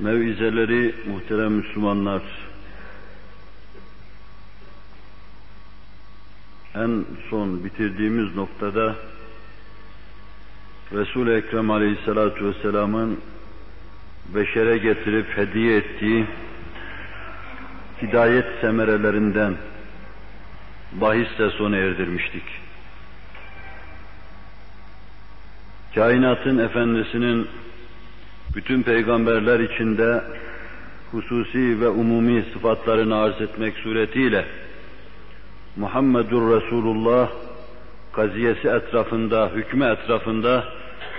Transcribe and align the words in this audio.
Mevizeleri 0.00 0.94
muhterem 1.06 1.52
Müslümanlar, 1.52 2.22
en 6.74 7.04
son 7.30 7.64
bitirdiğimiz 7.64 8.36
noktada 8.36 8.96
Resul-i 10.92 11.30
Ekrem 11.30 11.70
Aleyhisselatü 11.70 12.44
Vesselam'ın 12.44 13.20
beşere 14.34 14.78
getirip 14.78 15.36
hediye 15.36 15.76
ettiği 15.76 16.26
hidayet 18.02 18.46
semerelerinden 18.60 19.54
bahisle 20.92 21.50
sona 21.50 21.76
erdirmiştik. 21.76 22.44
Kainatın 25.94 26.58
efendisinin 26.58 27.48
bütün 28.56 28.82
peygamberler 28.82 29.60
içinde 29.60 30.24
hususi 31.12 31.80
ve 31.80 31.88
umumi 31.88 32.44
sıfatlarını 32.52 33.16
arz 33.16 33.40
etmek 33.40 33.74
suretiyle 33.76 34.44
Muhammedur 35.76 36.56
Resulullah 36.56 37.28
kaziyesi 38.12 38.68
etrafında, 38.68 39.50
hükmü 39.54 39.84
etrafında 39.84 40.64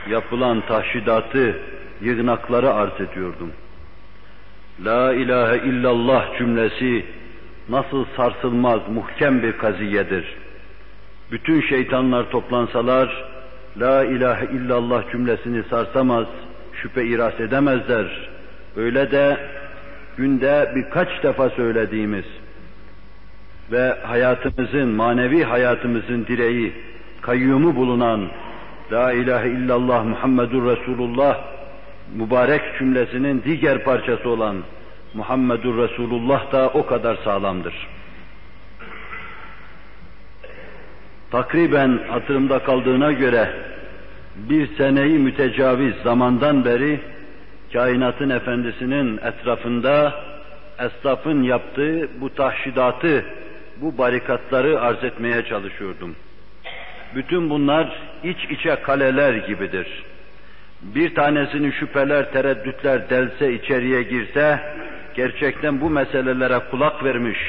yapılan 0.09 0.61
tahşidatı, 0.61 1.59
yığınakları 2.01 2.73
arz 2.73 3.01
ediyordum. 3.01 3.51
La 4.85 5.13
ilahe 5.13 5.57
illallah 5.57 6.37
cümlesi 6.37 7.05
nasıl 7.69 8.05
sarsılmaz 8.17 8.79
muhkem 8.93 9.43
bir 9.43 9.57
kaziyedir. 9.57 10.25
Bütün 11.31 11.61
şeytanlar 11.61 12.29
toplansalar, 12.29 13.25
La 13.77 14.03
ilahe 14.03 14.45
illallah 14.45 15.11
cümlesini 15.11 15.63
sarsamaz, 15.63 16.27
şüphe 16.81 17.05
iras 17.05 17.39
edemezler. 17.39 18.29
Öyle 18.75 19.11
de 19.11 19.37
günde 20.17 20.71
birkaç 20.75 21.23
defa 21.23 21.49
söylediğimiz 21.49 22.25
ve 23.71 23.97
hayatımızın, 24.03 24.89
manevi 24.89 25.43
hayatımızın 25.43 26.25
direği, 26.25 26.73
kayyumu 27.21 27.75
bulunan 27.75 28.27
La 28.91 29.11
ilahe 29.11 29.49
illallah 29.49 30.05
Muhammedur 30.05 30.77
Resulullah 30.77 31.37
mübarek 32.15 32.61
cümlesinin 32.79 33.43
diğer 33.45 33.83
parçası 33.83 34.29
olan 34.29 34.57
Muhammedur 35.13 35.77
Resulullah 35.77 36.51
da 36.51 36.69
o 36.69 36.85
kadar 36.85 37.15
sağlamdır. 37.15 37.87
Takriben 41.31 41.99
hatırımda 42.09 42.59
kaldığına 42.59 43.11
göre 43.11 43.49
bir 44.35 44.75
seneyi 44.77 45.19
mütecaviz 45.19 45.93
zamandan 46.03 46.65
beri 46.65 46.99
kainatın 47.73 48.29
efendisinin 48.29 49.17
etrafında 49.17 50.13
esnafın 50.79 51.43
yaptığı 51.43 52.09
bu 52.21 52.33
tahşidatı, 52.33 53.25
bu 53.77 53.97
barikatları 53.97 54.81
arz 54.81 55.03
etmeye 55.03 55.45
çalışıyordum. 55.45 56.15
Bütün 57.15 57.49
bunlar 57.49 57.99
iç 58.23 58.37
içe 58.49 58.75
kaleler 58.75 59.33
gibidir. 59.33 60.03
Bir 60.81 61.15
tanesini 61.15 61.73
şüpheler, 61.73 62.31
tereddütler 62.31 63.09
delse, 63.09 63.53
içeriye 63.53 64.03
girse, 64.03 64.59
gerçekten 65.15 65.81
bu 65.81 65.89
meselelere 65.89 66.59
kulak 66.71 67.03
vermiş, 67.03 67.39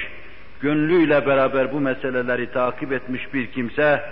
gönlüyle 0.60 1.26
beraber 1.26 1.72
bu 1.72 1.80
meseleleri 1.80 2.52
takip 2.52 2.92
etmiş 2.92 3.34
bir 3.34 3.46
kimse, 3.46 4.02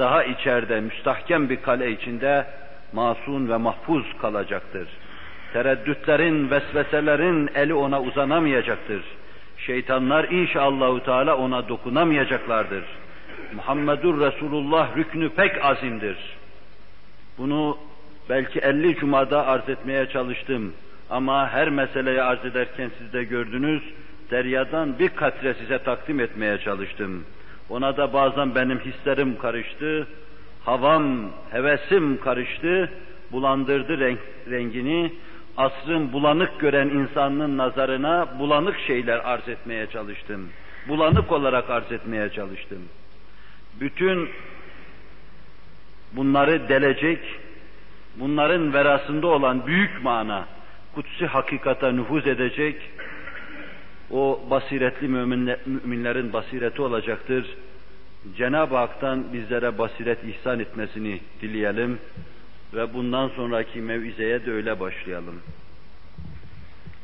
daha 0.00 0.24
içeride, 0.24 0.80
müstahkem 0.80 1.50
bir 1.50 1.62
kale 1.62 1.90
içinde 1.90 2.46
masum 2.92 3.50
ve 3.50 3.56
mahfuz 3.56 4.06
kalacaktır. 4.20 4.88
Tereddütlerin, 5.52 6.50
vesveselerin 6.50 7.50
eli 7.54 7.74
ona 7.74 8.00
uzanamayacaktır. 8.00 9.02
Şeytanlar 9.58 10.24
inşallahü 10.24 11.04
teala 11.04 11.36
ona 11.36 11.68
dokunamayacaklardır. 11.68 12.84
Muhammedur 13.54 14.20
Resulullah 14.20 14.96
rüknü 14.96 15.28
pek 15.28 15.64
azimdir. 15.64 16.16
Bunu 17.38 17.78
belki 18.28 18.58
50 18.60 18.96
cumada 18.96 19.46
arz 19.46 19.68
etmeye 19.68 20.06
çalıştım. 20.06 20.72
Ama 21.10 21.48
her 21.48 21.70
meseleyi 21.70 22.22
arz 22.22 22.44
ederken 22.44 22.90
siz 22.98 23.12
de 23.12 23.24
gördünüz, 23.24 23.82
deryadan 24.30 24.98
bir 24.98 25.08
katre 25.08 25.54
size 25.54 25.78
takdim 25.78 26.20
etmeye 26.20 26.58
çalıştım. 26.58 27.24
Ona 27.70 27.96
da 27.96 28.12
bazen 28.12 28.54
benim 28.54 28.78
hislerim 28.78 29.38
karıştı, 29.38 30.06
havam, 30.64 31.30
hevesim 31.50 32.20
karıştı, 32.20 32.90
bulandırdı 33.32 33.98
renk, 33.98 34.18
rengini, 34.50 35.12
asrın 35.56 36.12
bulanık 36.12 36.60
gören 36.60 36.88
insanın 36.88 37.58
nazarına 37.58 38.38
bulanık 38.38 38.78
şeyler 38.86 39.18
arz 39.24 39.48
etmeye 39.48 39.86
çalıştım. 39.86 40.48
Bulanık 40.88 41.32
olarak 41.32 41.70
arz 41.70 41.92
etmeye 41.92 42.30
çalıştım. 42.30 42.78
Bütün 43.80 44.28
bunları 46.12 46.68
delecek, 46.68 47.18
bunların 48.16 48.72
verasında 48.72 49.26
olan 49.26 49.66
büyük 49.66 50.04
mana, 50.04 50.44
kutsi 50.94 51.26
hakikata 51.26 51.92
nüfuz 51.92 52.26
edecek, 52.26 52.76
o 54.10 54.40
basiretli 54.50 55.08
müminler, 55.08 55.58
müminlerin 55.66 56.32
basireti 56.32 56.82
olacaktır. 56.82 57.46
Cenab-ı 58.36 58.76
Hak'tan 58.76 59.32
bizlere 59.32 59.78
basiret 59.78 60.24
ihsan 60.24 60.60
etmesini 60.60 61.20
dileyelim 61.42 61.98
ve 62.74 62.94
bundan 62.94 63.28
sonraki 63.28 63.80
mevizeye 63.80 64.46
de 64.46 64.52
öyle 64.52 64.80
başlayalım. 64.80 65.40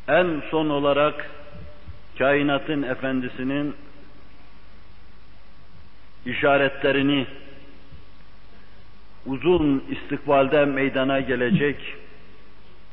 En 0.09 0.43
son 0.50 0.69
olarak 0.69 1.31
kainatın 2.19 2.83
efendisinin 2.83 3.75
işaretlerini 6.27 7.27
uzun 9.27 9.84
istikbalde 9.91 10.65
meydana 10.65 11.21
gelecek, 11.21 11.77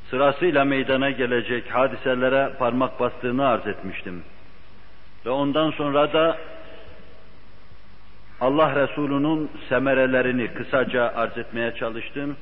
sırasıyla 0.09 0.65
meydana 0.65 1.09
gelecek 1.09 1.75
hadiselere 1.75 2.49
parmak 2.59 2.99
bastığını 2.99 3.47
arz 3.47 3.67
etmiştim. 3.67 4.23
Ve 5.25 5.29
ondan 5.29 5.71
sonra 5.71 6.13
da 6.13 6.37
Allah 8.41 8.75
Resulü'nün 8.75 9.49
semerelerini 9.69 10.47
kısaca 10.47 11.13
arz 11.15 11.37
etmeye 11.37 11.75
çalıştım. 11.75 12.35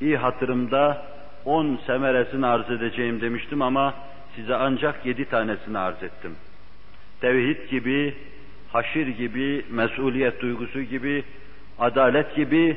İyi 0.00 0.16
hatırımda 0.16 1.02
on 1.44 1.78
semeresini 1.86 2.46
arz 2.46 2.70
edeceğim 2.70 3.20
demiştim 3.20 3.62
ama 3.62 3.94
size 4.36 4.54
ancak 4.54 5.06
yedi 5.06 5.24
tanesini 5.24 5.78
arz 5.78 6.02
ettim. 6.02 6.36
Tevhid 7.20 7.70
gibi, 7.70 8.14
haşir 8.72 9.06
gibi, 9.06 9.64
mesuliyet 9.70 10.40
duygusu 10.42 10.82
gibi, 10.82 11.24
adalet 11.78 12.36
gibi, 12.36 12.76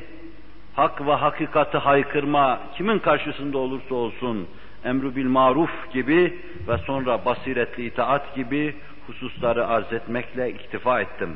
hak 0.75 1.07
ve 1.07 1.13
hakikati 1.13 1.77
haykırma 1.77 2.59
kimin 2.77 2.99
karşısında 2.99 3.57
olursa 3.57 3.95
olsun, 3.95 4.47
emru 4.85 5.15
bil 5.15 5.25
maruf 5.25 5.93
gibi 5.93 6.39
ve 6.67 6.77
sonra 6.77 7.25
basiretli 7.25 7.85
itaat 7.85 8.35
gibi 8.35 8.75
hususları 9.07 9.67
arz 9.67 9.93
etmekle 9.93 10.49
iktifa 10.49 11.01
ettim. 11.01 11.29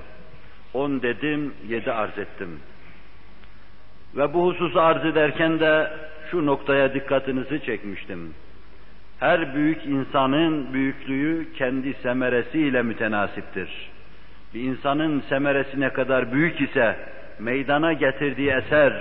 On 0.73 1.01
dedim, 1.01 1.53
yedi 1.67 1.91
arz 1.91 2.17
ettim. 2.17 2.59
Ve 4.15 4.33
bu 4.33 4.47
hususu 4.47 4.81
arz 4.81 5.05
ederken 5.05 5.59
de 5.59 5.91
şu 6.31 6.45
noktaya 6.45 6.93
dikkatinizi 6.93 7.65
çekmiştim. 7.65 8.33
Her 9.19 9.55
büyük 9.55 9.85
insanın 9.85 10.73
büyüklüğü 10.73 11.53
kendi 11.53 11.93
semeresiyle 11.93 12.81
mütenasiptir. 12.81 13.89
Bir 14.53 14.61
insanın 14.61 15.23
semeresi 15.29 15.79
ne 15.79 15.89
kadar 15.89 16.31
büyük 16.31 16.61
ise 16.61 16.95
meydana 17.39 17.93
getirdiği 17.93 18.49
eser 18.51 18.93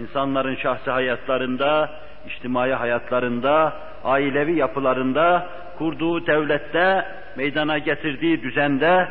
insanların 0.00 0.54
şahsi 0.54 0.90
hayatlarında, 0.90 1.90
içtimai 2.26 2.72
hayatlarında, 2.72 3.72
ailevi 4.04 4.56
yapılarında, 4.56 5.48
kurduğu 5.78 6.26
devlette, 6.26 7.04
meydana 7.36 7.78
getirdiği 7.78 8.42
düzende 8.42 9.08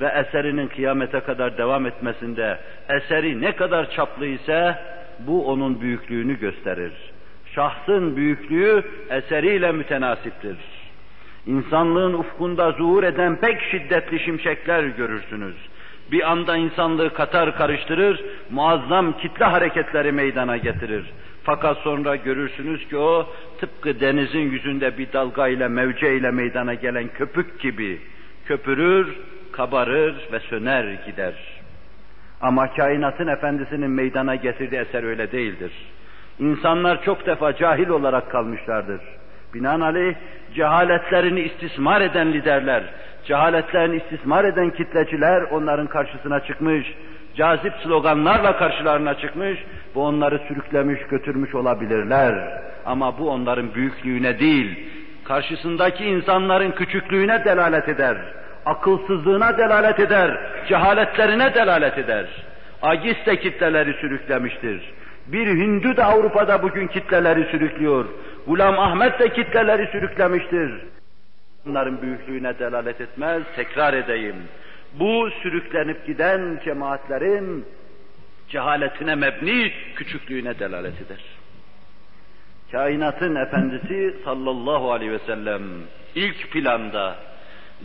ve 0.00 0.06
eserinin 0.06 0.68
kıyamete 0.68 1.20
kadar 1.20 1.58
devam 1.58 1.86
etmesinde 1.86 2.58
eseri 2.88 3.40
ne 3.40 3.56
kadar 3.56 3.90
çaplı 3.90 4.26
ise 4.26 4.74
bu 5.18 5.46
onun 5.46 5.80
büyüklüğünü 5.80 6.40
gösterir. 6.40 6.92
Şahsın 7.54 8.16
büyüklüğü 8.16 8.84
eseriyle 9.10 9.72
mütenasiptir. 9.72 10.56
İnsanlığın 11.46 12.12
ufkunda 12.12 12.72
zuhur 12.72 13.04
eden 13.04 13.36
pek 13.36 13.60
şiddetli 13.70 14.20
şimşekler 14.20 14.82
görürsünüz. 14.84 15.56
Bir 16.12 16.30
anda 16.30 16.56
insanlığı 16.56 17.14
katar 17.14 17.56
karıştırır, 17.56 18.24
muazzam 18.50 19.18
kitle 19.18 19.44
hareketleri 19.44 20.12
meydana 20.12 20.56
getirir. 20.56 21.04
Fakat 21.42 21.78
sonra 21.78 22.16
görürsünüz 22.16 22.88
ki 22.88 22.96
o 22.96 23.26
tıpkı 23.60 24.00
denizin 24.00 24.50
yüzünde 24.50 24.98
bir 24.98 25.12
dalga 25.12 25.48
ile 25.48 25.68
mevce 25.68 26.16
ile 26.16 26.30
meydana 26.30 26.74
gelen 26.74 27.08
köpük 27.08 27.60
gibi 27.60 28.00
köpürür, 28.46 29.16
kabarır 29.52 30.14
ve 30.32 30.40
söner 30.40 30.98
gider. 31.06 31.34
Ama 32.40 32.74
kainatın 32.74 33.26
efendisinin 33.26 33.90
meydana 33.90 34.34
getirdiği 34.34 34.76
eser 34.76 35.02
öyle 35.02 35.32
değildir. 35.32 35.72
İnsanlar 36.38 37.04
çok 37.04 37.26
defa 37.26 37.56
cahil 37.56 37.88
olarak 37.88 38.30
kalmışlardır. 38.30 39.00
Binaenaleyh 39.54 40.14
cehaletlerini 40.54 41.40
istismar 41.40 42.00
eden 42.00 42.32
liderler, 42.32 42.82
cehaletlerini 43.24 43.96
istismar 43.96 44.44
eden 44.44 44.70
kitleciler 44.70 45.42
onların 45.42 45.86
karşısına 45.86 46.40
çıkmış, 46.40 46.94
cazip 47.36 47.72
sloganlarla 47.82 48.56
karşılarına 48.56 49.14
çıkmış 49.14 49.58
ve 49.96 50.00
onları 50.00 50.40
sürüklemiş, 50.48 51.00
götürmüş 51.10 51.54
olabilirler. 51.54 52.62
Ama 52.86 53.18
bu 53.18 53.30
onların 53.30 53.74
büyüklüğüne 53.74 54.38
değil, 54.38 54.78
karşısındaki 55.24 56.04
insanların 56.04 56.70
küçüklüğüne 56.70 57.44
delalet 57.44 57.88
eder, 57.88 58.16
akılsızlığına 58.66 59.58
delalet 59.58 60.00
eder, 60.00 60.38
cehaletlerine 60.68 61.54
delalet 61.54 61.98
eder. 61.98 62.26
Agis 62.82 63.26
de 63.26 63.36
kitleleri 63.36 63.92
sürüklemiştir. 63.92 64.92
Bir 65.26 65.46
Hindu 65.46 65.96
da 65.96 66.04
Avrupa'da 66.04 66.62
bugün 66.62 66.86
kitleleri 66.86 67.44
sürüklüyor. 67.50 68.04
Gulam 68.46 68.78
Ahmet 68.78 69.20
de 69.20 69.28
kitleleri 69.32 69.86
sürüklemiştir. 69.92 70.72
Bunların 71.66 72.02
büyüklüğüne 72.02 72.58
delalet 72.58 73.00
etmez, 73.00 73.42
tekrar 73.56 73.94
edeyim. 73.94 74.36
Bu 74.94 75.30
sürüklenip 75.42 76.06
giden 76.06 76.60
cemaatlerin 76.64 77.64
cehaletine 78.48 79.14
mebni 79.14 79.72
küçüklüğüne 79.96 80.58
delalet 80.58 81.02
eder. 81.02 81.18
Kainatın 82.72 83.34
efendisi 83.34 84.16
sallallahu 84.24 84.92
aleyhi 84.92 85.12
ve 85.12 85.18
sellem 85.18 85.62
ilk 86.14 86.52
planda 86.52 87.16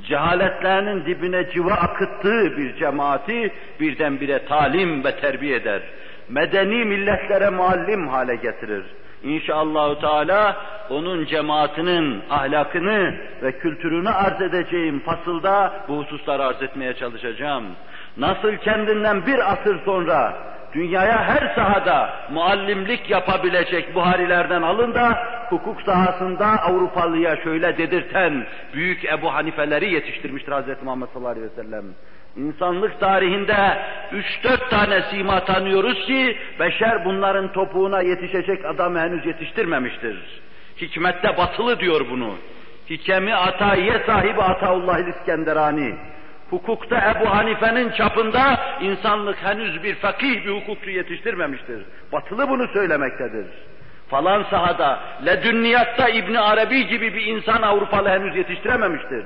cehaletlerinin 0.03 1.05
dibine 1.05 1.51
civa 1.51 1.73
akıttığı 1.73 2.57
bir 2.57 2.75
cemaati 2.75 3.53
birdenbire 3.79 4.45
talim 4.45 5.03
ve 5.03 5.15
terbiye 5.15 5.55
eder. 5.55 5.81
Medeni 6.29 6.85
milletlere 6.85 7.49
muallim 7.49 8.07
hale 8.07 8.35
getirir. 8.35 8.85
İnşallah 9.23 10.01
Teala 10.01 10.55
onun 10.89 11.25
cemaatinin 11.25 12.23
ahlakını 12.29 13.15
ve 13.41 13.51
kültürünü 13.59 14.09
arz 14.09 14.41
edeceğim 14.41 14.99
fasılda 14.99 15.73
bu 15.87 15.97
hususları 15.97 16.43
arz 16.43 16.61
etmeye 16.61 16.93
çalışacağım. 16.93 17.65
Nasıl 18.17 18.55
kendinden 18.55 19.25
bir 19.25 19.53
asır 19.53 19.85
sonra 19.85 20.37
dünyaya 20.73 21.23
her 21.23 21.55
sahada 21.55 22.09
muallimlik 22.31 23.09
yapabilecek 23.09 23.95
Buharilerden 23.95 24.61
alın 24.61 24.93
da 24.93 25.17
hukuk 25.49 25.81
sahasında 25.81 26.45
Avrupalıya 26.45 27.35
şöyle 27.43 27.77
dedirten 27.77 28.45
büyük 28.73 29.05
Ebu 29.05 29.33
Hanifeleri 29.33 29.93
yetiştirmiştir 29.93 30.51
Hz. 30.51 30.83
Muhammed 30.83 31.07
sallallahu 31.13 31.31
aleyhi 31.31 31.47
ve 31.51 31.63
sellem. 31.63 31.85
İnsanlık 32.35 32.99
tarihinde 32.99 33.77
üç 34.11 34.43
dört 34.43 34.69
tane 34.69 35.01
sima 35.01 35.45
tanıyoruz 35.45 36.05
ki 36.05 36.37
beşer 36.59 37.05
bunların 37.05 37.51
topuğuna 37.51 38.01
yetişecek 38.01 38.65
adamı 38.65 38.99
henüz 38.99 39.25
yetiştirmemiştir. 39.25 40.41
Hikmette 40.81 41.37
batılı 41.37 41.79
diyor 41.79 42.05
bunu. 42.11 42.35
Hikemi 42.89 43.35
ataiye 43.35 44.03
sahibi 44.05 44.41
Ataullah 44.41 44.99
İskenderani. 44.99 45.95
Hukukta 46.49 46.95
Ebu 47.11 47.29
Hanife'nin 47.29 47.91
çapında 47.91 48.59
insanlık 48.81 49.37
henüz 49.43 49.83
bir 49.83 49.95
fakih 49.95 50.45
bir 50.45 50.51
hukukçu 50.51 50.89
yetiştirmemiştir. 50.89 51.85
Batılı 52.11 52.49
bunu 52.49 52.67
söylemektedir. 52.67 53.45
Falan 54.09 54.43
sahada, 54.49 54.99
ledünniyatta 55.25 56.09
İbni 56.09 56.39
Arabi 56.39 56.87
gibi 56.87 57.13
bir 57.13 57.25
insan 57.25 57.61
Avrupalı 57.61 58.09
henüz 58.09 58.35
yetiştirememiştir. 58.35 59.25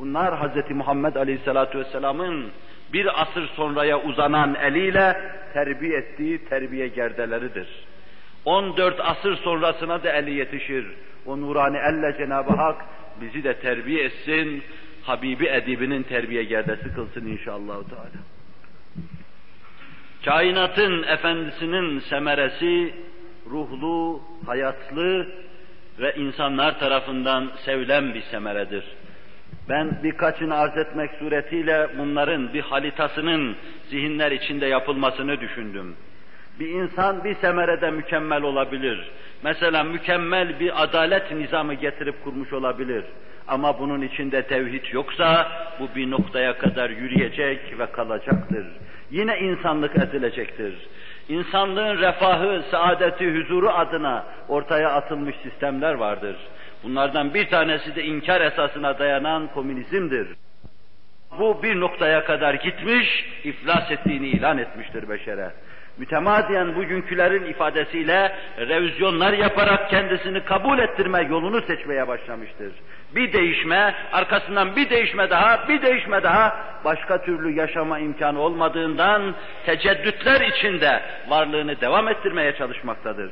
Bunlar 0.00 0.40
Hz. 0.40 0.70
Muhammed 0.70 1.14
Aleyhisselatü 1.14 1.78
Vesselam'ın 1.78 2.50
bir 2.92 3.22
asır 3.22 3.48
sonraya 3.48 4.00
uzanan 4.00 4.54
eliyle 4.54 5.20
terbiye 5.52 5.98
ettiği 5.98 6.44
terbiye 6.44 6.88
gerdeleridir. 6.88 7.68
14 8.44 9.00
asır 9.00 9.36
sonrasına 9.36 10.02
da 10.02 10.12
eli 10.12 10.30
yetişir. 10.34 10.86
O 11.26 11.40
nurani 11.40 11.76
elle 11.76 12.18
Cenab-ı 12.18 12.52
Hak 12.52 12.84
bizi 13.20 13.44
de 13.44 13.54
terbiye 13.54 14.04
etsin, 14.04 14.62
Habibi 15.02 15.46
edibinin 15.46 16.02
terbiye 16.02 16.44
gerdesi 16.44 16.94
kılsın 16.94 17.26
inşallah. 17.26 17.74
Teala. 17.88 18.20
Kainatın 20.24 21.02
efendisinin 21.02 21.98
semeresi 22.00 22.94
ruhlu, 23.50 24.22
hayatlı 24.46 25.28
ve 25.98 26.14
insanlar 26.16 26.78
tarafından 26.78 27.50
sevilen 27.64 28.14
bir 28.14 28.22
semeredir. 28.22 28.84
Ben 29.70 29.90
birkaçını 30.02 30.54
arz 30.54 30.76
etmek 30.76 31.10
suretiyle 31.18 31.88
bunların 31.98 32.54
bir 32.54 32.60
halitasının 32.60 33.56
zihinler 33.90 34.32
içinde 34.32 34.66
yapılmasını 34.66 35.40
düşündüm. 35.40 35.96
Bir 36.60 36.68
insan 36.68 37.24
bir 37.24 37.34
semerede 37.34 37.90
mükemmel 37.90 38.42
olabilir. 38.42 39.10
Mesela 39.42 39.84
mükemmel 39.84 40.60
bir 40.60 40.82
adalet 40.82 41.32
nizamı 41.32 41.74
getirip 41.74 42.24
kurmuş 42.24 42.52
olabilir. 42.52 43.04
Ama 43.48 43.78
bunun 43.78 44.02
içinde 44.02 44.42
tevhid 44.42 44.92
yoksa 44.92 45.48
bu 45.80 45.88
bir 45.96 46.10
noktaya 46.10 46.58
kadar 46.58 46.90
yürüyecek 46.90 47.78
ve 47.78 47.86
kalacaktır. 47.86 48.66
Yine 49.10 49.38
insanlık 49.38 49.96
ezilecektir. 49.96 50.74
İnsanlığın 51.28 51.98
refahı, 51.98 52.62
saadeti, 52.70 53.34
huzuru 53.34 53.70
adına 53.70 54.24
ortaya 54.48 54.90
atılmış 54.90 55.36
sistemler 55.42 55.94
vardır. 55.94 56.36
Bunlardan 56.82 57.34
bir 57.34 57.48
tanesi 57.48 57.94
de 57.96 58.04
inkar 58.04 58.40
esasına 58.40 58.98
dayanan 58.98 59.48
komünizmdir. 59.54 60.28
Bu 61.38 61.62
bir 61.62 61.80
noktaya 61.80 62.24
kadar 62.24 62.54
gitmiş, 62.54 63.24
iflas 63.44 63.90
ettiğini 63.90 64.26
ilan 64.26 64.58
etmiştir 64.58 65.08
beşere. 65.08 65.50
Mütemadiyen 65.98 66.76
bugünkülerin 66.76 67.44
ifadesiyle 67.44 68.36
revizyonlar 68.58 69.32
yaparak 69.32 69.90
kendisini 69.90 70.44
kabul 70.44 70.78
ettirme 70.78 71.22
yolunu 71.22 71.62
seçmeye 71.62 72.08
başlamıştır. 72.08 72.72
Bir 73.14 73.32
değişme, 73.32 73.94
arkasından 74.12 74.76
bir 74.76 74.90
değişme 74.90 75.30
daha, 75.30 75.68
bir 75.68 75.82
değişme 75.82 76.22
daha, 76.22 76.56
başka 76.84 77.22
türlü 77.22 77.56
yaşama 77.56 77.98
imkanı 77.98 78.40
olmadığından 78.40 79.34
teceddütler 79.66 80.40
içinde 80.40 81.02
varlığını 81.28 81.80
devam 81.80 82.08
ettirmeye 82.08 82.56
çalışmaktadır 82.56 83.30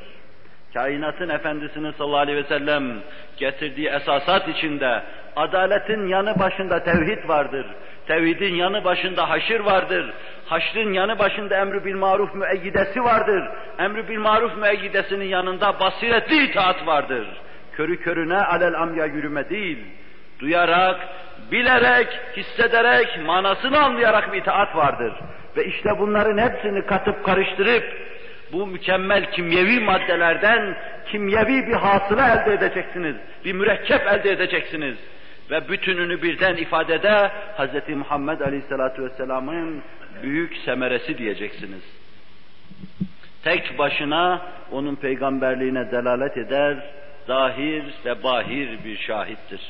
kainatın 0.73 1.29
efendisinin 1.29 1.91
sallallahu 1.91 2.19
aleyhi 2.19 2.37
ve 2.37 2.47
sellem 2.47 2.83
getirdiği 3.37 3.87
esasat 3.87 4.47
içinde 4.47 5.03
adaletin 5.35 6.07
yanı 6.07 6.39
başında 6.39 6.83
tevhid 6.83 7.29
vardır. 7.29 7.65
Tevhidin 8.07 8.55
yanı 8.55 8.83
başında 8.83 9.29
haşir 9.29 9.59
vardır. 9.59 10.13
Haşrın 10.45 10.93
yanı 10.93 11.19
başında 11.19 11.57
emri 11.57 11.85
bil 11.85 11.95
maruf 11.95 12.35
müeyyidesi 12.35 13.03
vardır. 13.03 13.43
Emri 13.79 14.09
bil 14.09 14.19
maruf 14.19 14.57
müeyyidesinin 14.57 15.25
yanında 15.25 15.79
basiretli 15.79 16.43
itaat 16.43 16.87
vardır. 16.87 17.27
Körü 17.71 18.01
körüne 18.01 18.37
alel 18.37 18.81
amya 18.81 19.05
yürüme 19.05 19.49
değil. 19.49 19.77
Duyarak, 20.39 20.99
bilerek, 21.51 22.07
hissederek, 22.37 23.19
manasını 23.25 23.79
anlayarak 23.79 24.33
bir 24.33 24.41
itaat 24.41 24.75
vardır. 24.75 25.13
Ve 25.57 25.65
işte 25.65 25.89
bunların 25.99 26.37
hepsini 26.37 26.85
katıp 26.85 27.25
karıştırıp 27.25 27.83
bu 28.51 28.67
mükemmel 28.67 29.31
kimyevi 29.31 29.79
maddelerden 29.79 30.77
kimyevi 31.11 31.67
bir 31.67 31.73
hasıla 31.73 32.27
elde 32.27 32.53
edeceksiniz. 32.53 33.15
Bir 33.45 33.53
mürekkep 33.53 34.07
elde 34.07 34.31
edeceksiniz. 34.31 34.97
Ve 35.51 35.69
bütününü 35.69 36.21
birden 36.21 36.55
ifadede 36.55 37.31
Hz. 37.57 37.95
Muhammed 37.95 38.39
Aleyhisselatü 38.39 39.03
Vesselam'ın 39.03 39.81
büyük 40.23 40.57
semeresi 40.57 41.17
diyeceksiniz. 41.17 41.83
Tek 43.43 43.77
başına 43.77 44.41
onun 44.71 44.95
peygamberliğine 44.95 45.91
delalet 45.91 46.37
eder, 46.37 46.77
zahir 47.27 47.83
ve 48.05 48.23
bahir 48.23 48.83
bir 48.85 48.97
şahittir. 48.97 49.61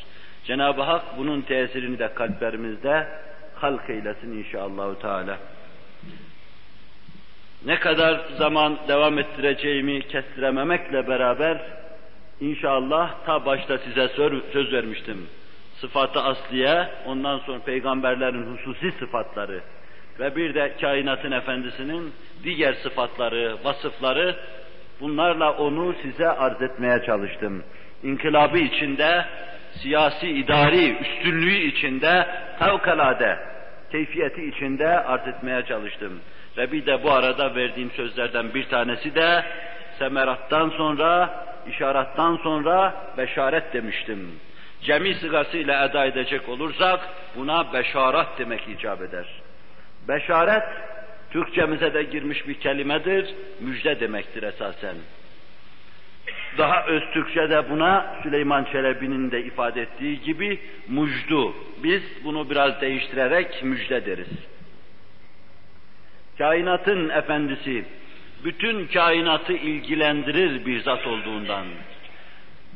Cenab-ı 0.43 0.81
Hak 0.81 1.03
bunun 1.17 1.41
tesirini 1.41 1.99
de 1.99 2.13
kalplerimizde 2.13 3.07
halk 3.55 3.89
eylesin 3.89 4.37
inşallahü 4.37 4.99
teala. 4.99 5.37
Ne 7.65 7.79
kadar 7.79 8.21
zaman 8.37 8.77
devam 8.87 9.19
ettireceğimi 9.19 10.07
kestirememekle 10.07 11.07
beraber 11.07 11.57
inşallah 12.41 13.25
ta 13.25 13.45
başta 13.45 13.77
size 13.77 14.07
söz 14.53 14.73
vermiştim. 14.73 15.27
Sıfatı 15.81 16.21
asliye, 16.21 16.87
ondan 17.05 17.37
sonra 17.39 17.59
peygamberlerin 17.59 18.55
hususi 18.55 18.91
sıfatları 18.91 19.61
ve 20.19 20.35
bir 20.35 20.53
de 20.53 20.73
kainatın 20.81 21.31
efendisinin 21.31 22.13
diğer 22.43 22.73
sıfatları, 22.73 23.57
vasıfları 23.63 24.35
bunlarla 25.01 25.51
onu 25.51 25.95
size 26.01 26.29
arz 26.29 26.61
etmeye 26.61 27.03
çalıştım. 27.05 27.63
İnkılabı 28.03 28.57
içinde, 28.57 29.25
siyasi 29.81 30.27
idari 30.29 30.97
üstünlüğü 30.97 31.57
içinde, 31.57 32.27
fevkalade 32.59 33.39
keyfiyeti 33.91 34.45
içinde 34.45 34.87
arz 34.87 35.27
etmeye 35.27 35.65
çalıştım. 35.65 36.19
Ve 36.59 36.71
bir 36.71 36.85
de 36.85 37.03
bu 37.03 37.11
arada 37.11 37.55
verdiğim 37.55 37.91
sözlerden 37.91 38.53
bir 38.53 38.63
tanesi 38.63 39.15
de 39.15 39.43
semerattan 39.99 40.69
sonra, 40.69 41.43
işarattan 41.69 42.37
sonra 42.37 42.93
beşaret 43.17 43.73
demiştim. 43.73 44.31
Cemi 44.81 45.15
sıgasıyla 45.15 45.85
eda 45.85 46.05
edecek 46.05 46.49
olursak 46.49 46.99
buna 47.35 47.73
beşaret 47.73 48.27
demek 48.37 48.67
icap 48.67 49.01
eder. 49.01 49.25
Beşaret 50.07 50.63
Türkçemize 51.31 51.93
de 51.93 52.03
girmiş 52.03 52.47
bir 52.47 52.53
kelimedir, 52.53 53.35
müjde 53.59 53.99
demektir 53.99 54.43
esasen. 54.43 54.95
Daha 56.57 56.85
öz 56.85 57.03
Türkçe'de 57.13 57.69
buna 57.69 58.15
Süleyman 58.23 58.63
Çelebi'nin 58.63 59.31
de 59.31 59.43
ifade 59.43 59.81
ettiği 59.81 60.21
gibi 60.21 60.59
mucdu. 60.87 61.53
Biz 61.83 62.01
bunu 62.23 62.49
biraz 62.49 62.81
değiştirerek 62.81 63.63
müjde 63.63 64.05
deriz. 64.05 64.29
Kainatın 66.39 67.09
efendisi, 67.09 67.85
bütün 68.43 68.87
kainatı 68.87 69.53
ilgilendirir 69.53 70.65
bir 70.65 70.81
zat 70.81 71.07
olduğundan, 71.07 71.65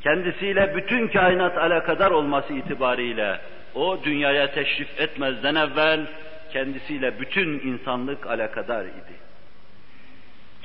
kendisiyle 0.03 0.75
bütün 0.75 1.08
kainat 1.08 1.58
alakadar 1.58 2.12
olması 2.12 2.53
itibariyle, 2.53 3.39
o 3.75 4.03
dünyaya 4.03 4.51
teşrif 4.51 5.00
etmezden 5.00 5.55
evvel 5.55 6.00
kendisiyle 6.53 7.20
bütün 7.20 7.60
insanlık 7.60 8.27
alakadar 8.27 8.86
idi. 8.86 9.15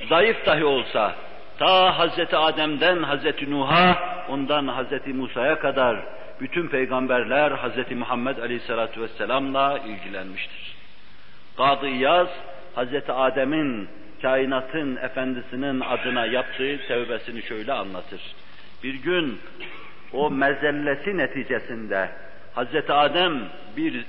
Zayıf 0.09 0.45
dahi 0.45 0.65
olsa, 0.65 1.15
ta 1.59 1.99
Hazreti 1.99 2.37
Adem'den 2.37 3.03
Hazreti 3.03 3.51
Nuh'a, 3.51 3.97
ondan 4.29 4.67
Hazreti 4.67 5.13
Musa'ya 5.13 5.59
kadar 5.59 5.99
bütün 6.41 6.67
peygamberler 6.67 7.51
Hazreti 7.51 7.95
Muhammed 7.95 8.37
Aleyhisselatü 8.37 9.01
Vesselam'la 9.01 9.79
ilgilenmiştir. 9.79 10.75
Kadı 11.57 11.87
İyaz, 11.87 12.27
Hazreti 12.75 13.11
Adem'in 13.11 13.87
kainatın 14.21 14.95
efendisinin 14.95 15.79
adına 15.79 16.25
yaptığı 16.25 16.79
tevbesini 16.87 17.41
şöyle 17.43 17.73
anlatır. 17.73 18.21
Bir 18.83 18.93
gün 18.93 19.39
o 20.13 20.31
mezellesi 20.31 21.17
neticesinde 21.17 22.09
Hazreti 22.55 22.93
Adem 22.93 23.39
bir 23.77 24.05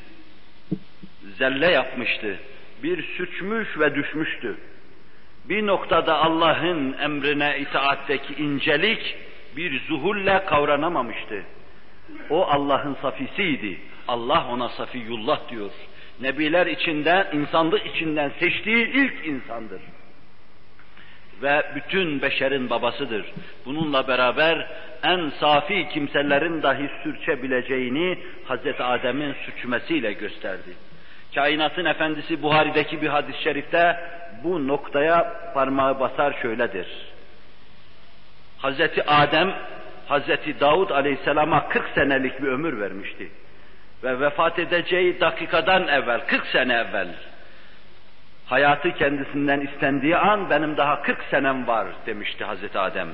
zelle 1.39 1.71
yapmıştı. 1.71 2.37
Bir 2.83 3.03
suçmuş 3.17 3.79
ve 3.79 3.95
düşmüştü. 3.95 4.57
Bir 5.45 5.67
noktada 5.67 6.17
Allah'ın 6.19 6.93
emrine 6.93 7.59
itaatteki 7.59 8.35
incelik 8.35 9.17
bir 9.57 9.81
zuhulle 9.89 10.45
kavranamamıştı. 10.45 11.43
O 12.31 12.47
Allah'ın 12.47 12.97
safisiydi. 13.03 13.79
Allah 14.09 14.47
ona 14.51 14.69
safiyullah 14.69 15.51
diyor. 15.51 15.71
Nebiler 16.21 16.67
içinden, 16.67 17.27
insanlık 17.33 17.87
içinden 17.87 18.33
seçtiği 18.41 18.87
ilk 18.87 19.27
insandır. 19.27 19.81
Ve 21.43 21.63
bütün 21.75 22.23
beşerin 22.23 22.71
babasıdır. 22.71 23.25
Bununla 23.67 24.09
beraber 24.09 24.67
en 25.03 25.33
safi 25.41 25.89
kimselerin 25.89 26.63
dahi 26.63 26.91
sürçebileceğini 27.03 28.19
Hazreti 28.45 28.83
Adem'in 28.83 29.35
sürçmesiyle 29.45 30.13
gösterdi. 30.13 30.71
Kainatın 31.35 31.85
efendisi 31.85 32.43
Buhari'deki 32.43 33.03
bir 33.03 33.09
hadis-i 33.09 33.43
şerifte 33.43 33.97
bu 34.45 34.69
noktaya 34.69 35.53
parmağı 35.55 36.01
basar 36.01 36.39
şöyledir. 36.43 36.87
Hazreti 38.59 39.03
Adem, 39.07 39.55
Hazreti 40.09 40.61
Davud 40.61 40.91
aleyhisselama 40.91 41.69
40 41.69 41.89
senelik 41.95 42.43
bir 42.43 42.49
ömür 42.49 42.81
vermişti. 42.81 43.29
Ve 44.05 44.21
vefat 44.21 44.59
edeceği 44.59 45.21
dakikadan 45.21 45.89
evvel, 45.89 46.21
40 46.27 46.47
sene 46.47 46.75
evvel, 46.75 47.09
hayatı 48.47 48.93
kendisinden 48.93 49.61
istendiği 49.61 50.17
an 50.17 50.51
benim 50.51 50.77
daha 50.77 51.03
40 51.03 51.23
senem 51.31 51.67
var 51.67 51.87
demişti 52.07 52.45
Hazreti 52.45 52.79
Adem. 52.79 53.09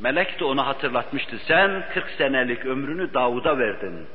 Melek 0.00 0.40
de 0.40 0.44
ona 0.44 0.66
hatırlatmıştı. 0.66 1.38
Sen 1.38 1.84
40 1.94 2.10
senelik 2.10 2.66
ömrünü 2.66 3.14
Davud'a 3.14 3.58
verdin. 3.58 4.06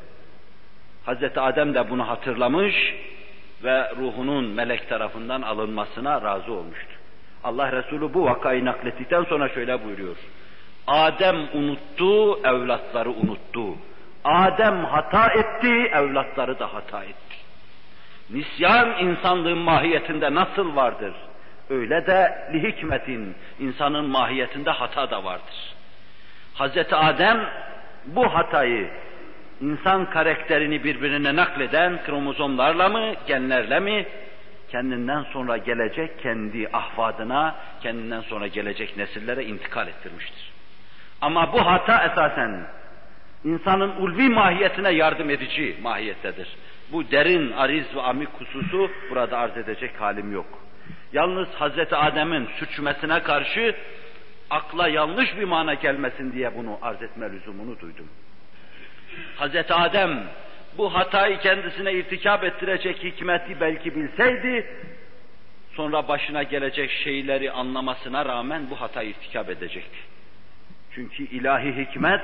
Hazreti 1.06 1.40
Adem 1.40 1.74
de 1.74 1.90
bunu 1.90 2.08
hatırlamış 2.08 2.96
ve 3.64 3.92
ruhunun 3.96 4.46
melek 4.46 4.90
tarafından 4.90 5.42
alınmasına 5.42 6.22
razı 6.22 6.54
olmuştu. 6.54 6.92
Allah 7.44 7.72
Resulü 7.72 8.14
bu 8.14 8.26
vakayı 8.26 8.66
naklettikten 8.66 9.24
sonra 9.24 9.50
şöyle 9.50 9.86
buyuruyor. 9.86 10.16
Adem 10.88 11.36
unuttu, 11.54 12.40
evlatları 12.48 13.10
unuttu. 13.10 13.76
Adem 14.26 14.86
hata 14.86 15.28
etti, 15.28 15.92
evlatları 15.94 16.60
da 16.60 16.74
hata 16.74 17.04
etti. 17.04 17.36
Nisyan 18.30 19.00
insanlığın 19.00 19.58
mahiyetinde 19.58 20.34
nasıl 20.34 20.76
vardır? 20.76 21.14
Öyle 21.70 22.08
de 22.08 22.48
li 22.54 22.64
hikmetin, 22.64 23.36
insanın 23.60 24.06
mahiyetinde 24.06 24.72
hata 24.72 25.12
da 25.12 25.24
vardır. 25.24 25.74
Hazreti 26.54 26.96
Adem 26.96 27.50
bu 28.06 28.36
hatayı 28.36 28.90
insan 29.62 30.10
karakterini 30.10 30.84
birbirine 30.84 31.36
nakleden 31.36 32.04
kromozomlarla 32.06 32.90
mı, 32.90 33.14
genlerle 33.28 33.80
mi, 33.80 34.06
kendinden 34.72 35.24
sonra 35.24 35.58
gelecek 35.58 36.20
kendi 36.20 36.70
ahvadına, 36.74 37.56
kendinden 37.82 38.22
sonra 38.22 38.48
gelecek 38.48 38.98
nesillere 38.98 39.44
intikal 39.44 39.88
ettirmiştir. 39.88 40.52
Ama 41.22 41.54
bu 41.54 41.66
hata 41.66 42.06
esasen 42.06 42.68
insanın 43.46 43.96
ulvi 43.96 44.30
mahiyetine 44.30 44.92
yardım 44.92 45.30
edici 45.30 45.76
mahiyettedir. 45.82 46.48
Bu 46.92 47.12
derin, 47.12 47.52
ariz 47.52 47.96
ve 47.96 48.02
amik 48.02 48.30
hususu 48.30 48.92
burada 49.10 49.38
arz 49.38 49.58
edecek 49.58 50.02
halim 50.02 50.34
yok. 50.34 50.60
Yalnız 51.14 51.48
Hazreti 51.48 51.96
Adem'in 51.96 52.50
suçmesine 52.60 53.24
karşı 53.24 53.76
akla 54.50 54.88
yanlış 54.88 55.38
bir 55.38 55.44
mana 55.44 55.74
gelmesin 55.74 56.34
diye 56.34 56.58
bunu 56.58 56.80
arz 56.82 57.02
etme 57.02 57.32
lüzumunu 57.32 57.80
duydum. 57.80 58.08
Hazreti 59.36 59.74
Adem 59.74 60.24
bu 60.78 60.96
hatayı 60.96 61.38
kendisine 61.38 61.94
irtikap 61.94 62.44
ettirecek 62.44 63.04
hikmeti 63.04 63.62
belki 63.62 63.96
bilseydi, 63.96 64.66
sonra 65.74 66.08
başına 66.08 66.44
gelecek 66.44 66.92
şeyleri 66.92 67.52
anlamasına 67.52 68.26
rağmen 68.26 68.70
bu 68.70 68.82
hatayı 68.82 69.10
irtikap 69.10 69.50
edecekti. 69.50 69.98
Çünkü 70.96 71.24
ilahi 71.24 71.76
hikmet 71.78 72.22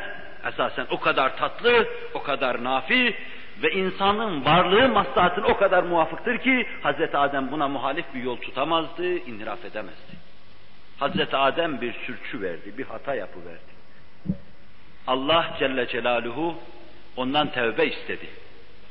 esasen 0.47 0.87
o 0.89 0.99
kadar 0.99 1.37
tatlı, 1.37 1.87
o 2.13 2.23
kadar 2.23 2.63
nafi 2.63 3.15
ve 3.63 3.71
insanın 3.71 4.45
varlığı 4.45 4.89
maslahatına 4.89 5.47
o 5.47 5.57
kadar 5.57 5.83
muvafıktır 5.83 6.37
ki 6.37 6.67
Hazreti 6.83 7.17
Adem 7.17 7.51
buna 7.51 7.67
muhalif 7.67 8.05
bir 8.13 8.23
yol 8.23 8.37
tutamazdı, 8.37 9.05
inhiraf 9.05 9.65
edemezdi. 9.65 10.13
Hazreti 10.99 11.37
Adem 11.37 11.81
bir 11.81 11.93
sürçü 11.93 12.41
verdi, 12.41 12.77
bir 12.77 12.85
hata 12.85 13.15
yapıverdi. 13.15 13.71
Allah 15.07 15.55
Celle 15.59 15.87
Celaluhu 15.87 16.55
ondan 17.15 17.51
tevbe 17.51 17.85
istedi. 17.85 18.27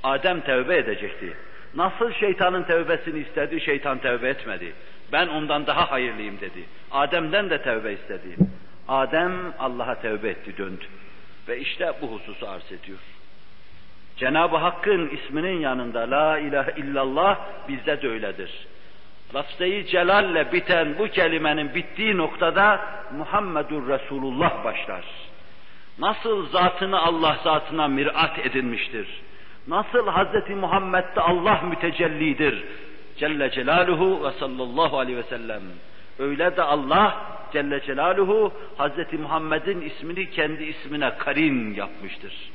Adem 0.02 0.40
tevbe 0.40 0.76
edecekti. 0.76 1.36
Nasıl 1.74 2.12
şeytanın 2.12 2.62
tevbesini 2.62 3.18
istedi, 3.18 3.60
şeytan 3.60 3.98
tevbe 3.98 4.28
etmedi. 4.28 4.72
Ben 5.12 5.26
ondan 5.26 5.66
daha 5.66 5.90
hayırlıyım 5.90 6.40
dedi. 6.40 6.64
Adem'den 6.90 7.50
de 7.50 7.62
tevbe 7.62 7.92
istedi. 7.92 8.36
Adem 8.88 9.32
Allah'a 9.58 9.94
tevbe 9.94 10.28
etti, 10.28 10.58
döndü. 10.58 10.84
Ve 11.50 11.58
işte 11.58 11.92
bu 12.02 12.06
hususu 12.06 12.48
arz 12.48 12.72
ediyor. 12.72 12.98
Cenab-ı 14.16 14.56
Hakk'ın 14.56 15.08
isminin 15.08 15.60
yanında 15.60 16.10
La 16.10 16.38
ilahe 16.38 16.80
illallah 16.80 17.38
bizde 17.68 18.02
de 18.02 18.08
öyledir. 18.08 18.50
Lafz-ı 19.34 19.84
celalle 19.86 20.52
biten 20.52 20.98
bu 20.98 21.08
kelimenin 21.08 21.74
bittiği 21.74 22.16
noktada 22.16 22.80
Muhammedur 23.16 23.88
Resulullah 23.88 24.64
başlar. 24.64 25.04
Nasıl 25.98 26.48
zatını 26.48 27.00
Allah 27.00 27.36
zatına 27.44 27.88
mirat 27.88 28.38
edinmiştir. 28.38 29.08
Nasıl 29.68 30.06
Hz. 30.06 30.50
Muhammed'de 30.50 31.20
Allah 31.20 31.60
mütecellidir. 31.62 32.64
Celle 33.16 33.50
Celaluhu 33.50 34.24
ve 34.24 34.30
sallallahu 34.32 34.98
aleyhi 34.98 35.18
ve 35.18 35.22
sellem. 35.22 35.62
Öyle 36.18 36.56
de 36.56 36.62
Allah 36.62 37.39
Celle 37.52 37.80
Celaluhu 37.80 38.52
Hz. 38.78 39.18
Muhammed'in 39.20 39.80
ismini 39.80 40.30
kendi 40.30 40.64
ismine 40.64 41.12
karin 41.18 41.74
yapmıştır. 41.74 42.50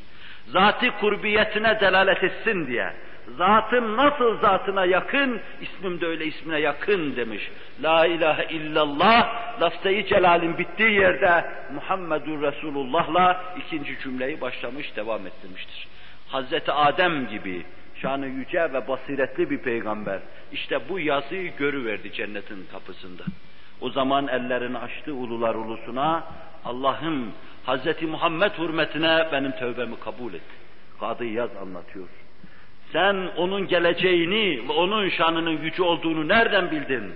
Zati 0.47 0.91
kurbiyetine 0.91 1.79
delalet 1.79 2.23
etsin 2.23 2.67
diye. 2.67 2.93
Zatım 3.37 3.97
nasıl 3.97 4.39
zatına 4.39 4.85
yakın, 4.85 5.39
ismim 5.61 6.01
de 6.01 6.05
öyle 6.05 6.25
ismine 6.25 6.59
yakın 6.59 7.15
demiş. 7.15 7.51
La 7.83 8.05
ilahe 8.05 8.53
illallah, 8.55 9.29
lafz-ı 9.61 10.05
celalin 10.05 10.57
bittiği 10.57 10.91
yerde 10.91 11.45
Muhammedur 11.73 12.41
Resulullah'la 12.41 13.43
ikinci 13.57 13.99
cümleyi 13.99 14.41
başlamış, 14.41 14.95
devam 14.95 15.27
ettirmiştir. 15.27 15.87
Hazreti 16.27 16.71
Adem 16.71 17.27
gibi 17.27 17.65
şanı 18.01 18.27
yüce 18.27 18.73
ve 18.73 18.87
basiretli 18.87 19.49
bir 19.49 19.57
peygamber. 19.57 20.19
İşte 20.51 20.89
bu 20.89 20.99
yazıyı 20.99 21.55
görüverdi 21.57 22.13
cennetin 22.13 22.65
kapısında. 22.71 23.23
O 23.81 23.89
zaman 23.89 24.27
ellerini 24.27 24.77
açtı 24.77 25.13
ulular 25.13 25.55
ulusuna, 25.55 26.23
Allah'ım 26.65 27.31
Hazreti 27.65 28.05
Muhammed 28.05 28.51
hürmetine 28.51 29.27
benim 29.31 29.51
tövbemi 29.51 29.99
kabul 29.99 30.33
et. 30.33 30.41
Kadı 30.99 31.25
Yaz 31.25 31.49
anlatıyor. 31.61 32.07
Sen 32.91 33.15
onun 33.37 33.67
geleceğini 33.67 34.67
ve 34.67 34.71
onun 34.71 35.09
şanının 35.09 35.63
yüce 35.63 35.83
olduğunu 35.83 36.27
nereden 36.27 36.71
bildin? 36.71 37.13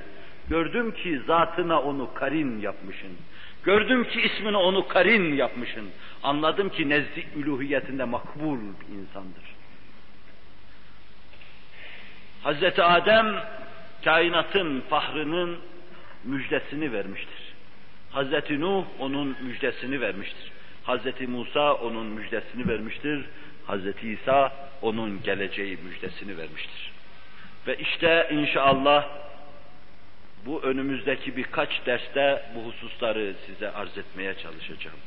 Gördüm 0.49 0.91
ki 0.91 1.21
zatına 1.27 1.81
onu 1.81 2.13
karin 2.13 2.61
yapmışın. 2.61 3.11
Gördüm 3.63 4.03
ki 4.03 4.21
ismini 4.21 4.57
onu 4.57 4.87
karin 4.87 5.35
yapmışın. 5.35 5.89
Anladım 6.23 6.69
ki 6.69 6.89
nezdi 6.89 7.27
üluhiyetinde 7.35 8.03
makbul 8.03 8.57
bir 8.57 8.97
insandır. 8.97 9.43
Hazreti 12.43 12.83
Adem 12.83 13.35
kainatın 14.03 14.83
fahrının 14.89 15.57
müjdesini 16.23 16.93
vermiştir. 16.93 17.53
Hazreti 18.11 18.61
Nuh 18.61 18.85
onun 18.99 19.37
müjdesini 19.41 20.01
vermiştir. 20.01 20.51
Hazreti 20.83 21.27
Musa 21.27 21.73
onun 21.73 22.05
müjdesini 22.05 22.67
vermiştir. 22.67 23.25
Hazreti 23.65 24.09
İsa 24.09 24.53
onun 24.81 25.23
geleceği 25.23 25.77
müjdesini 25.77 26.37
vermiştir. 26.37 26.91
Ve 27.67 27.77
işte 27.77 28.29
inşallah 28.31 29.07
bu 30.45 30.61
önümüzdeki 30.63 31.37
birkaç 31.37 31.85
derste 31.85 32.51
bu 32.55 32.65
hususları 32.65 33.33
size 33.45 33.71
arz 33.71 33.97
etmeye 33.97 34.33
çalışacağım. 34.33 34.97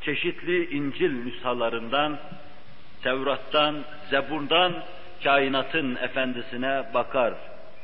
Çeşitli 0.00 0.70
İncil 0.76 1.12
nüshalarından, 1.12 2.18
Tevrat'tan, 3.02 3.84
Zebur'dan 4.10 4.84
kainatın 5.24 5.96
efendisine 5.96 6.84
bakar, 6.94 7.34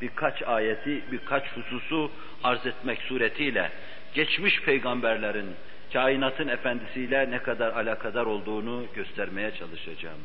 birkaç 0.02 0.42
ayeti, 0.42 1.02
birkaç 1.12 1.44
hususu 1.56 2.10
arz 2.44 2.66
etmek 2.66 3.02
suretiyle 3.02 3.70
geçmiş 4.14 4.62
peygamberlerin 4.62 5.46
kainatın 5.92 6.48
efendisiyle 6.48 7.30
ne 7.30 7.38
kadar 7.38 7.72
alakadar 7.72 8.26
olduğunu 8.26 8.84
göstermeye 8.94 9.50
çalışacağım. 9.54 10.20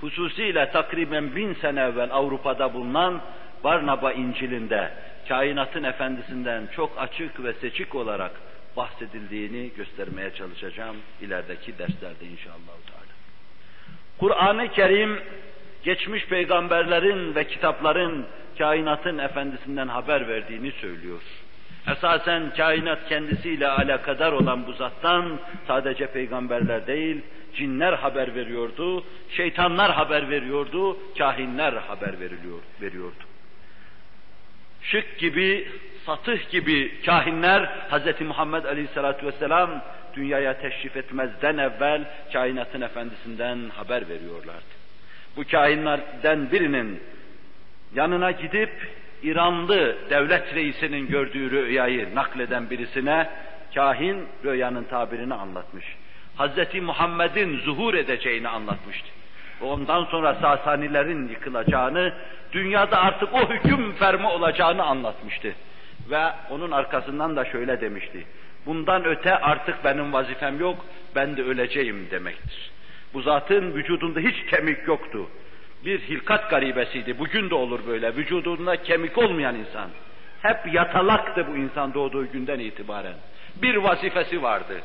Hususiyle 0.00 0.70
takriben 0.70 1.36
bin 1.36 1.54
sene 1.54 1.80
evvel 1.80 2.08
Avrupa'da 2.12 2.74
bulunan 2.74 3.22
Barnaba 3.64 4.12
İncil'inde 4.12 4.92
kainatın 5.28 5.82
efendisinden 5.82 6.68
çok 6.76 6.98
açık 6.98 7.44
ve 7.44 7.52
seçik 7.52 7.94
olarak 7.94 8.32
bahsedildiğini 8.76 9.70
göstermeye 9.76 10.34
çalışacağım 10.34 10.96
ilerideki 11.20 11.78
derslerde 11.78 12.26
inşallah. 12.26 12.76
Kur'an-ı 14.18 14.68
Kerim 14.68 15.20
geçmiş 15.86 16.26
peygamberlerin 16.26 17.34
ve 17.34 17.46
kitapların 17.46 18.26
kainatın 18.58 19.18
efendisinden 19.18 19.88
haber 19.88 20.28
verdiğini 20.28 20.72
söylüyor. 20.72 21.20
Esasen 21.92 22.52
kainat 22.56 23.08
kendisiyle 23.08 23.68
alakadar 23.68 24.32
olan 24.32 24.66
bu 24.66 24.72
zattan 24.72 25.38
sadece 25.66 26.06
peygamberler 26.06 26.86
değil, 26.86 27.22
cinler 27.54 27.92
haber 27.92 28.34
veriyordu, 28.34 29.04
şeytanlar 29.28 29.92
haber 29.92 30.30
veriyordu, 30.30 30.98
kahinler 31.18 31.72
haber 31.72 32.20
veriliyor, 32.20 32.60
veriyordu. 32.82 33.24
Şık 34.82 35.18
gibi, 35.18 35.68
satıh 36.06 36.50
gibi 36.50 37.02
kahinler 37.06 37.62
Hz. 37.90 38.20
Muhammed 38.20 38.64
Aleyhisselatü 38.64 39.26
Vesselam 39.26 39.82
dünyaya 40.14 40.60
teşrif 40.60 40.96
etmezden 40.96 41.58
evvel 41.58 42.04
kainatın 42.32 42.80
efendisinden 42.80 43.58
haber 43.68 44.08
veriyorlardı. 44.08 44.75
Bu 45.36 45.44
kainlerden 45.50 46.50
birinin 46.50 47.00
yanına 47.94 48.30
gidip 48.30 48.70
İranlı 49.22 49.96
devlet 50.10 50.54
reisinin 50.54 51.08
gördüğü 51.08 51.50
rüyayı 51.50 52.14
nakleden 52.14 52.70
birisine 52.70 53.30
kahin 53.74 54.26
rüyanın 54.44 54.84
tabirini 54.84 55.34
anlatmış. 55.34 55.84
Hazreti 56.36 56.80
Muhammed'in 56.80 57.58
zuhur 57.58 57.94
edeceğini 57.94 58.48
anlatmıştı. 58.48 59.08
Ondan 59.60 60.04
sonra 60.04 60.34
Sasanilerin 60.34 61.28
yıkılacağını, 61.28 62.12
dünyada 62.52 62.98
artık 62.98 63.34
o 63.34 63.50
hüküm 63.50 63.92
fermi 63.92 64.26
olacağını 64.26 64.82
anlatmıştı. 64.82 65.54
Ve 66.10 66.22
onun 66.50 66.70
arkasından 66.70 67.36
da 67.36 67.44
şöyle 67.44 67.80
demişti. 67.80 68.26
Bundan 68.66 69.04
öte 69.04 69.38
artık 69.38 69.84
benim 69.84 70.12
vazifem 70.12 70.60
yok, 70.60 70.84
ben 71.14 71.36
de 71.36 71.42
öleceğim 71.42 72.08
demektir. 72.10 72.70
Bu 73.16 73.22
zatın 73.22 73.74
vücudunda 73.74 74.20
hiç 74.20 74.50
kemik 74.50 74.88
yoktu 74.88 75.26
bir 75.84 76.00
hilkat 76.00 76.50
garibesiydi. 76.50 77.18
Bugün 77.18 77.50
de 77.50 77.54
olur 77.54 77.80
böyle. 77.86 78.16
Vücudunda 78.16 78.82
kemik 78.82 79.18
olmayan 79.18 79.54
insan. 79.54 79.90
Hep 80.42 80.74
yatalaktı 80.74 81.46
bu 81.52 81.56
insan 81.56 81.94
doğduğu 81.94 82.32
günden 82.32 82.58
itibaren. 82.58 83.14
Bir 83.62 83.76
vazifesi 83.76 84.42
vardı. 84.42 84.80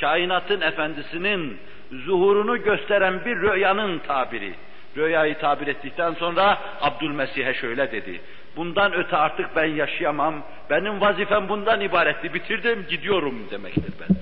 Kainatın 0.00 0.60
efendisinin 0.60 1.58
zuhurunu 1.92 2.62
gösteren 2.62 3.24
bir 3.24 3.36
rüyanın 3.36 3.98
tabiri. 3.98 4.54
Rüyayı 4.96 5.38
tabir 5.38 5.66
ettikten 5.66 6.14
sonra 6.14 6.58
Abdülmesih'e 6.80 7.54
şöyle 7.54 7.92
dedi. 7.92 8.20
Bundan 8.56 8.92
öte 8.92 9.16
artık 9.16 9.56
ben 9.56 9.66
yaşayamam. 9.66 10.42
Benim 10.70 11.00
vazifem 11.00 11.48
bundan 11.48 11.80
ibaretti. 11.80 12.34
Bitirdim, 12.34 12.86
gidiyorum 12.88 13.46
demektir 13.50 13.92
ben. 14.00 14.16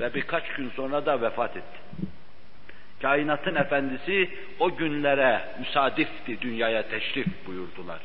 Ve 0.00 0.14
birkaç 0.14 0.48
gün 0.48 0.70
sonra 0.76 1.06
da 1.06 1.20
vefat 1.20 1.56
etti. 1.56 1.86
Kainatın 3.02 3.54
efendisi 3.54 4.30
o 4.60 4.76
günlere 4.76 5.40
müsadifti 5.58 6.40
dünyaya 6.40 6.82
teşrif 6.82 7.26
buyurdular. 7.46 8.00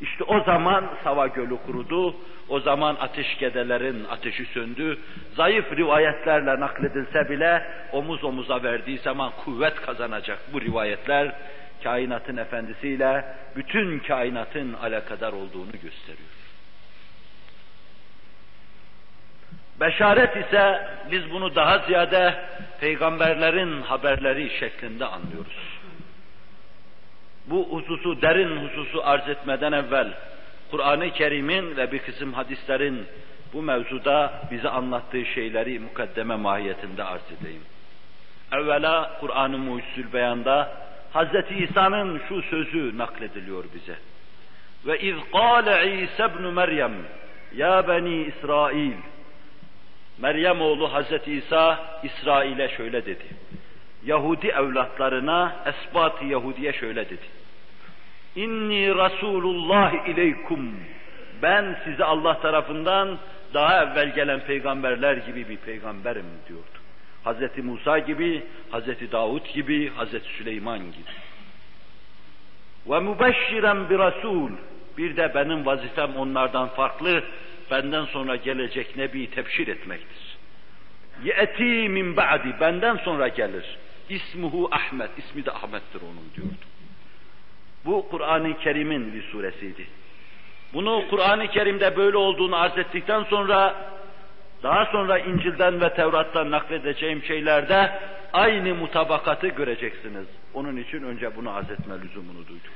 İşte 0.00 0.24
o 0.24 0.40
zaman 0.40 0.90
Sava 1.04 1.26
Gölü 1.26 1.56
kurudu, 1.66 2.16
o 2.48 2.60
zaman 2.60 2.96
ateşkedelerin 3.00 4.04
ateşi 4.04 4.44
söndü, 4.44 4.98
zayıf 5.34 5.72
rivayetlerle 5.72 6.60
nakledilse 6.60 7.30
bile 7.30 7.66
omuz 7.92 8.24
omuza 8.24 8.62
verdiği 8.62 8.98
zaman 8.98 9.32
kuvvet 9.44 9.74
kazanacak 9.74 10.38
bu 10.52 10.60
rivayetler, 10.60 11.32
kainatın 11.82 12.36
efendisiyle 12.36 13.24
bütün 13.56 13.98
kainatın 13.98 14.72
alakadar 14.72 15.32
olduğunu 15.32 15.72
gösteriyor. 15.72 16.35
Beşaret 19.80 20.46
ise 20.46 20.88
biz 21.10 21.30
bunu 21.30 21.54
daha 21.54 21.78
ziyade 21.78 22.34
peygamberlerin 22.80 23.82
haberleri 23.82 24.58
şeklinde 24.58 25.04
anlıyoruz. 25.04 25.78
Bu 27.46 27.68
hususu, 27.70 28.22
derin 28.22 28.56
hususu 28.56 29.06
arz 29.06 29.28
etmeden 29.28 29.72
evvel 29.72 30.12
Kur'an-ı 30.70 31.10
Kerim'in 31.10 31.76
ve 31.76 31.92
bir 31.92 31.98
kısım 31.98 32.32
hadislerin 32.32 33.06
bu 33.52 33.62
mevzuda 33.62 34.42
bize 34.50 34.68
anlattığı 34.68 35.24
şeyleri 35.24 35.78
mukaddeme 35.78 36.36
mahiyetinde 36.36 37.04
arz 37.04 37.32
edeyim. 37.40 37.62
Evvela 38.52 39.16
Kur'an-ı 39.20 39.58
Mucizül 39.58 40.12
Beyan'da 40.12 40.72
Hz. 41.14 41.58
İsa'nın 41.58 42.20
şu 42.28 42.42
sözü 42.42 42.98
naklediliyor 42.98 43.64
bize. 43.74 43.96
Ve 44.86 45.00
iz 45.00 45.16
qâle 45.32 46.02
İsa 46.02 46.26
ibn 46.26 46.46
Meryem 46.46 46.92
ya 47.56 47.88
beni 47.88 48.22
İsrail 48.22 48.92
Meryem 50.18 50.60
oğlu 50.60 50.92
Hazreti 50.92 51.32
İsa 51.32 51.98
İsrail'e 52.02 52.68
şöyle 52.68 53.06
dedi. 53.06 53.24
Yahudi 54.04 54.46
evlatlarına, 54.46 55.56
esbat 55.66 56.22
Yahudiye 56.22 56.72
şöyle 56.72 57.06
dedi. 57.06 57.26
İnni 58.36 58.94
Rasulullah 58.94 60.08
ileykum. 60.08 60.74
Ben 61.42 61.78
size 61.84 62.04
Allah 62.04 62.40
tarafından 62.40 63.18
daha 63.54 63.82
evvel 63.82 64.14
gelen 64.14 64.40
peygamberler 64.40 65.16
gibi 65.16 65.48
bir 65.48 65.56
peygamberim 65.56 66.26
diyordu. 66.48 66.64
Hazreti 67.24 67.62
Musa 67.62 67.98
gibi, 67.98 68.42
Hazreti 68.70 69.12
Davud 69.12 69.46
gibi, 69.54 69.88
Hazreti 69.90 70.28
Süleyman 70.28 70.78
gibi. 70.78 71.12
Ve 72.86 73.00
mübeşşiren 73.00 73.90
bir 73.90 73.98
Rasul. 73.98 74.50
Bir 74.98 75.16
de 75.16 75.34
benim 75.34 75.66
vazifem 75.66 76.16
onlardan 76.16 76.68
farklı 76.68 77.22
benden 77.71 78.05
sonra 78.05 78.35
gelecek 78.35 78.97
Nebi 78.97 79.29
tebşir 79.29 79.67
etmektir. 79.67 80.37
Ye'ti 81.23 81.89
min 81.89 82.17
ba'di, 82.17 82.55
benden 82.59 82.97
sonra 82.97 83.27
gelir. 83.27 83.77
İsmuhu 84.09 84.69
Ahmet, 84.71 85.09
ismi 85.17 85.45
de 85.45 85.51
Ahmet'tir 85.51 86.01
onun 86.01 86.29
diyordu. 86.35 86.65
Bu 87.85 88.09
Kur'an-ı 88.09 88.57
Kerim'in 88.57 89.13
bir 89.13 89.23
suresiydi. 89.23 89.87
Bunu 90.73 91.03
Kur'an-ı 91.09 91.47
Kerim'de 91.47 91.97
böyle 91.97 92.17
olduğunu 92.17 92.55
arz 92.55 92.77
ettikten 92.77 93.23
sonra 93.23 93.75
daha 94.63 94.85
sonra 94.85 95.19
İncil'den 95.19 95.81
ve 95.81 95.93
Tevrat'tan 95.93 96.51
nakledeceğim 96.51 97.23
şeylerde 97.23 97.91
aynı 98.33 98.75
mutabakatı 98.75 99.47
göreceksiniz. 99.47 100.25
Onun 100.53 100.77
için 100.77 101.03
önce 101.03 101.35
bunu 101.35 101.51
arz 101.51 101.71
etme 101.71 101.95
lüzumunu 102.01 102.47
duydum. 102.47 102.71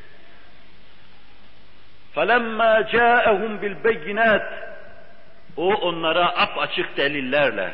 فَلَمَّا 2.15 2.73
جَاءَهُمْ 2.95 3.59
بِالْبَيِّنَاتِ 3.61 4.68
o 5.59 5.73
onlara 5.73 6.25
ap 6.25 6.57
açık 6.57 6.97
delillerle, 6.97 7.73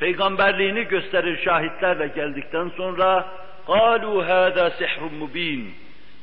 peygamberliğini 0.00 0.84
gösterir 0.84 1.44
şahitlerle 1.44 2.06
geldikten 2.06 2.70
sonra 2.76 3.28
قَالُوا 3.66 4.26
هَذَا 4.26 4.70
سِحْرٌ 4.70 5.02
مُب۪ينٌ 5.20 5.64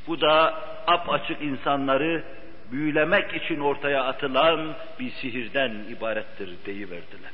Bu 0.08 0.20
da 0.20 0.54
ap 0.86 1.12
açık 1.12 1.42
insanları 1.42 2.22
büyülemek 2.72 3.34
için 3.34 3.60
ortaya 3.60 4.04
atılan 4.04 4.74
bir 5.00 5.10
sihirden 5.10 5.72
ibarettir 5.90 6.50
deyiverdiler. 6.66 7.32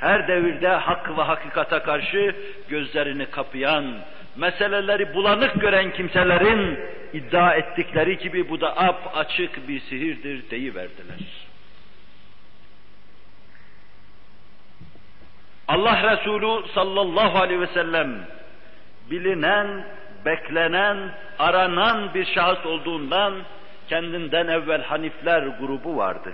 Her 0.00 0.28
devirde 0.28 0.68
hak 0.68 1.18
ve 1.18 1.22
hakikata 1.22 1.82
karşı 1.82 2.34
gözlerini 2.68 3.26
kapayan, 3.26 3.84
meseleleri 4.36 5.14
bulanık 5.14 5.60
gören 5.60 5.92
kimselerin 5.92 6.80
iddia 7.12 7.54
ettikleri 7.54 8.18
gibi 8.18 8.48
bu 8.48 8.60
da 8.60 8.76
ap 8.76 9.10
açık 9.14 9.68
bir 9.68 9.80
sihirdir 9.80 10.50
deyiverdiler. 10.50 11.18
Allah 15.67 16.11
Resulü 16.11 16.67
sallallahu 16.67 17.37
aleyhi 17.37 17.61
ve 17.61 17.67
sellem 17.67 18.09
bilinen, 19.11 19.85
beklenen, 20.25 20.97
aranan 21.39 22.13
bir 22.13 22.25
şahıs 22.25 22.65
olduğundan 22.65 23.33
kendinden 23.89 24.47
evvel 24.47 24.83
Hanifler 24.83 25.43
grubu 25.43 25.97
vardı. 25.97 26.33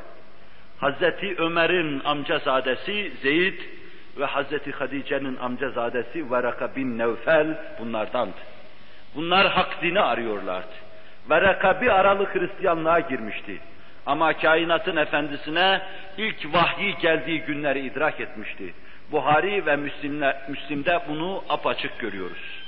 Hazreti 0.79 1.35
Ömer'in 1.37 2.01
amcazadesi 2.05 3.11
Zeyd 3.21 3.59
ve 4.17 4.25
Hazreti 4.25 4.71
Hadice'nin 4.71 5.37
amcazadesi 5.37 6.31
Varaka 6.31 6.75
bin 6.75 6.97
Nevfel 6.97 7.47
bunlardandı. 7.79 8.37
Bunlar 9.15 9.47
hak 9.47 9.81
dini 9.81 9.99
arıyorlardı. 9.99 10.73
Varaka 11.27 11.81
bir 11.81 11.99
aralık 11.99 12.35
Hristiyanlığa 12.35 12.99
girmişti. 12.99 13.59
Ama 14.05 14.33
kainatın 14.33 14.95
efendisine 14.95 15.81
ilk 16.17 16.53
vahyi 16.53 16.97
geldiği 16.97 17.41
günleri 17.41 17.79
idrak 17.79 18.19
etmişti. 18.19 18.73
Buhari 19.13 19.65
ve 19.65 19.75
Müslim'de, 19.75 20.37
Müslim'de 20.49 20.99
bunu 21.09 21.43
apaçık 21.49 21.99
görüyoruz. 21.99 22.63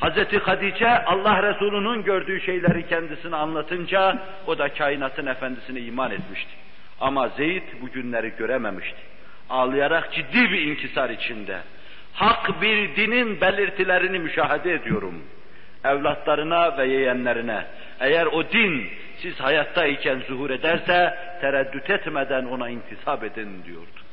Hazreti 0.00 0.38
Hadice 0.38 1.04
Allah 1.04 1.42
Resulü'nün 1.42 2.02
gördüğü 2.02 2.40
şeyleri 2.40 2.86
kendisine 2.86 3.36
anlatınca 3.36 4.18
o 4.46 4.58
da 4.58 4.68
kainatın 4.68 5.26
efendisine 5.26 5.80
iman 5.80 6.10
etmişti. 6.10 6.50
Ama 7.00 7.28
Zeyd 7.28 7.62
bu 7.82 7.88
günleri 7.88 8.32
görememişti. 8.38 8.98
Ağlayarak 9.50 10.12
ciddi 10.12 10.50
bir 10.50 10.60
inkisar 10.60 11.10
içinde. 11.10 11.58
Hak 12.12 12.62
bir 12.62 12.96
dinin 12.96 13.40
belirtilerini 13.40 14.18
müşahede 14.18 14.74
ediyorum. 14.74 15.22
Evlatlarına 15.84 16.78
ve 16.78 16.86
yeğenlerine. 16.86 17.64
Eğer 18.00 18.26
o 18.26 18.50
din 18.50 18.88
siz 19.18 19.40
hayattayken 19.40 20.20
zuhur 20.28 20.50
ederse 20.50 21.18
tereddüt 21.40 21.90
etmeden 21.90 22.44
ona 22.44 22.68
intisap 22.68 23.24
edin 23.24 23.64
diyordu. 23.64 24.03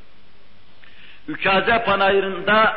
Ükaze 1.28 1.84
panayırında 1.84 2.74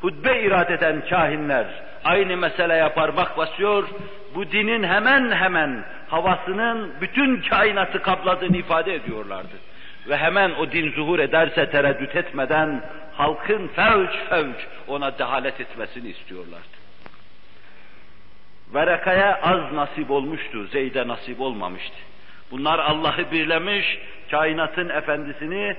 hutbe 0.00 0.40
irad 0.40 0.70
eden 0.70 1.02
kahinler 1.10 1.66
aynı 2.04 2.36
meseleye 2.36 2.88
parmak 2.88 3.38
basıyor, 3.38 3.88
bu 4.34 4.50
dinin 4.52 4.82
hemen 4.82 5.30
hemen 5.30 5.84
havasının 6.08 6.92
bütün 7.00 7.40
kainatı 7.40 8.02
kapladığını 8.02 8.56
ifade 8.56 8.94
ediyorlardı. 8.94 9.56
Ve 10.08 10.16
hemen 10.16 10.50
o 10.50 10.72
din 10.72 10.92
zuhur 10.92 11.18
ederse 11.18 11.70
tereddüt 11.70 12.16
etmeden 12.16 12.82
halkın 13.16 13.68
fevç 13.68 14.10
fevç 14.28 14.56
ona 14.88 15.18
dehalet 15.18 15.60
etmesini 15.60 16.08
istiyorlardı. 16.08 16.76
Verekaya 18.74 19.40
az 19.42 19.72
nasip 19.72 20.10
olmuştu, 20.10 20.66
Zeyd'e 20.66 21.08
nasip 21.08 21.40
olmamıştı. 21.40 21.96
Bunlar 22.50 22.78
Allah'ı 22.78 23.30
birlemiş, 23.30 23.98
kainatın 24.30 24.88
efendisini 24.88 25.76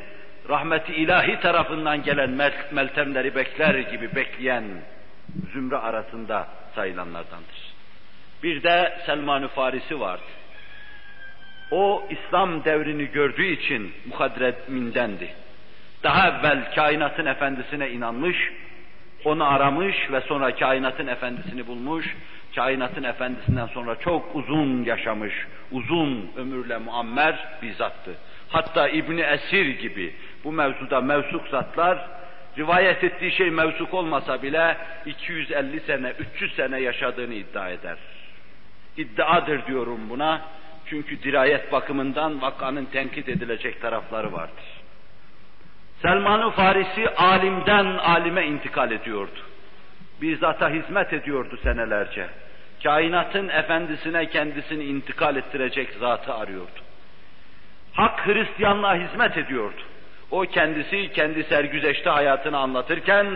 rahmeti 0.50 0.94
ilahi 0.94 1.40
tarafından 1.40 2.04
gelen 2.04 2.30
meltemleri 2.72 3.36
bekler 3.36 3.76
gibi 3.76 4.16
bekleyen 4.16 4.64
zümre 5.54 5.78
arasında 5.78 6.48
sayılanlardandır. 6.76 7.74
Bir 8.44 8.64
de 8.64 8.98
Selman-ı 9.06 9.48
Farisi 9.48 10.00
vardı. 10.00 10.24
O 11.72 12.08
İslam 12.10 12.64
devrini 12.64 13.06
gördüğü 13.06 13.46
için 13.46 13.94
muhadremindendi. 14.06 15.30
Daha 16.04 16.28
evvel 16.28 16.76
kainatın 16.76 17.26
efendisine 17.26 17.90
inanmış, 17.90 18.52
onu 19.26 19.54
aramış 19.54 20.12
ve 20.12 20.22
sonra 20.22 20.56
kainatın 20.56 21.08
efendisini 21.08 21.68
bulmuş, 21.68 22.16
kainatın 22.56 23.04
efendisinden 23.04 23.68
sonra 23.68 23.96
çok 23.96 24.36
uzun 24.36 24.84
yaşamış, 24.84 25.34
uzun 25.72 26.32
ömürle 26.38 26.78
muammer 26.78 27.48
bir 27.62 27.74
zattı. 27.74 28.12
Hatta 28.50 28.88
İbni 28.90 29.22
Esir 29.22 29.66
gibi 29.66 30.16
bu 30.44 30.52
mevzuda 30.52 31.02
mevsuk 31.02 31.48
zatlar 31.48 32.08
rivayet 32.58 33.04
ettiği 33.04 33.32
şey 33.32 33.52
mevsuk 33.52 33.94
olmasa 33.94 34.42
bile 34.44 34.78
250 35.06 35.80
sene, 35.80 36.14
300 36.36 36.56
sene 36.56 36.80
yaşadığını 36.80 37.34
iddia 37.34 37.70
eder. 37.70 37.98
İddiadır 38.98 39.66
diyorum 39.66 40.10
buna. 40.10 40.42
Çünkü 40.86 41.24
dirayet 41.24 41.72
bakımından 41.72 42.42
vakanın 42.42 42.86
tenkit 42.86 43.30
edilecek 43.30 43.82
tarafları 43.82 44.34
vardır. 44.34 44.66
Selman-ı 46.02 46.52
Farisi 46.52 47.10
alimden 47.10 47.86
alime 47.86 48.46
intikal 48.46 48.92
ediyordu. 48.92 49.40
Bir 50.22 50.38
zata 50.38 50.70
hizmet 50.70 51.14
ediyordu 51.14 51.60
senelerce. 51.64 52.28
Kainatın 52.84 53.48
efendisine 53.50 54.30
kendisini 54.30 54.84
intikal 54.84 55.36
ettirecek 55.36 55.90
zatı 56.00 56.34
arıyordu. 56.34 56.87
Hak 57.98 58.28
Hristiyanlığa 58.28 58.96
hizmet 58.96 59.38
ediyordu. 59.38 59.82
O 60.32 60.42
kendisi 60.42 61.12
kendi 61.12 61.44
sergüzeşte 61.44 62.10
hayatını 62.10 62.58
anlatırken 62.58 63.28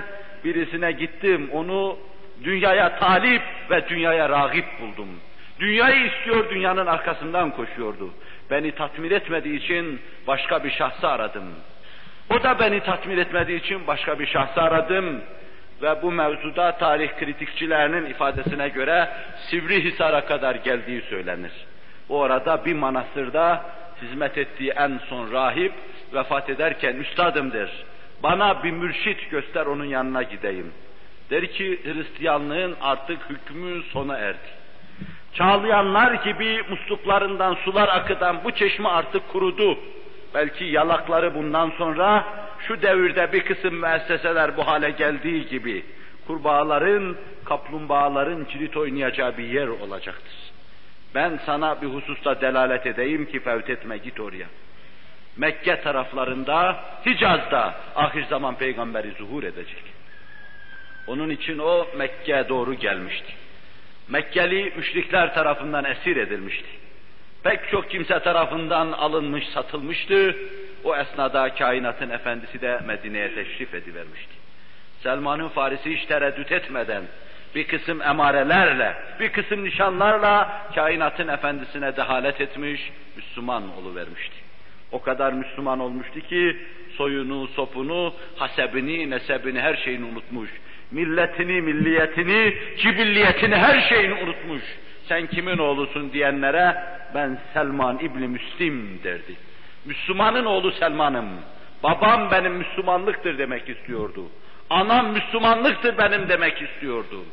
birisine 0.43 0.91
gittim 0.91 1.49
onu 1.53 1.97
dünyaya 2.43 2.99
talip 2.99 3.41
ve 3.69 3.89
dünyaya 3.89 4.29
ragip 4.29 4.65
buldum. 4.81 5.07
Dünyayı 5.59 6.05
istiyor, 6.05 6.49
dünyanın 6.49 6.85
arkasından 6.85 7.51
koşuyordu. 7.51 8.09
Beni 8.51 8.71
tatmin 8.71 9.11
etmediği 9.11 9.57
için 9.59 10.01
başka 10.27 10.63
bir 10.63 10.71
şahsı 10.71 11.09
aradım. 11.09 11.43
O 12.29 12.43
da 12.43 12.59
beni 12.59 12.79
tatmin 12.79 13.17
etmediği 13.17 13.59
için 13.59 13.87
başka 13.87 14.19
bir 14.19 14.27
şahsı 14.27 14.61
aradım. 14.61 15.21
Ve 15.81 16.01
bu 16.01 16.11
mevzuda 16.11 16.71
tarih 16.71 17.09
kritikçilerinin 17.19 18.05
ifadesine 18.05 18.69
göre 18.69 19.09
Sivrihisar'a 19.49 20.25
kadar 20.25 20.55
geldiği 20.55 21.01
söylenir. 21.01 21.51
O 22.09 22.21
arada 22.21 22.65
bir 22.65 22.73
manastırda 22.73 23.65
hizmet 24.01 24.37
ettiği 24.37 24.71
en 24.71 24.99
son 25.09 25.31
rahip 25.31 25.73
vefat 26.13 26.49
ederken 26.49 26.95
üstadım 26.95 27.53
der. 27.53 27.69
Bana 28.23 28.63
bir 28.63 28.71
mürşit 28.71 29.31
göster 29.31 29.65
onun 29.65 29.85
yanına 29.85 30.23
gideyim. 30.23 30.73
Der 31.29 31.51
ki 31.51 31.79
Hristiyanlığın 31.83 32.75
artık 32.81 33.29
hükmü 33.29 33.83
sona 33.83 34.17
erdi. 34.17 34.61
Çağlayanlar 35.33 36.13
gibi 36.13 36.63
musluklarından 36.69 37.53
sular 37.53 37.87
akıdan 37.87 38.43
bu 38.43 38.51
çeşme 38.51 38.89
artık 38.89 39.29
kurudu. 39.29 39.77
Belki 40.33 40.65
yalakları 40.65 41.35
bundan 41.35 41.69
sonra 41.77 42.25
şu 42.67 42.81
devirde 42.81 43.33
bir 43.33 43.41
kısım 43.45 43.75
müesseseler 43.75 44.57
bu 44.57 44.67
hale 44.67 44.91
geldiği 44.91 45.47
gibi 45.47 45.85
kurbağaların, 46.27 47.15
kaplumbağaların 47.45 48.45
cirit 48.51 48.77
oynayacağı 48.77 49.37
bir 49.37 49.43
yer 49.43 49.67
olacaktır. 49.67 50.50
Ben 51.15 51.39
sana 51.45 51.81
bir 51.81 51.87
hususta 51.87 52.41
delalet 52.41 52.85
edeyim 52.85 53.25
ki 53.25 53.39
fevt 53.39 53.69
etme 53.69 53.97
git 53.97 54.19
oraya. 54.19 54.47
Mekke 55.37 55.81
taraflarında, 55.81 56.83
Hicaz'da 57.05 57.75
ahir 57.95 58.25
zaman 58.25 58.55
peygamberi 58.55 59.11
zuhur 59.11 59.43
edecek. 59.43 59.83
Onun 61.07 61.29
için 61.29 61.57
o 61.57 61.87
Mekke'ye 61.97 62.49
doğru 62.49 62.73
gelmişti. 62.73 63.33
Mekkeli 64.09 64.73
müşrikler 64.77 65.33
tarafından 65.33 65.85
esir 65.85 66.17
edilmişti. 66.17 66.69
Pek 67.43 67.69
çok 67.71 67.89
kimse 67.89 68.19
tarafından 68.19 68.91
alınmış, 68.91 69.47
satılmıştı. 69.47 70.35
O 70.83 70.95
esnada 70.95 71.55
kainatın 71.55 72.09
efendisi 72.09 72.61
de 72.61 72.79
Medine'ye 72.85 73.35
teşrif 73.35 73.73
edivermişti. 73.73 74.33
Selman'ın 75.03 75.47
Farisi 75.47 75.97
hiç 75.97 76.05
tereddüt 76.05 76.51
etmeden 76.51 77.03
bir 77.55 77.67
kısım 77.67 78.01
emarelerle, 78.01 78.95
bir 79.19 79.29
kısım 79.29 79.63
nişanlarla 79.63 80.61
kainatın 80.75 81.27
efendisine 81.27 81.95
dehalet 81.95 82.41
etmiş, 82.41 82.91
Müslüman 83.15 83.77
oluvermişti. 83.77 84.35
O 84.91 85.01
kadar 85.01 85.33
Müslüman 85.33 85.79
olmuştu 85.79 86.19
ki 86.19 86.57
soyunu, 86.97 87.47
sopunu, 87.47 88.13
hasebini, 88.35 89.09
nesebini, 89.09 89.61
her 89.61 89.75
şeyini 89.75 90.05
unutmuş. 90.05 90.49
Milletini, 90.91 91.61
milliyetini, 91.61 92.53
cibilliyetini, 92.77 93.55
her 93.55 93.81
şeyini 93.81 94.13
unutmuş. 94.13 94.61
Sen 95.07 95.27
kimin 95.27 95.57
oğlusun 95.57 96.13
diyenlere 96.13 96.75
ben 97.15 97.37
Selman 97.53 97.99
İbni 97.99 98.27
Müslim 98.27 98.99
derdi. 99.03 99.35
Müslümanın 99.85 100.45
oğlu 100.45 100.71
Selman'ım. 100.71 101.29
Babam 101.83 102.31
benim 102.31 102.53
Müslümanlıktır 102.53 103.37
demek 103.37 103.69
istiyordu. 103.69 104.25
Anam 104.69 105.11
Müslümanlıktır 105.11 105.97
benim 105.97 106.29
demek 106.29 106.61
istiyordu. 106.61 107.23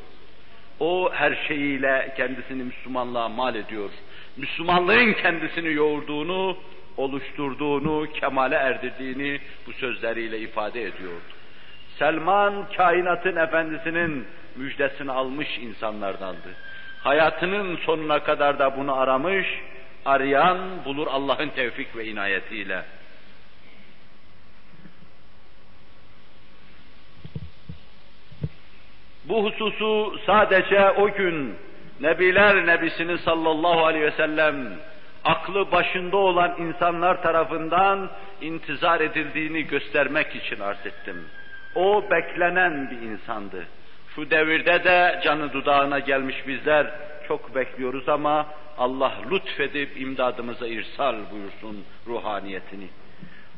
O 0.80 1.10
her 1.12 1.44
şeyiyle 1.48 2.14
kendisini 2.16 2.62
Müslümanlığa 2.62 3.28
mal 3.28 3.54
ediyor. 3.54 3.90
Müslümanlığın 4.36 5.12
kendisini 5.12 5.72
yoğurduğunu, 5.72 6.56
oluşturduğunu, 6.96 8.12
kemale 8.12 8.54
erdirdiğini 8.54 9.40
bu 9.66 9.72
sözleriyle 9.72 10.38
ifade 10.38 10.82
ediyordu. 10.82 11.22
Selman 11.98 12.68
kainatın 12.76 13.36
efendisinin 13.36 14.26
müjdesini 14.56 15.12
almış 15.12 15.58
insanlardandı. 15.58 16.48
Hayatının 17.02 17.76
sonuna 17.76 18.22
kadar 18.22 18.58
da 18.58 18.76
bunu 18.76 18.96
aramış, 18.96 19.46
arayan 20.04 20.58
bulur 20.84 21.06
Allah'ın 21.06 21.48
tevfik 21.48 21.96
ve 21.96 22.06
inayetiyle. 22.06 22.84
Bu 29.28 29.44
hususu 29.44 30.18
sadece 30.26 30.90
o 30.90 31.12
gün 31.12 31.54
Nebiler 32.00 32.66
Nebisini 32.66 33.18
sallallahu 33.18 33.84
aleyhi 33.84 34.04
ve 34.04 34.10
sellem 34.10 34.56
aklı 35.24 35.72
başında 35.72 36.16
olan 36.16 36.54
insanlar 36.58 37.22
tarafından 37.22 38.10
intizar 38.40 39.00
edildiğini 39.00 39.62
göstermek 39.62 40.36
için 40.36 40.60
arz 40.60 40.86
ettim. 40.86 41.24
O 41.74 42.04
beklenen 42.10 42.90
bir 42.90 43.06
insandı. 43.06 43.66
Şu 44.14 44.30
devirde 44.30 44.84
de 44.84 45.20
canı 45.24 45.52
dudağına 45.52 45.98
gelmiş 45.98 46.46
bizler 46.46 46.86
çok 47.28 47.54
bekliyoruz 47.54 48.08
ama 48.08 48.46
Allah 48.78 49.12
lütfedip 49.30 50.00
imdadımıza 50.00 50.66
irsal 50.66 51.16
buyursun 51.32 51.84
ruhaniyetini. 52.06 52.88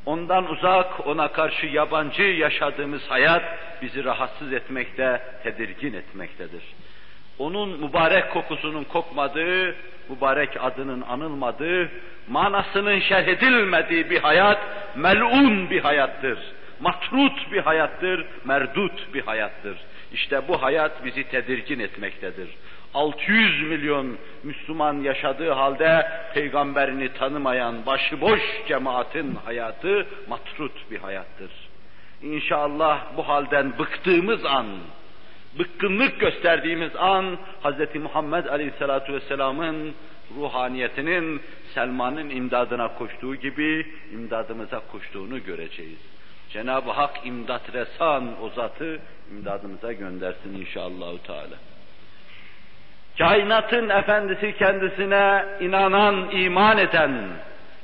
Ondan 0.06 0.50
uzak, 0.50 1.06
ona 1.06 1.32
karşı 1.32 1.66
yabancı 1.66 2.22
yaşadığımız 2.22 3.10
hayat 3.10 3.42
bizi 3.82 4.04
rahatsız 4.04 4.52
etmekte, 4.52 5.22
tedirgin 5.42 5.92
etmektedir. 5.92 6.62
Onun 7.38 7.68
mübarek 7.68 8.30
kokusunun 8.30 8.84
kokmadığı, 8.84 9.74
mübarek 10.08 10.50
adının 10.60 11.00
anılmadığı, 11.00 11.90
manasının 12.28 13.00
şerh 13.00 13.28
edilmediği 13.28 14.10
bir 14.10 14.20
hayat, 14.20 14.58
melun 14.96 15.70
bir 15.70 15.80
hayattır. 15.80 16.38
Matrut 16.80 17.52
bir 17.52 17.60
hayattır, 17.60 18.26
merdut 18.44 19.14
bir 19.14 19.22
hayattır. 19.22 19.76
İşte 20.12 20.48
bu 20.48 20.62
hayat 20.62 21.04
bizi 21.04 21.24
tedirgin 21.24 21.78
etmektedir. 21.78 22.48
600 22.94 23.62
milyon 23.62 24.18
Müslüman 24.42 24.94
yaşadığı 24.94 25.50
halde 25.50 26.08
peygamberini 26.34 27.12
tanımayan 27.12 27.86
başıboş 27.86 28.40
cemaatin 28.68 29.34
hayatı 29.34 30.06
matrut 30.28 30.90
bir 30.90 30.98
hayattır. 30.98 31.50
İnşallah 32.22 33.16
bu 33.16 33.28
halden 33.28 33.78
bıktığımız 33.78 34.44
an, 34.44 34.66
bıkkınlık 35.58 36.20
gösterdiğimiz 36.20 36.96
an 36.96 37.38
Hz. 37.64 37.94
Muhammed 37.94 38.46
Aleyhisselatü 38.46 39.12
Vesselam'ın 39.12 39.94
ruhaniyetinin 40.36 41.40
Selman'ın 41.74 42.30
imdadına 42.30 42.94
koştuğu 42.94 43.36
gibi 43.36 43.86
imdadımıza 44.12 44.80
koştuğunu 44.92 45.44
göreceğiz. 45.44 45.98
Cenab-ı 46.50 46.90
Hak 46.90 47.26
imdat 47.26 47.74
resan 47.74 48.42
o 48.42 48.48
zatı 48.48 49.00
imdadımıza 49.30 49.92
göndersin 49.92 50.54
inşallah 50.60 51.18
Teala. 51.26 51.69
Kainatın 53.20 53.88
efendisi 53.88 54.56
kendisine 54.58 55.44
inanan, 55.60 56.30
iman 56.30 56.78
eden, 56.78 57.10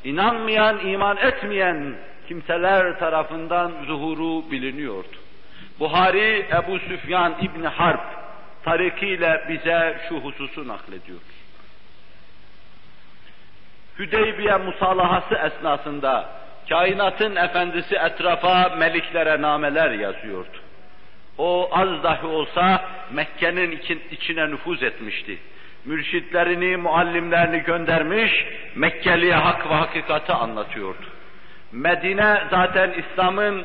inanmayan, 0.05 0.79
iman 0.87 1.16
etmeyen 1.16 1.94
kimseler 2.29 2.99
tarafından 2.99 3.72
zuhuru 3.87 4.51
biliniyordu. 4.51 5.16
Buhari 5.81 6.46
Ebu 6.53 6.79
Süfyan 6.79 7.35
İbni 7.42 7.68
Harp 7.68 8.01
tarikiyle 8.64 9.44
bize 9.49 10.01
şu 10.09 10.16
hususu 10.16 10.68
naklediyor. 10.68 11.20
Hüdeybiye 13.99 14.57
musalahası 14.57 15.35
esnasında 15.35 16.29
kainatın 16.68 17.37
efendisi 17.37 17.96
etrafa 17.96 18.68
meliklere 18.68 19.42
nameler 19.42 19.90
yazıyordu. 19.90 20.65
O 21.38 21.68
az 21.72 22.03
dahi 22.03 22.27
olsa 22.27 22.85
Mekke'nin 23.12 23.81
içine 24.11 24.51
nüfuz 24.51 24.83
etmişti. 24.83 25.38
Mürşitlerini, 25.85 26.77
muallimlerini 26.77 27.59
göndermiş, 27.62 28.46
Mekkeli'ye 28.75 29.35
hak 29.35 29.70
ve 29.70 29.75
hakikati 29.75 30.33
anlatıyordu. 30.33 31.07
Medine 31.72 32.42
zaten 32.51 32.90
İslam'ın 32.92 33.64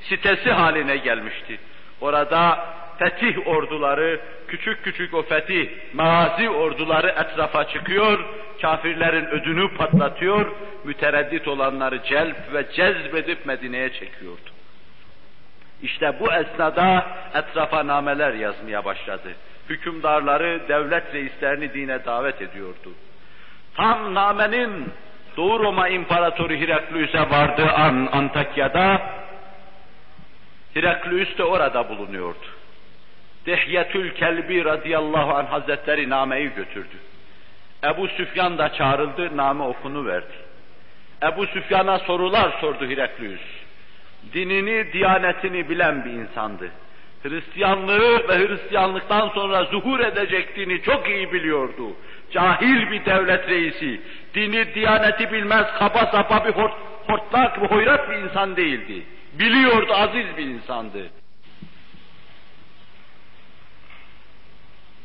sitesi 0.00 0.50
haline 0.50 0.96
gelmişti. 0.96 1.58
Orada 2.00 2.66
fetih 2.98 3.48
orduları, 3.48 4.20
küçük 4.48 4.84
küçük 4.84 5.14
o 5.14 5.22
fetih, 5.22 5.68
mazi 5.92 6.50
orduları 6.50 7.08
etrafa 7.08 7.68
çıkıyor, 7.68 8.24
kafirlerin 8.62 9.26
ödünü 9.26 9.74
patlatıyor, 9.74 10.46
mütereddit 10.84 11.48
olanları 11.48 12.02
celp 12.02 12.52
ve 12.52 12.72
cezbedip 12.72 13.46
Medine'ye 13.46 13.92
çekiyordu. 13.92 14.50
İşte 15.82 16.14
bu 16.20 16.32
esnada 16.32 17.06
etrafa 17.34 17.86
nameler 17.86 18.34
yazmaya 18.34 18.84
başladı. 18.84 19.28
Hükümdarları, 19.68 20.60
devlet 20.68 21.14
reislerini 21.14 21.74
dine 21.74 22.04
davet 22.04 22.42
ediyordu. 22.42 22.92
Tam 23.74 24.14
namenin 24.14 24.92
Doğu 25.36 25.58
Roma 25.58 25.88
İmparatoru 25.88 26.54
Heraklius'e 26.54 27.30
vardığı 27.30 27.70
an 27.70 28.08
Antakya'da 28.12 29.02
Heraklius 30.74 31.38
de 31.38 31.44
orada 31.44 31.88
bulunuyordu. 31.88 32.46
Dehyetül 33.46 34.14
Kelbi 34.14 34.64
radıyallahu 34.64 35.34
anh 35.34 35.46
hazretleri 35.46 36.10
nameyi 36.10 36.50
götürdü. 36.56 36.96
Ebu 37.84 38.08
Süfyan 38.08 38.58
da 38.58 38.72
çağrıldı, 38.72 39.36
name 39.36 39.64
okunu 39.64 40.06
verdi. 40.06 40.32
Ebu 41.22 41.46
Süfyan'a 41.46 41.98
sorular 41.98 42.50
sordu 42.60 42.86
Heraklius 42.86 43.40
dinini, 44.32 44.92
diyanetini 44.92 45.68
bilen 45.68 46.04
bir 46.04 46.10
insandı. 46.10 46.70
Hristiyanlığı 47.22 48.28
ve 48.28 48.48
Hristiyanlıktan 48.48 49.28
sonra 49.28 49.64
zuhur 49.64 50.00
edecek 50.00 50.56
dini 50.56 50.82
çok 50.82 51.08
iyi 51.08 51.32
biliyordu. 51.32 51.96
Cahil 52.30 52.90
bir 52.90 53.04
devlet 53.04 53.48
reisi, 53.48 54.00
dini, 54.34 54.74
diyaneti 54.74 55.32
bilmez, 55.32 55.66
kaba 55.78 56.06
sapa 56.06 56.44
bir 56.44 56.52
hort, 56.52 56.74
hortlak, 57.06 57.62
bir 57.62 57.66
hoyrat 57.66 58.10
bir 58.10 58.16
insan 58.16 58.56
değildi. 58.56 59.02
Biliyordu, 59.32 59.92
aziz 59.92 60.26
bir 60.36 60.46
insandı. 60.46 61.10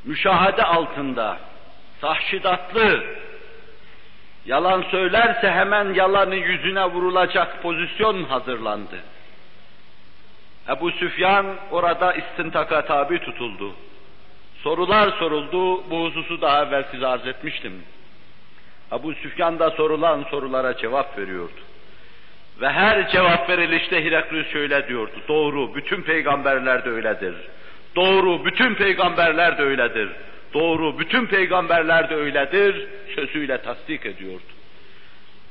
Müşahede 0.06 0.64
altında, 0.64 1.38
tahşidatlı, 2.02 3.04
Yalan 4.46 4.82
söylerse 4.92 5.52
hemen 5.52 5.94
yalanı 5.94 6.36
yüzüne 6.36 6.86
vurulacak 6.86 7.64
pozisyon 7.64 8.24
hazırlandı. 8.24 9.00
Ebu 10.70 10.92
Süfyan 10.92 11.46
orada 11.72 12.14
istintaka 12.14 12.86
tabi 12.86 13.20
tutuldu. 13.20 13.74
Sorular 14.64 15.10
soruldu, 15.10 15.90
bu 15.90 16.06
hususu 16.06 16.42
daha 16.42 16.64
evvel 16.64 16.84
size 16.92 17.08
arz 17.08 17.28
etmiştim. 17.28 17.74
Ebu 18.92 19.14
Süfyan 19.14 19.60
da 19.60 19.70
sorulan 19.70 20.26
sorulara 20.32 20.78
cevap 20.78 21.18
veriyordu. 21.18 21.62
Ve 22.62 22.70
her 22.70 23.10
cevap 23.10 23.50
verilişte 23.50 24.06
Heraklius 24.06 24.52
şöyle 24.52 24.88
diyordu, 24.88 25.14
doğru, 25.28 25.76
bütün 25.76 26.02
peygamberler 26.02 26.86
de 26.86 26.90
öyledir. 26.90 27.36
Doğru, 27.96 28.46
bütün 28.46 28.76
peygamberler 28.76 29.58
de 29.58 29.64
öyledir. 29.64 30.10
Doğru, 30.54 31.00
bütün 31.00 31.26
peygamberler 31.26 32.10
de 32.10 32.16
öyledir, 32.16 32.88
sözüyle 33.16 33.58
tasdik 33.58 34.06
ediyordu. 34.06 34.44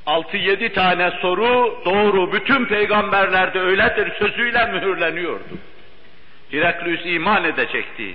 Altı 0.07 0.37
yedi 0.37 0.73
tane 0.73 1.11
soru, 1.11 1.83
doğru, 1.85 2.33
bütün 2.33 2.65
peygamberler 2.65 3.55
de 3.55 3.61
öyledir, 3.61 4.12
sözüyle 4.19 4.67
mühürleniyordu. 4.67 5.59
Heraklius 6.51 7.01
iman 7.05 7.45
edecekti. 7.45 8.15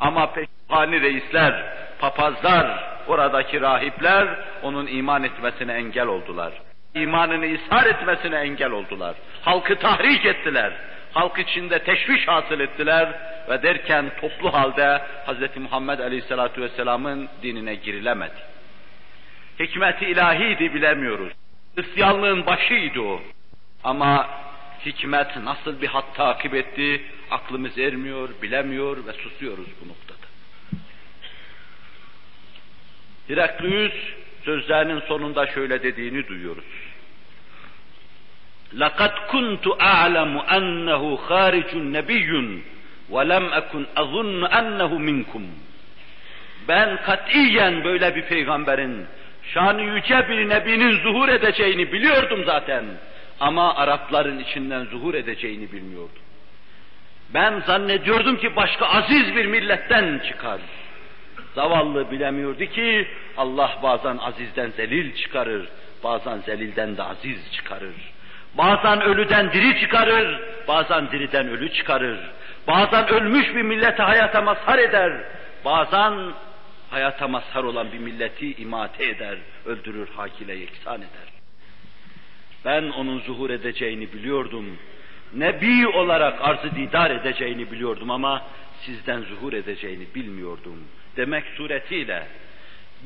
Ama 0.00 0.32
peşhani 0.32 1.00
reisler, 1.00 1.64
papazlar, 1.98 2.84
oradaki 3.06 3.60
rahipler 3.60 4.28
onun 4.62 4.86
iman 4.86 5.24
etmesine 5.24 5.72
engel 5.72 6.06
oldular. 6.06 6.52
İmanını 6.94 7.46
ishar 7.46 7.86
etmesine 7.86 8.36
engel 8.36 8.70
oldular. 8.70 9.14
Halkı 9.42 9.76
tahrik 9.76 10.26
ettiler 10.26 10.72
halk 11.18 11.38
içinde 11.38 11.78
teşviş 11.78 12.28
hasıl 12.28 12.60
ettiler 12.60 13.08
ve 13.48 13.62
derken 13.62 14.10
toplu 14.20 14.52
halde 14.52 15.02
Hz. 15.26 15.56
Muhammed 15.56 15.98
Aleyhisselatü 15.98 16.62
Vesselam'ın 16.62 17.28
dinine 17.42 17.74
girilemedi. 17.74 18.57
Hikmeti 19.59 20.05
ilahiydi 20.05 20.73
bilemiyoruz. 20.73 21.33
Hristiyanlığın 21.75 22.45
başıydı 22.45 23.01
o. 23.01 23.21
Ama 23.83 24.29
hikmet 24.85 25.37
nasıl 25.37 25.81
bir 25.81 25.87
hat 25.87 26.15
takip 26.15 26.53
etti, 26.53 27.01
aklımız 27.31 27.77
ermiyor, 27.77 28.29
bilemiyor 28.41 28.97
ve 29.05 29.13
susuyoruz 29.13 29.67
bu 29.81 29.89
noktada. 29.89 30.27
Heraklius 33.27 33.93
sözlerinin 34.45 34.99
sonunda 34.99 35.47
şöyle 35.47 35.83
dediğini 35.83 36.27
duyuyoruz. 36.27 36.65
لقد 38.83 39.13
كنت 39.33 39.65
أعلم 39.81 40.33
أنه 40.57 41.03
خارج 41.15 41.69
نبي 41.97 42.29
ولم 43.09 43.45
أكن 43.53 43.83
أظن 43.97 44.41
أنه 44.59 44.97
منكم 44.97 45.45
ben 46.67 46.97
katiyen 47.05 47.83
böyle 47.83 48.15
bir 48.15 48.21
peygamberin, 48.21 49.05
şanı 49.54 49.82
yüce 49.82 50.28
bir 50.28 50.48
nebinin 50.48 51.02
zuhur 51.02 51.28
edeceğini 51.28 51.92
biliyordum 51.92 52.44
zaten. 52.46 52.84
Ama 53.40 53.74
Arapların 53.74 54.38
içinden 54.38 54.84
zuhur 54.84 55.14
edeceğini 55.14 55.72
bilmiyordum. 55.72 56.22
Ben 57.34 57.62
zannediyordum 57.66 58.36
ki 58.36 58.56
başka 58.56 58.86
aziz 58.86 59.36
bir 59.36 59.46
milletten 59.46 60.20
çıkar. 60.28 60.60
Zavallı 61.54 62.10
bilemiyordu 62.10 62.64
ki 62.64 63.08
Allah 63.36 63.78
bazen 63.82 64.18
azizden 64.18 64.70
zelil 64.70 65.16
çıkarır, 65.16 65.68
bazen 66.04 66.38
zelilden 66.38 66.96
de 66.96 67.02
aziz 67.02 67.52
çıkarır. 67.52 67.94
Bazen 68.54 69.02
ölüden 69.02 69.52
diri 69.52 69.80
çıkarır, 69.80 70.40
bazen 70.68 71.10
diriden 71.10 71.48
ölü 71.48 71.72
çıkarır. 71.72 72.18
Bazen 72.66 73.08
ölmüş 73.08 73.54
bir 73.54 73.62
milleti 73.62 74.02
hayata 74.02 74.40
mazhar 74.40 74.78
eder, 74.78 75.12
bazen 75.64 76.14
hayata 76.90 77.28
mazhar 77.28 77.64
olan 77.64 77.92
bir 77.92 77.98
milleti 77.98 78.54
imate 78.54 79.08
eder, 79.08 79.38
öldürür, 79.66 80.08
hakile 80.08 80.54
yeksan 80.54 80.98
eder. 80.98 81.28
Ben 82.64 82.82
onun 82.82 83.20
zuhur 83.20 83.50
edeceğini 83.50 84.12
biliyordum. 84.12 84.78
Nebi 85.34 85.88
olarak 85.88 86.42
arzı 86.42 86.76
didar 86.76 87.10
edeceğini 87.10 87.70
biliyordum 87.70 88.10
ama 88.10 88.42
sizden 88.84 89.20
zuhur 89.20 89.52
edeceğini 89.52 90.06
bilmiyordum 90.14 90.84
demek 91.18 91.44
suretiyle 91.56 92.26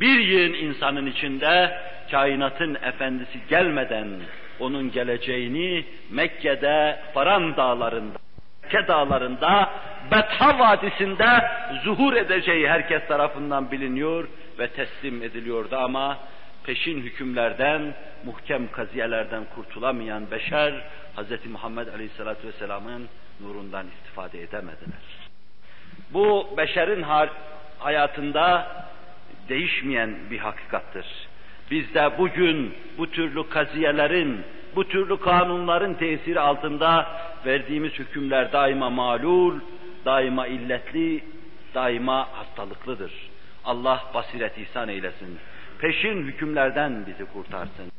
bir 0.01 0.19
yığın 0.19 0.53
insanın 0.53 1.07
içinde 1.07 1.79
kainatın 2.11 2.75
efendisi 2.75 3.39
gelmeden 3.49 4.09
onun 4.61 4.93
geleceğini 4.93 5.85
Mekke'de 6.11 7.01
Faran 7.15 7.57
dağlarında, 7.57 8.19
Mekke 8.63 8.89
dağlarında, 8.89 9.71
Betha 10.11 10.59
Vadisi'nde 10.59 11.51
zuhur 11.85 12.13
edeceği 12.13 12.69
herkes 12.69 13.07
tarafından 13.09 13.71
biliniyor 13.71 14.29
ve 14.59 14.69
teslim 14.69 15.23
ediliyordu 15.23 15.77
ama 15.77 16.19
peşin 16.65 17.03
hükümlerden, 17.03 17.95
muhkem 18.25 18.73
kaziyelerden 18.73 19.45
kurtulamayan 19.55 20.31
beşer, 20.31 20.73
Hz. 21.17 21.47
Muhammed 21.51 21.87
Aleyhisselatü 21.87 22.49
Vesselam'ın 22.49 23.09
nurundan 23.41 23.87
istifade 23.87 24.43
edemediler. 24.43 25.03
Bu 26.11 26.55
beşerin 26.57 27.05
hayatında 27.79 28.67
değişmeyen 29.49 30.17
bir 30.31 30.39
hakikattır. 30.39 31.07
Biz 31.71 31.95
de 31.95 32.19
bugün 32.19 32.75
bu 32.99 33.11
türlü 33.11 33.49
kaziyelerin, 33.49 34.45
bu 34.77 34.89
türlü 34.89 35.21
kanunların 35.21 35.95
tesiri 35.95 36.41
altında 36.41 37.07
verdiğimiz 37.47 37.93
hükümler 37.93 38.53
daima 38.53 38.91
malul, 38.91 39.61
daima 40.05 40.47
illetli, 40.47 41.25
daima 41.75 42.29
hastalıklıdır. 42.33 43.13
Allah 43.65 44.11
basiret 44.15 44.59
ihsan 44.59 44.89
eylesin. 44.89 45.39
Peşin 45.79 46.23
hükümlerden 46.23 47.07
bizi 47.07 47.25
kurtarsın. 47.33 47.93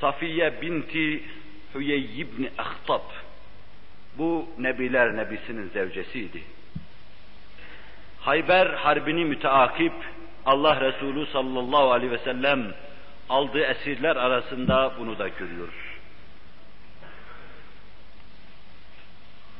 Safiye 0.00 0.62
binti 0.62 1.22
Hüyey 1.74 2.20
ibn 2.20 2.48
Ahtab 2.58 3.02
bu 4.18 4.48
Nebiler 4.58 5.16
Nebisi'nin 5.16 5.68
zevcesiydi. 5.68 6.42
Hayber 8.20 8.66
Harbi'ni 8.66 9.24
müteakip 9.24 9.92
Allah 10.46 10.80
Resulü 10.80 11.26
sallallahu 11.26 11.92
aleyhi 11.92 12.12
ve 12.12 12.18
sellem 12.18 12.74
aldığı 13.28 13.64
esirler 13.64 14.16
arasında 14.16 14.92
bunu 14.98 15.18
da 15.18 15.28
görüyoruz. 15.28 15.92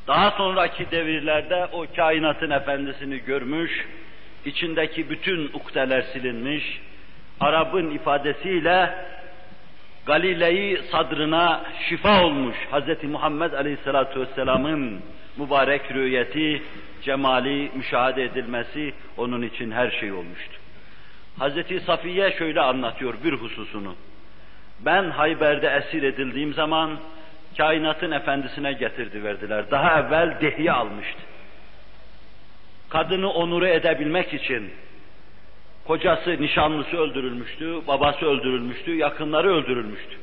Daha 0.06 0.30
sonraki 0.30 0.90
devirlerde 0.90 1.68
o 1.72 1.86
kainatın 1.96 2.50
efendisini 2.50 3.18
görmüş, 3.18 3.86
içindeki 4.44 5.10
bütün 5.10 5.46
ukdeler 5.46 6.02
silinmiş, 6.02 6.80
Arap'ın 7.40 7.90
ifadesiyle 7.90 8.94
Galile'yi 10.06 10.78
sadrına 10.90 11.64
şifa 11.88 12.24
olmuş 12.24 12.56
Hz. 12.72 13.04
Muhammed 13.04 13.52
Aleyhisselatü 13.52 14.20
Vesselam'ın 14.20 15.02
mübarek 15.36 15.92
rüyeti, 15.94 16.62
cemali 17.02 17.70
müşahede 17.74 18.24
edilmesi 18.24 18.94
onun 19.16 19.42
için 19.42 19.70
her 19.70 19.90
şey 19.90 20.12
olmuştu. 20.12 20.61
Hazreti 21.38 21.80
Safiye 21.80 22.32
şöyle 22.32 22.60
anlatıyor 22.60 23.14
bir 23.24 23.32
hususunu. 23.32 23.94
Ben 24.80 25.10
Hayber'de 25.10 25.68
esir 25.68 26.02
edildiğim 26.02 26.54
zaman 26.54 26.98
kainatın 27.56 28.10
efendisine 28.10 28.72
getirdi 28.72 29.24
verdiler. 29.24 29.70
Daha 29.70 30.00
evvel 30.00 30.40
dehiye 30.40 30.72
almıştı. 30.72 31.20
Kadını 32.88 33.30
onuru 33.30 33.66
edebilmek 33.66 34.34
için 34.34 34.70
kocası, 35.86 36.36
nişanlısı 36.40 36.96
öldürülmüştü, 36.96 37.80
babası 37.88 38.26
öldürülmüştü, 38.26 38.94
yakınları 38.94 39.54
öldürülmüştü. 39.54 40.16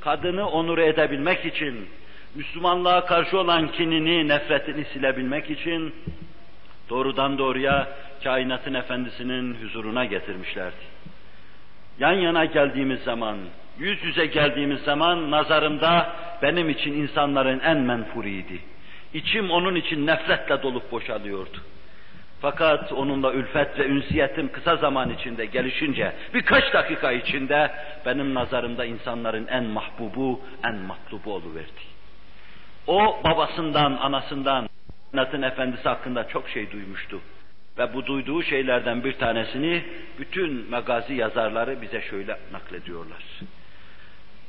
Kadını 0.00 0.48
onuru 0.50 0.80
edebilmek 0.80 1.44
için 1.44 1.88
Müslümanlığa 2.34 3.04
karşı 3.04 3.38
olan 3.38 3.72
kinini, 3.72 4.28
nefretini 4.28 4.84
silebilmek 4.84 5.50
için 5.50 5.94
doğrudan 6.88 7.38
doğruya 7.38 7.88
kainatın 8.24 8.74
efendisinin 8.74 9.54
huzuruna 9.54 10.04
getirmişlerdi. 10.04 10.84
Yan 11.98 12.12
yana 12.12 12.44
geldiğimiz 12.44 13.00
zaman, 13.00 13.36
yüz 13.78 14.04
yüze 14.04 14.26
geldiğimiz 14.26 14.80
zaman 14.80 15.30
nazarımda 15.30 16.12
benim 16.42 16.70
için 16.70 16.92
insanların 16.92 17.60
en 17.60 17.76
menfuriydi. 17.76 18.60
İçim 19.14 19.50
onun 19.50 19.74
için 19.74 20.06
nefretle 20.06 20.62
dolup 20.62 20.92
boşalıyordu. 20.92 21.58
Fakat 22.40 22.92
onunla 22.92 23.32
ülfet 23.32 23.78
ve 23.78 23.86
ünsiyetim 23.86 24.52
kısa 24.52 24.76
zaman 24.76 25.10
içinde 25.10 25.46
gelişince, 25.46 26.12
birkaç 26.34 26.74
dakika 26.74 27.12
içinde 27.12 27.70
benim 28.06 28.34
nazarımda 28.34 28.84
insanların 28.84 29.46
en 29.46 29.64
mahbubu, 29.64 30.40
en 30.64 30.74
matlubu 30.74 31.34
oluverdi. 31.34 31.82
O 32.86 33.20
babasından, 33.24 33.92
anasından, 33.92 34.68
Nat'ın 35.14 35.42
efendisi 35.42 35.88
hakkında 35.88 36.28
çok 36.28 36.48
şey 36.48 36.70
duymuştu. 36.70 37.20
Ve 37.78 37.94
bu 37.94 38.06
duyduğu 38.06 38.42
şeylerden 38.42 39.04
bir 39.04 39.12
tanesini 39.12 39.84
bütün 40.18 40.70
magazi 40.70 41.14
yazarları 41.14 41.82
bize 41.82 42.00
şöyle 42.00 42.38
naklediyorlar. 42.52 43.22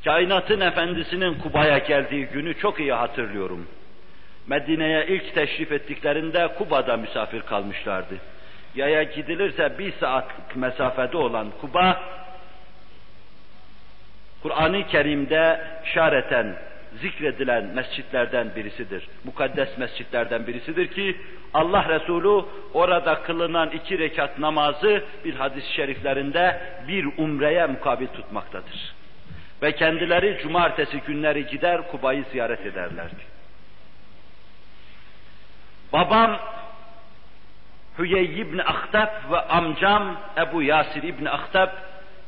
Kainatın 0.06 0.62
efendisinin 0.62 1.34
Kuba'ya 1.34 1.78
geldiği 1.78 2.26
günü 2.26 2.58
çok 2.58 2.80
iyi 2.80 2.94
hatırlıyorum. 2.94 3.68
Medine'ye 4.48 5.08
ilk 5.08 5.36
teşrif 5.36 5.72
ettiklerinde 5.72 6.48
Kuba'da 6.48 6.98
misafir 6.98 7.42
kalmışlardı. 7.42 8.16
Yaya 8.76 9.04
gidilirse 9.04 9.80
bir 9.80 9.92
saatlik 9.92 10.56
mesafede 10.56 11.18
olan 11.18 11.52
Kuba, 11.62 12.02
Kur'an-ı 14.44 14.88
Kerim'de 14.88 15.62
işareten 15.86 16.56
zikredilen 17.02 17.66
mescitlerden 17.66 18.56
birisidir. 18.56 19.08
Mukaddes 19.24 19.78
mescitlerden 19.78 20.48
birisidir 20.48 20.88
ki 20.88 21.18
Allah 21.54 21.90
Resulü 21.90 22.46
orada 22.74 23.22
kılınan 23.22 23.70
iki 23.70 24.00
rekat 24.00 24.40
namazı 24.40 25.04
bir 25.26 25.36
hadis-i 25.36 25.74
şeriflerinde 25.74 26.62
bir 26.88 27.06
umreye 27.18 27.66
mukabil 27.66 28.08
tutmaktadır. 28.08 28.94
Ve 29.62 29.72
kendileri 29.72 30.40
cumartesi 30.42 31.02
günleri 31.08 31.48
gider 31.48 31.92
Kuba'yı 31.92 32.24
ziyaret 32.32 32.66
ederlerdi. 32.66 33.36
Babam 35.94 36.40
Hüyey 38.00 38.42
ibn 38.42 38.58
Ahtab 38.58 39.32
ve 39.32 39.40
amcam 39.40 40.18
Ebu 40.38 40.64
Yasir 40.64 41.04
ibn 41.04 41.26
Ahtab 41.26 41.70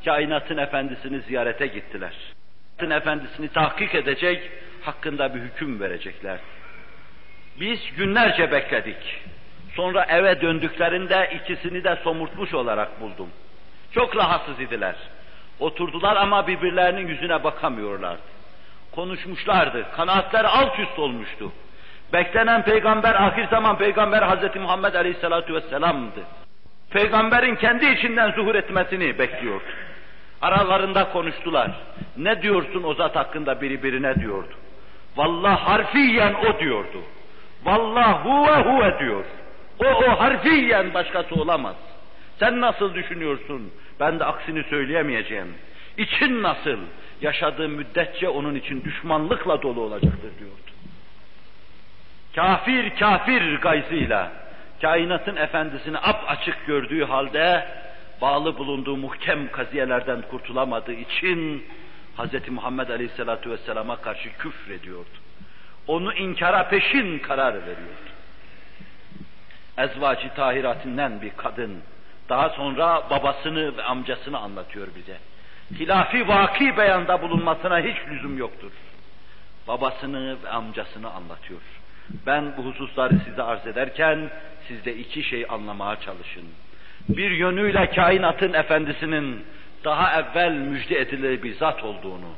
kainatın 0.06 0.58
efendisini 0.58 1.20
ziyarete 1.20 1.68
gittiler. 1.68 2.14
Kainatın 2.78 3.02
efendisini 3.02 3.48
tahkik 3.48 3.96
edecek, 3.96 4.52
hakkında 4.82 5.36
bir 5.36 5.40
hüküm 5.40 5.80
verecekler. 5.80 6.40
Biz 7.60 7.80
günlerce 7.98 8.52
bekledik. 8.52 9.22
Sonra 9.76 10.06
eve 10.10 10.42
döndüklerinde 10.42 11.30
ikisini 11.36 11.84
de 11.84 11.96
somurtmuş 12.04 12.54
olarak 12.54 13.02
buldum. 13.02 13.30
Çok 13.92 14.16
rahatsız 14.16 14.60
idiler. 14.60 14.96
Oturdular 15.60 16.16
ama 16.16 16.48
birbirlerinin 16.48 17.08
yüzüne 17.08 17.44
bakamıyorlardı. 17.44 18.22
Konuşmuşlardı. 18.92 19.86
Kanaatleri 19.96 20.48
alt 20.48 20.80
üst 20.80 21.00
olmuştu. 21.00 21.52
Beklenen 22.14 22.64
peygamber 22.64 23.16
ahir 23.16 23.48
zaman 23.48 23.78
peygamber 23.78 24.22
Hazreti 24.22 24.60
Muhammed 24.60 24.94
Aleyhisselatü 24.94 25.54
Vesselam'dı. 25.54 26.22
Peygamberin 26.90 27.56
kendi 27.56 27.86
içinden 27.86 28.32
zuhur 28.32 28.56
etmesini 28.56 29.20
bekliyordu. 29.20 29.64
Aralarında 30.42 31.10
konuştular. 31.10 31.72
Ne 32.18 32.42
diyorsun 32.42 32.84
o 32.84 32.94
zat 32.94 33.16
hakkında 33.16 33.62
biri 33.62 33.84
birine 33.84 34.16
diyordu. 34.16 34.54
Vallahi 35.16 35.60
harfiyen 35.60 36.34
o 36.34 36.60
diyordu. 36.60 37.02
Vallahi 37.64 38.24
huve 38.24 38.62
huve 38.64 39.00
diyor. 39.00 39.26
O 39.80 39.86
o 39.86 40.20
harfiyen 40.20 40.94
başkası 40.94 41.36
olamaz. 41.36 41.76
Sen 42.40 42.62
nasıl 42.62 42.94
düşünüyorsun? 42.94 43.72
Ben 44.00 44.20
de 44.20 44.26
aksini 44.26 44.64
söyleyemeyeceğim. 44.64 45.54
İçin 45.98 46.44
nasıl? 46.44 46.78
Yaşadığı 47.22 47.70
müddetçe 47.70 48.30
onun 48.30 48.56
için 48.56 48.84
düşmanlıkla 48.84 49.62
dolu 49.62 49.82
olacaktır 49.82 50.32
diyordu. 50.40 50.72
Kafir 52.36 52.96
kafir 52.96 53.56
gayzıyla 53.56 54.32
kainatın 54.82 55.36
efendisini 55.36 55.98
ap 55.98 56.24
açık 56.28 56.66
gördüğü 56.68 57.04
halde 57.06 57.68
bağlı 58.22 58.58
bulunduğu 58.58 58.98
muhkem 58.98 59.52
kaziyelerden 59.52 60.22
kurtulamadığı 60.22 60.94
için 60.94 61.66
Hz. 62.18 62.50
Muhammed 62.50 62.90
Aleyhisselatü 62.90 63.50
Vesselam'a 63.50 63.96
karşı 63.96 64.38
küfür 64.38 64.72
ediyordu. 64.72 65.10
Onu 65.88 66.14
inkara 66.14 66.70
peşin 66.70 67.20
karar 67.20 67.54
veriyordu. 67.54 68.08
Ezvacı 69.78 70.34
tahiratinden 70.34 71.22
bir 71.22 71.32
kadın, 71.38 71.82
daha 72.30 72.50
sonra 72.50 73.04
babasını 73.10 73.78
ve 73.78 73.84
amcasını 73.84 74.38
anlatıyor 74.40 74.88
bize. 74.96 75.18
Hilafi 75.80 76.28
vaki 76.28 76.78
beyanda 76.78 77.22
bulunmasına 77.22 77.80
hiç 77.80 77.98
lüzum 78.10 78.38
yoktur. 78.38 78.72
Babasını 79.68 80.38
ve 80.44 80.50
amcasını 80.50 81.12
anlatıyor. 81.12 81.62
Ben 82.26 82.58
bu 82.58 82.66
hususları 82.66 83.20
size 83.26 83.44
arz 83.44 83.68
ederken 83.68 84.30
siz 84.68 84.86
de 84.86 84.96
iki 84.96 85.24
şey 85.24 85.46
anlamaya 85.50 86.00
çalışın 86.00 86.46
Bir 87.09 87.31
yönüyle 87.31 87.91
kainatın 87.91 88.53
efendisinin 88.53 89.45
daha 89.85 90.21
evvel 90.21 90.53
müjde 90.53 91.01
edilir 91.01 91.43
bir 91.43 91.55
zat 91.55 91.85
olduğunu, 91.85 92.29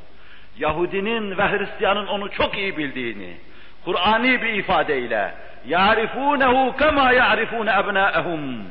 Yahudinin 0.59 1.37
ve 1.37 1.43
Hristiyanın 1.43 2.07
onu 2.07 2.31
çok 2.31 2.57
iyi 2.57 2.77
bildiğini, 2.77 3.37
Kur'ani 3.85 4.41
bir 4.41 4.53
ifadeyle 4.53 5.33
يَعْرِفُونَهُ 5.69 6.77
كَمَا 6.77 7.07
يَعْرِفُونَ 7.21 7.69
أَبْنَاءَهُمْ 7.69 8.63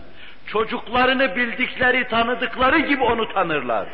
Çocuklarını 0.47 1.37
bildikleri, 1.37 2.09
tanıdıkları 2.09 2.79
gibi 2.79 3.03
onu 3.03 3.33
tanırlar. 3.33 3.89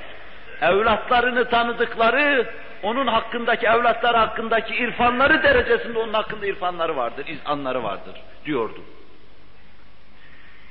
Evlatlarını 0.61 1.49
tanıdıkları, 1.49 2.47
onun 2.83 3.07
hakkındaki, 3.07 3.67
evlatlar 3.67 4.17
hakkındaki 4.17 4.75
irfanları 4.75 5.43
derecesinde 5.43 5.99
onun 5.99 6.13
hakkında 6.13 6.47
irfanları 6.47 6.97
vardır, 6.97 7.27
izanları 7.27 7.83
vardır 7.83 8.15
diyordu. 8.45 8.81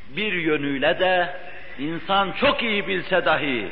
Bir 0.08 0.32
yönüyle 0.32 1.00
de 1.00 1.36
insan 1.78 2.32
çok 2.40 2.62
iyi 2.62 2.88
bilse 2.88 3.24
dahi 3.24 3.68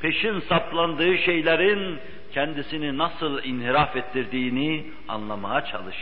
peşin 0.00 0.40
saplandığı 0.40 1.18
şeylerin 1.18 1.98
kendisini 2.32 2.98
nasıl 2.98 3.44
inhiraf 3.44 3.96
ettirdiğini 3.96 4.86
anlamaya 5.08 5.64
çalış. 5.64 5.96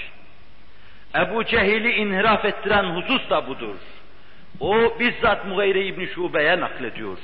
Ebu 1.14 1.44
Cehil'i 1.44 1.90
inhiraf 1.90 2.44
ettiren 2.44 2.84
husus 2.84 3.30
da 3.30 3.48
budur. 3.48 3.76
O 4.60 4.98
bizzat 5.00 5.46
Mughayre 5.46 5.86
İbni 5.86 6.06
Şube'ye 6.06 6.60
naklediyor. 6.60 7.18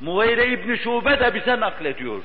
Mughayre 0.00 0.46
İbni 0.46 0.78
Şube 0.78 1.20
de 1.20 1.34
bize 1.34 1.60
naklediyor. 1.60 2.22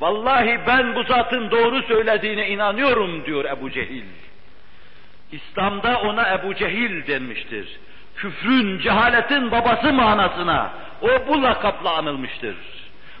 Vallahi 0.00 0.60
ben 0.66 0.94
bu 0.94 1.02
zatın 1.02 1.50
doğru 1.50 1.82
söylediğine 1.82 2.48
inanıyorum 2.48 3.24
diyor 3.24 3.44
Ebu 3.44 3.70
Cehil. 3.70 4.04
İslam'da 5.32 6.00
ona 6.00 6.34
Ebu 6.34 6.54
Cehil 6.54 7.06
denmiştir. 7.06 7.78
Küfrün, 8.16 8.78
cehaletin 8.78 9.50
babası 9.50 9.92
manasına 9.92 10.70
o 11.02 11.08
bu 11.28 11.42
lakapla 11.42 11.94
anılmıştır. 11.94 12.56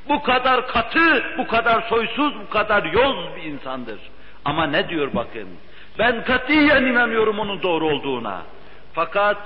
Bu 0.08 0.22
kadar 0.22 0.68
katı, 0.68 1.24
bu 1.38 1.46
kadar 1.46 1.82
soysuz, 1.82 2.34
bu 2.40 2.50
kadar 2.50 2.84
yoz 2.84 3.16
bir 3.36 3.42
insandır. 3.42 3.98
Ama 4.44 4.66
ne 4.66 4.88
diyor 4.88 5.10
bakın, 5.14 5.48
ben 5.98 6.24
katiyen 6.24 6.82
inanıyorum 6.82 7.38
onun 7.38 7.62
doğru 7.62 7.86
olduğuna. 7.86 8.42
Fakat 8.92 9.36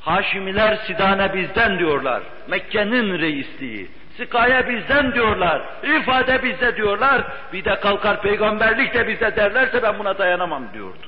Haşimiler 0.00 0.76
Sidane 0.76 1.34
bizden 1.34 1.78
diyorlar. 1.78 2.22
Mekke'nin 2.48 3.18
reisliği. 3.18 3.88
Sikaye 4.16 4.68
bizden 4.68 5.14
diyorlar. 5.14 5.62
ifade 5.82 6.42
bizde 6.42 6.76
diyorlar. 6.76 7.22
Bir 7.52 7.64
de 7.64 7.80
kalkar 7.80 8.22
peygamberlik 8.22 8.94
de 8.94 9.08
bize 9.08 9.36
derlerse 9.36 9.82
ben 9.82 9.98
buna 9.98 10.18
dayanamam 10.18 10.62
diyordu. 10.74 11.06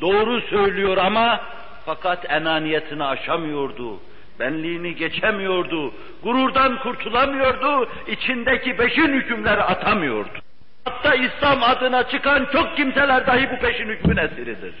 Doğru 0.00 0.40
söylüyor 0.40 0.96
ama 0.96 1.40
fakat 1.88 2.30
enaniyetini 2.30 3.04
aşamıyordu. 3.04 4.00
Benliğini 4.40 4.94
geçemiyordu. 4.94 5.92
Gururdan 6.22 6.78
kurtulamıyordu. 6.78 7.88
içindeki 8.06 8.78
beşin 8.78 9.12
hükümleri 9.12 9.62
atamıyordu. 9.62 10.38
Hatta 10.84 11.14
İslam 11.14 11.62
adına 11.62 12.08
çıkan 12.08 12.46
çok 12.52 12.76
kimseler 12.76 13.26
dahi 13.26 13.50
bu 13.50 13.56
peşin 13.56 13.88
hükmün 13.88 14.16
esiridir. 14.16 14.74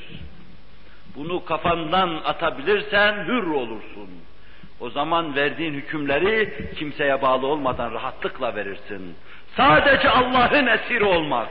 Bunu 1.16 1.44
kafandan 1.44 2.20
atabilirsen 2.24 3.24
hür 3.24 3.46
olursun. 3.46 4.08
O 4.80 4.90
zaman 4.90 5.36
verdiğin 5.36 5.74
hükümleri 5.74 6.54
kimseye 6.78 7.22
bağlı 7.22 7.46
olmadan 7.46 7.92
rahatlıkla 7.92 8.56
verirsin. 8.56 9.16
Sadece 9.56 10.10
Allah'ın 10.10 10.66
esiri 10.66 11.04
olmak, 11.04 11.48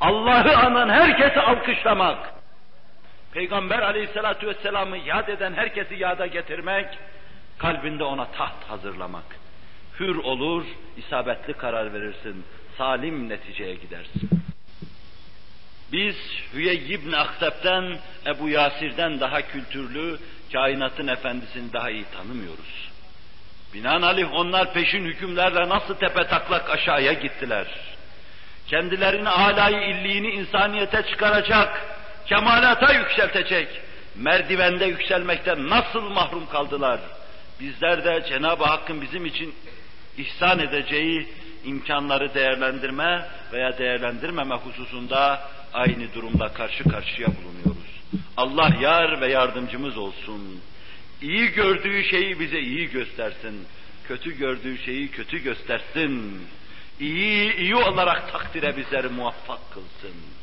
Allah'ı 0.00 0.56
anan 0.56 0.88
herkesi 0.88 1.40
alkışlamak, 1.40 2.39
Peygamber 3.32 3.78
aleyhissalatu 3.78 4.46
vesselam'ı 4.46 4.98
yad 4.98 5.28
eden 5.28 5.52
herkesi 5.52 5.94
yada 5.94 6.26
getirmek, 6.26 6.98
kalbinde 7.58 8.04
ona 8.04 8.24
taht 8.24 8.64
hazırlamak. 8.68 9.24
Hür 10.00 10.16
olur, 10.16 10.64
isabetli 10.96 11.52
karar 11.52 11.92
verirsin, 11.94 12.44
salim 12.78 13.28
neticeye 13.28 13.74
gidersin. 13.74 14.30
Biz 15.92 16.16
Hüyey 16.54 16.94
ibn 16.94 17.12
Ahtap'ten, 17.12 17.98
Ebu 18.26 18.48
Yasir'den 18.48 19.20
daha 19.20 19.42
kültürlü, 19.42 20.18
kainatın 20.52 21.06
efendisini 21.06 21.72
daha 21.72 21.90
iyi 21.90 22.04
tanımıyoruz. 22.16 22.90
Binaenaleyh 23.74 24.32
onlar 24.32 24.72
peşin 24.72 25.04
hükümlerle 25.04 25.68
nasıl 25.68 25.94
tepe 25.94 26.26
taklak 26.26 26.70
aşağıya 26.70 27.12
gittiler. 27.12 27.66
Kendilerini 28.66 29.28
alayı 29.28 29.80
illiğini 29.80 30.30
insaniyete 30.30 31.02
çıkaracak, 31.02 31.89
kemalata 32.30 32.92
yükseltecek, 32.94 33.68
merdivende 34.16 34.84
yükselmekten 34.86 35.70
nasıl 35.70 36.02
mahrum 36.02 36.46
kaldılar? 36.48 37.00
Bizler 37.60 38.04
de 38.04 38.24
Cenab-ı 38.28 38.64
Hakk'ın 38.64 39.02
bizim 39.02 39.26
için 39.26 39.54
ihsan 40.18 40.58
edeceği 40.58 41.28
imkanları 41.64 42.34
değerlendirme 42.34 43.26
veya 43.52 43.78
değerlendirmeme 43.78 44.54
hususunda 44.54 45.50
aynı 45.72 46.14
durumda 46.14 46.48
karşı 46.48 46.84
karşıya 46.84 47.28
bulunuyoruz. 47.28 47.90
Allah 48.36 48.70
yar 48.80 49.20
ve 49.20 49.32
yardımcımız 49.32 49.98
olsun. 49.98 50.60
İyi 51.22 51.48
gördüğü 51.48 52.04
şeyi 52.04 52.40
bize 52.40 52.60
iyi 52.60 52.90
göstersin. 52.90 53.66
Kötü 54.08 54.38
gördüğü 54.38 54.78
şeyi 54.78 55.10
kötü 55.10 55.38
göstersin. 55.38 56.42
İyi, 57.00 57.56
iyi 57.56 57.76
olarak 57.76 58.32
takdire 58.32 58.76
bizleri 58.76 59.08
muvaffak 59.08 59.70
kılsın. 59.70 60.39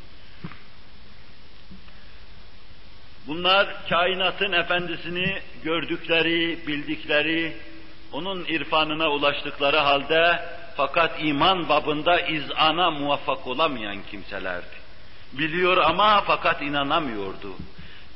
Bunlar 3.28 3.88
kainatın 3.88 4.52
efendisini 4.52 5.38
gördükleri, 5.64 6.58
bildikleri, 6.66 7.52
onun 8.12 8.44
irfanına 8.44 9.10
ulaştıkları 9.10 9.76
halde 9.76 10.40
fakat 10.76 11.24
iman 11.24 11.68
babında 11.68 12.20
izana 12.20 12.90
muvaffak 12.90 13.46
olamayan 13.46 13.98
kimselerdi. 14.10 14.76
Biliyor 15.32 15.76
ama 15.76 16.22
fakat 16.26 16.62
inanamıyordu. 16.62 17.54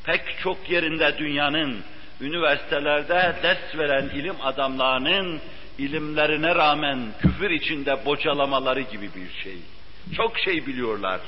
Pek 0.04 0.20
çok 0.42 0.70
yerinde 0.70 1.18
dünyanın 1.18 1.80
üniversitelerde 2.20 3.36
ders 3.42 3.78
veren 3.78 4.08
ilim 4.08 4.36
adamlarının 4.42 5.40
ilimlerine 5.78 6.54
rağmen 6.54 6.98
küfür 7.22 7.50
içinde 7.50 8.06
bocalamaları 8.06 8.80
gibi 8.80 9.10
bir 9.16 9.42
şey. 9.42 9.56
Çok 10.16 10.38
şey 10.38 10.66
biliyorlar. 10.66 11.20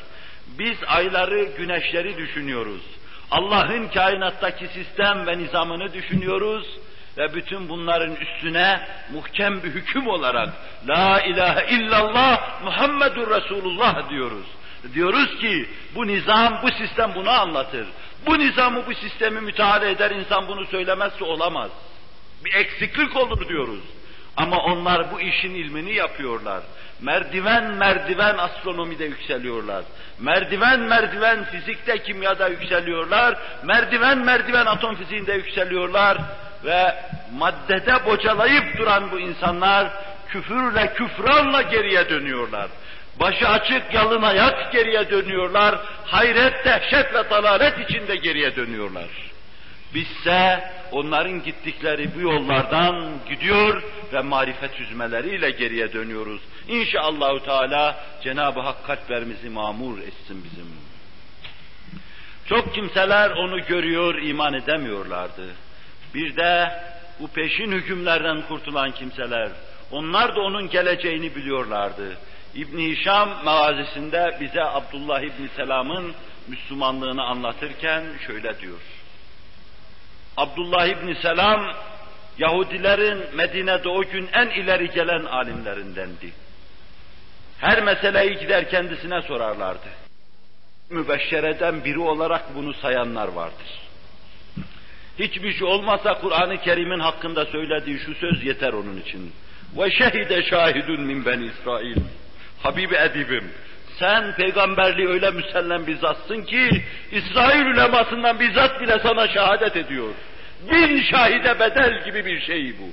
Biz 0.59 0.77
ayları, 0.87 1.45
güneşleri 1.59 2.17
düşünüyoruz. 2.17 2.83
Allah'ın 3.31 3.89
kainattaki 3.89 4.67
sistem 4.69 5.27
ve 5.27 5.39
nizamını 5.39 5.93
düşünüyoruz 5.93 6.67
ve 7.19 7.35
bütün 7.35 7.69
bunların 7.69 8.17
üstüne 8.17 8.81
muhkem 9.13 9.63
bir 9.63 9.71
hüküm 9.71 10.07
olarak 10.07 10.49
La 10.89 11.21
ilahe 11.21 11.75
illallah 11.75 12.63
Muhammedur 12.63 13.31
Resulullah 13.31 14.11
diyoruz. 14.11 14.47
Diyoruz 14.95 15.39
ki 15.41 15.69
bu 15.95 16.07
nizam, 16.07 16.61
bu 16.63 16.71
sistem 16.71 17.13
bunu 17.15 17.31
anlatır. 17.31 17.87
Bu 18.27 18.39
nizamı, 18.39 18.87
bu 18.87 18.95
sistemi 18.95 19.41
müteala 19.41 19.87
eder 19.87 20.11
insan 20.11 20.49
bunu 20.49 20.67
söylemezse 20.67 21.25
olamaz. 21.25 21.71
Bir 22.45 22.55
eksiklik 22.55 23.17
olur 23.17 23.49
diyoruz. 23.49 23.81
Ama 24.37 24.57
onlar 24.59 25.13
bu 25.13 25.21
işin 25.21 25.55
ilmini 25.55 25.95
yapıyorlar. 25.95 26.63
Merdiven 27.01 27.75
merdiven 27.75 28.39
astronomide 28.39 29.05
yükseliyorlar. 29.05 29.85
Merdiven 30.19 30.81
merdiven 30.81 31.45
fizikte, 31.45 31.99
kimyada 31.99 32.49
yükseliyorlar. 32.49 33.39
Merdiven 33.65 34.19
merdiven 34.19 34.67
atom 34.67 34.95
fiziğinde 34.95 35.33
yükseliyorlar. 35.33 36.19
Ve 36.65 36.95
maddede 37.39 38.07
bocalayıp 38.07 38.79
duran 38.79 39.13
bu 39.13 39.21
insanlar 39.21 39.89
küfürle, 40.29 40.93
küfranla 40.95 41.63
geriye 41.63 42.09
dönüyorlar. 42.09 42.69
Başı 43.21 43.49
açık 43.49 43.95
yalın 43.95 44.23
ayak 44.23 44.73
geriye 44.73 45.11
dönüyorlar. 45.11 45.75
Hayret, 46.05 46.65
dehşet 46.65 47.15
ve 47.15 47.31
dalalet 47.31 47.91
içinde 47.91 48.17
geriye 48.17 48.57
dönüyorlar. 48.57 49.34
Bizse 49.95 50.71
onların 50.93 51.43
gittikleri 51.43 52.15
bu 52.15 52.21
yollardan 52.21 53.11
gidiyor 53.29 53.83
ve 54.13 54.21
marifet 54.21 54.81
yüzmeleriyle 54.81 55.51
geriye 55.51 55.93
dönüyoruz. 55.93 56.41
İnşallahü 56.69 57.45
Teala 57.45 58.05
Cenab-ı 58.23 58.61
Hak 58.61 58.87
kalplerimizi 58.87 59.51
mamur 59.51 59.99
etsin 59.99 60.45
bizim. 60.45 60.67
Çok 62.49 62.75
kimseler 62.75 63.31
onu 63.31 63.67
görüyor, 63.67 64.23
iman 64.23 64.55
edemiyorlardı. 64.55 65.47
Bir 66.15 66.37
de 66.37 66.71
bu 67.21 67.29
peşin 67.29 67.73
hükümlerden 67.73 68.43
kurtulan 68.43 68.93
kimseler, 68.93 69.51
onlar 69.91 70.37
da 70.37 70.41
onun 70.41 70.71
geleceğini 70.71 71.35
biliyorlardı. 71.35 72.17
İbn 72.55 72.79
Hişam 72.79 73.45
mağazisinde 73.45 74.37
bize 74.41 74.65
Abdullah 74.65 75.21
İbn 75.21 75.47
Selam'ın 75.57 76.15
Müslümanlığını 76.49 77.23
anlatırken 77.23 78.05
şöyle 78.27 78.61
diyor. 78.61 78.79
Abdullah 80.37 80.87
İbn 80.87 81.15
Selam 81.23 81.75
Yahudilerin 82.39 83.37
Medine'de 83.37 83.89
o 83.89 84.03
gün 84.03 84.29
en 84.33 84.49
ileri 84.49 84.91
gelen 84.91 85.25
alimlerindendi. 85.25 86.33
Her 87.59 87.83
meseleyi 87.83 88.39
gider 88.39 88.71
kendisine 88.71 89.23
sorarlardı. 89.23 89.89
Mübeşşereden 90.91 91.85
biri 91.85 91.99
olarak 91.99 92.55
bunu 92.55 92.75
sayanlar 92.75 93.29
vardır. 93.29 93.85
Hiçbir 95.19 95.53
şey 95.53 95.67
olmasa 95.67 96.21
Kur'an-ı 96.21 96.61
Kerim'in 96.61 97.01
hakkında 97.01 97.45
söylediği 97.47 97.99
şu 97.99 98.15
söz 98.15 98.45
yeter 98.45 98.73
onun 98.73 99.01
için. 99.01 99.33
Ve 99.77 99.91
şehide 99.91 100.43
şahidun 100.43 101.01
min 101.01 101.25
ben 101.25 101.41
İsrail. 101.41 101.97
Habibi 102.63 102.95
edibim, 102.95 103.53
Sen 103.99 104.35
peygamberliği 104.35 105.09
öyle 105.09 105.31
müsellem 105.31 105.87
bir 105.87 105.97
zatsın 105.97 106.43
ki, 106.43 106.85
İsrail 107.13 107.67
ulemasından 107.67 108.41
bizzat 108.41 108.81
bile 108.81 108.99
sana 108.99 109.29
şehadet 109.29 109.77
ediyor. 109.77 110.09
Bin 110.71 111.03
şahide 111.03 111.61
bedel 111.61 112.05
gibi 112.05 112.27
bir 112.27 112.41
şey 112.41 112.75
bu. 112.79 112.89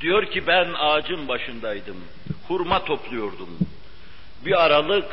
Diyor 0.00 0.26
ki 0.26 0.46
ben 0.46 0.72
ağacın 0.78 1.28
başındaydım, 1.28 1.96
hurma 2.48 2.84
topluyordum. 2.84 3.58
Bir 4.44 4.64
aralık 4.64 5.06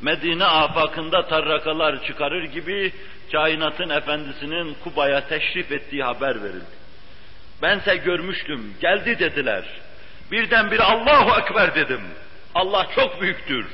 Medine 0.00 0.44
afakında 0.44 1.26
tarrakalar 1.26 2.04
çıkarır 2.04 2.44
gibi 2.44 2.92
kainatın 3.32 3.88
efendisinin 3.88 4.76
Kuba'ya 4.84 5.28
teşrif 5.28 5.72
ettiği 5.72 6.02
haber 6.02 6.42
verildi. 6.42 6.80
Bense 7.62 7.96
görmüştüm, 7.96 8.74
geldi 8.80 9.18
dediler. 9.18 9.64
Birdenbire 10.32 10.82
Allahu 10.82 11.40
Ekber 11.40 11.74
dedim. 11.74 12.00
Allah 12.54 12.86
çok 12.94 13.20
büyüktür. 13.20 13.66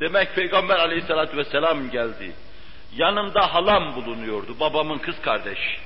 Demek 0.00 0.34
Peygamber 0.34 0.78
aleyhissalatü 0.78 1.36
vesselam 1.36 1.90
geldi. 1.90 2.32
Yanımda 2.96 3.54
halam 3.54 3.94
bulunuyordu, 3.94 4.60
babamın 4.60 4.98
kız 4.98 5.20
kardeşi. 5.22 5.78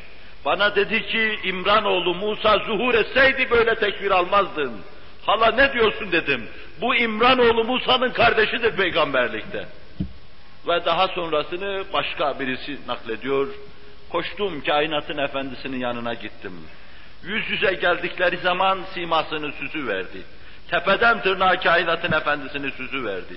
Bana 0.45 0.77
dedi 0.77 1.07
ki 1.07 1.39
İmran 1.45 1.85
oğlu 1.85 2.15
Musa 2.15 2.59
zuhur 2.59 2.95
etseydi 2.95 3.51
böyle 3.51 3.75
tekbir 3.75 4.11
almazdın. 4.11 4.81
Hala 5.27 5.51
ne 5.51 5.73
diyorsun 5.73 6.13
dedim. 6.13 6.49
Bu 6.81 6.95
İmran 6.95 7.39
oğlu 7.39 7.65
Musa'nın 7.65 8.11
kardeşidir 8.11 8.77
peygamberlikte. 8.77 9.67
Ve 10.69 10.85
daha 10.85 11.09
sonrasını 11.09 11.85
başka 11.93 12.41
birisi 12.41 12.79
naklediyor. 12.87 13.49
Koştum 14.11 14.65
kainatın 14.65 15.19
efendisinin 15.19 15.81
yanına 15.81 16.15
gittim. 16.15 16.53
Yüz 17.23 17.51
yüze 17.51 17.75
geldikleri 17.75 18.37
zaman 18.37 18.79
simasını 18.95 19.53
süzü 19.53 19.87
verdi. 19.87 20.23
Tepeden 20.71 21.23
tırnağa 21.23 21.61
kainatın 21.61 22.13
efendisini 22.13 22.71
süzü 22.71 23.05
verdi. 23.05 23.35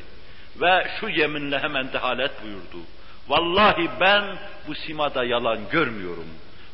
Ve 0.61 0.87
şu 0.99 1.09
yeminle 1.09 1.59
hemen 1.59 1.93
dehalet 1.93 2.31
buyurdu. 2.43 2.87
Vallahi 3.27 3.89
ben 3.99 4.23
bu 4.67 4.75
simada 4.75 5.23
yalan 5.23 5.59
görmüyorum. 5.71 6.27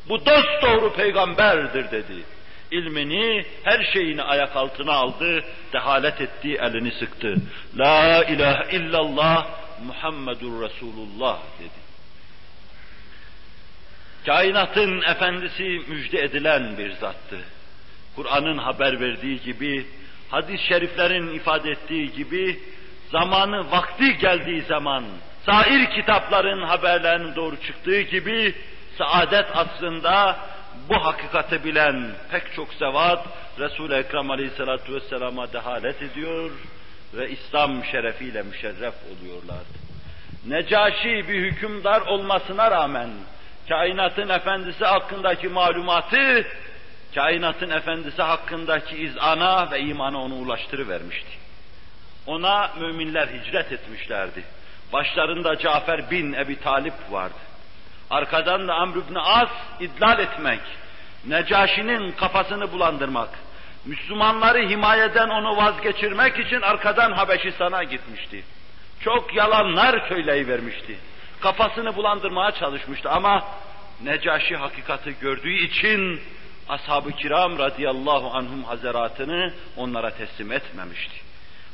Bu 0.08 0.26
dost 0.26 0.62
doğru 0.62 0.92
peygamberdir 0.92 1.90
dedi. 1.90 2.22
İlmini, 2.70 3.46
her 3.64 3.84
şeyini 3.92 4.22
ayak 4.22 4.56
altına 4.56 4.92
aldı, 4.92 5.44
dehalet 5.72 6.20
etti, 6.20 6.54
elini 6.54 6.92
sıktı. 6.92 7.34
La 7.76 8.24
ilahe 8.24 8.76
illallah 8.76 9.46
Muhammedur 9.86 10.62
Resulullah 10.62 11.38
dedi. 11.58 11.84
Kainatın 14.26 15.02
efendisi 15.02 15.62
müjde 15.88 16.22
edilen 16.22 16.78
bir 16.78 16.92
zattı. 16.92 17.38
Kur'an'ın 18.16 18.58
haber 18.58 19.00
verdiği 19.00 19.40
gibi, 19.40 19.86
hadis-i 20.34 20.66
şeriflerin 20.66 21.34
ifade 21.34 21.70
ettiği 21.70 22.12
gibi, 22.12 22.60
zamanı 23.12 23.70
vakti 23.70 24.18
geldiği 24.18 24.62
zaman, 24.62 25.04
sair 25.46 25.90
kitapların 25.90 26.62
haberlerinin 26.62 27.34
doğru 27.34 27.56
çıktığı 27.60 28.00
gibi, 28.00 28.54
saadet 28.98 29.46
aslında 29.54 30.36
bu 30.88 31.04
hakikati 31.04 31.64
bilen 31.64 32.10
pek 32.30 32.54
çok 32.56 32.74
zevat, 32.74 33.26
Resul-i 33.58 33.94
Ekrem 33.94 34.30
Aleyhisselatü 34.30 34.94
Vesselam'a 34.94 35.52
dehalet 35.52 36.02
ediyor 36.02 36.50
ve 37.14 37.30
İslam 37.30 37.84
şerefiyle 37.84 38.42
müşerref 38.42 38.94
oluyorlardı. 39.12 39.78
Necaşi 40.46 41.28
bir 41.28 41.42
hükümdar 41.42 42.00
olmasına 42.00 42.70
rağmen, 42.70 43.10
kainatın 43.68 44.28
efendisi 44.28 44.84
hakkındaki 44.84 45.48
malumatı, 45.48 46.46
kainatın 47.14 47.70
efendisi 47.70 48.22
hakkındaki 48.22 48.96
izana 48.96 49.70
ve 49.70 49.80
imana 49.80 50.18
onu 50.18 50.34
ulaştırıvermişti. 50.34 51.30
Ona 52.26 52.70
müminler 52.80 53.28
hicret 53.28 53.72
etmişlerdi. 53.72 54.44
Başlarında 54.92 55.58
Cafer 55.58 56.10
bin 56.10 56.32
Ebi 56.32 56.60
Talip 56.60 56.94
vardı. 57.10 57.34
Arkadan 58.10 58.68
da 58.68 58.74
Amr 58.74 58.96
ibn 58.96 59.14
As 59.14 59.50
idlal 59.80 60.18
etmek, 60.18 60.60
Necaşi'nin 61.26 62.12
kafasını 62.12 62.72
bulandırmak, 62.72 63.28
Müslümanları 63.84 64.68
himayeden 64.68 65.28
onu 65.28 65.56
vazgeçirmek 65.56 66.38
için 66.38 66.60
arkadan 66.60 67.12
Habeşistan'a 67.12 67.84
gitmişti. 67.84 68.44
Çok 69.00 69.34
yalanlar 69.34 70.08
söyleyivermişti. 70.08 70.98
Kafasını 71.40 71.96
bulandırmaya 71.96 72.50
çalışmıştı 72.50 73.10
ama 73.10 73.44
Necaşi 74.02 74.56
hakikati 74.56 75.14
gördüğü 75.20 75.52
için 75.52 76.20
ashab-ı 76.68 77.12
kiram 77.12 77.58
radıyallahu 77.58 78.30
anhum 78.36 78.64
hazaratını 78.64 79.52
onlara 79.76 80.10
teslim 80.10 80.52
etmemişti. 80.52 81.14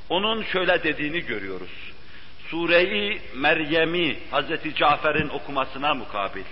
Onun 0.08 0.42
şöyle 0.42 0.84
dediğini 0.84 1.20
görüyoruz. 1.20 1.92
Sureyi 2.48 3.20
Meryem'i 3.34 4.18
Hazreti 4.30 4.74
Cafer'in 4.74 5.28
okumasına 5.28 5.94
mukabil 5.94 6.44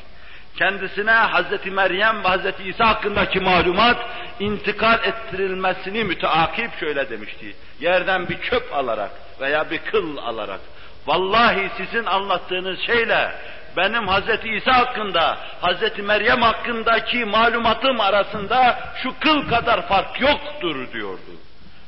kendisine 0.58 1.10
Hazreti 1.10 1.70
Meryem 1.70 2.24
ve 2.24 2.28
Hazreti 2.28 2.62
İsa 2.62 2.88
hakkındaki 2.88 3.40
malumat 3.40 4.06
intikal 4.40 5.04
ettirilmesini 5.04 6.04
müteakip 6.04 6.70
şöyle 6.80 7.10
demişti. 7.10 7.56
Yerden 7.80 8.28
bir 8.28 8.40
çöp 8.40 8.74
alarak 8.74 9.10
veya 9.40 9.70
bir 9.70 9.78
kıl 9.78 10.16
alarak 10.16 10.60
vallahi 11.06 11.70
sizin 11.76 12.04
anlattığınız 12.04 12.80
şeyle 12.80 13.32
benim 13.78 14.08
Hazreti 14.08 14.48
İsa 14.48 14.78
hakkında, 14.78 15.38
Hazreti 15.60 16.02
Meryem 16.02 16.42
hakkındaki 16.42 17.24
malumatım 17.24 18.00
arasında 18.00 18.78
şu 19.02 19.18
kıl 19.20 19.48
kadar 19.48 19.88
fark 19.88 20.20
yoktur 20.20 20.92
diyordu. 20.92 21.32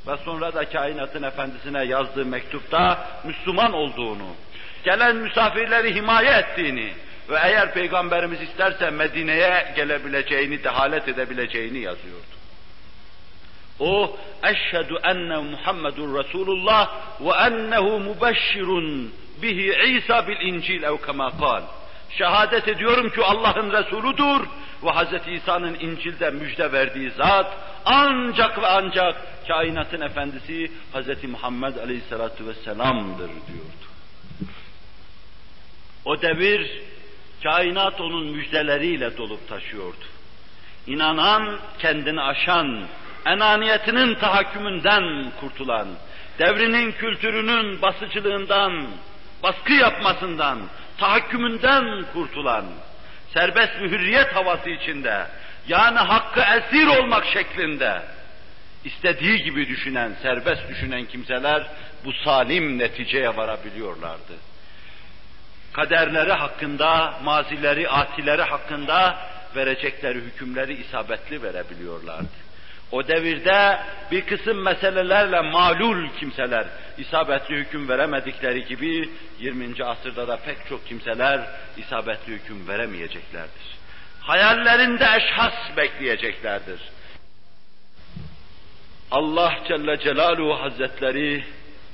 Ve 0.06 0.16
sonra 0.24 0.54
da 0.54 0.68
kainatın 0.68 1.22
efendisine 1.22 1.84
yazdığı 1.84 2.26
mektupta 2.26 2.98
Müslüman 3.24 3.72
olduğunu, 3.72 4.28
gelen 4.84 5.16
misafirleri 5.16 5.94
himaye 5.94 6.30
ettiğini, 6.30 6.92
ve 7.30 7.38
eğer 7.42 7.74
Peygamberimiz 7.74 8.40
isterse 8.40 8.90
Medine'ye 8.90 9.72
gelebileceğini, 9.76 10.64
dehalet 10.64 11.08
edebileceğini 11.08 11.78
yazıyordu. 11.78 12.24
O, 13.80 14.16
eşhedü 14.42 14.94
enne 15.04 15.36
Muhammedur 15.36 16.24
Resulullah 16.24 16.90
ve 17.20 17.30
ennehu 17.30 18.00
mubeşşirun 18.00 19.14
bihi 19.42 19.98
İsa 19.98 20.28
bil 20.28 20.40
İncil 20.40 20.82
ev 20.82 20.96
kema 21.06 21.38
kal. 21.38 21.62
Şehadet 22.18 22.68
ediyorum 22.68 23.10
ki 23.10 23.24
Allah'ın 23.24 23.72
Resuludur 23.72 24.46
ve 24.82 24.90
Hz. 24.90 25.28
İsa'nın 25.28 25.74
İncil'de 25.74 26.30
müjde 26.30 26.72
verdiği 26.72 27.10
zat 27.10 27.56
ancak 27.84 28.62
ve 28.62 28.66
ancak 28.66 29.16
kainatın 29.48 30.00
efendisi 30.00 30.70
Hz. 30.94 31.24
Muhammed 31.24 31.76
Aleyhisselatü 31.76 32.46
Vesselam'dır 32.46 33.28
diyordu. 33.28 33.90
O 36.04 36.22
devir 36.22 36.82
kainat 37.42 38.00
onun 38.00 38.26
müjdeleriyle 38.26 39.16
dolup 39.16 39.48
taşıyordu. 39.48 40.04
İnanan, 40.86 41.58
kendini 41.78 42.20
aşan, 42.20 42.86
enaniyetinin 43.26 44.14
tahakkümünden 44.14 45.32
kurtulan, 45.40 45.88
devrinin 46.38 46.92
kültürünün 46.92 47.82
basıcılığından, 47.82 48.86
baskı 49.42 49.72
yapmasından, 49.72 50.58
tahakkümünden 51.00 52.04
kurtulan, 52.12 52.64
serbest 53.34 53.80
bir 53.80 53.90
hürriyet 53.90 54.36
havası 54.36 54.70
içinde, 54.70 55.26
yani 55.68 55.98
hakkı 55.98 56.40
esir 56.40 56.86
olmak 56.86 57.26
şeklinde, 57.26 58.02
istediği 58.84 59.42
gibi 59.42 59.68
düşünen, 59.68 60.12
serbest 60.22 60.68
düşünen 60.68 61.04
kimseler 61.04 61.66
bu 62.04 62.12
salim 62.12 62.78
neticeye 62.78 63.36
varabiliyorlardı 63.36 64.50
kaderleri 65.72 66.32
hakkında, 66.32 67.14
mazileri, 67.24 67.88
atileri 67.88 68.42
hakkında 68.42 69.18
verecekleri 69.56 70.18
hükümleri 70.20 70.74
isabetli 70.74 71.42
verebiliyorlardı. 71.42 72.49
O 72.92 73.08
devirde 73.08 73.80
bir 74.10 74.20
kısım 74.26 74.62
meselelerle 74.62 75.40
malul 75.40 76.08
kimseler 76.20 76.66
isabetli 76.98 77.56
hüküm 77.56 77.88
veremedikleri 77.88 78.64
gibi 78.64 79.08
20. 79.40 79.84
asırda 79.84 80.28
da 80.28 80.36
pek 80.36 80.56
çok 80.68 80.86
kimseler 80.86 81.40
isabetli 81.76 82.32
hüküm 82.32 82.68
veremeyeceklerdir. 82.68 83.80
Hayallerinde 84.20 85.04
eşhas 85.16 85.76
bekleyeceklerdir. 85.76 86.80
Allah 89.10 89.58
Celle 89.68 89.98
Celaluhu 89.98 90.62
Hazretleri 90.62 91.44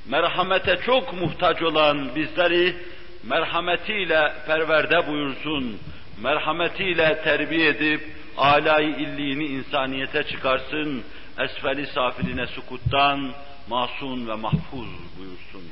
merhamete 0.07 0.77
çok 0.85 1.13
muhtaç 1.13 1.61
olan 1.61 2.15
bizleri 2.15 2.75
merhametiyle 3.23 4.33
perverde 4.47 5.07
buyursun, 5.07 5.79
merhametiyle 6.21 7.21
terbiye 7.23 7.69
edip 7.69 8.16
alay 8.37 8.91
illiğini 8.91 9.45
insaniyete 9.45 10.23
çıkarsın, 10.23 11.03
esfeli 11.39 11.87
safiline 11.87 12.47
sukuttan 12.47 13.33
masun 13.69 14.27
ve 14.27 14.33
mahfuz 14.35 14.89
buyursun. 15.19 15.63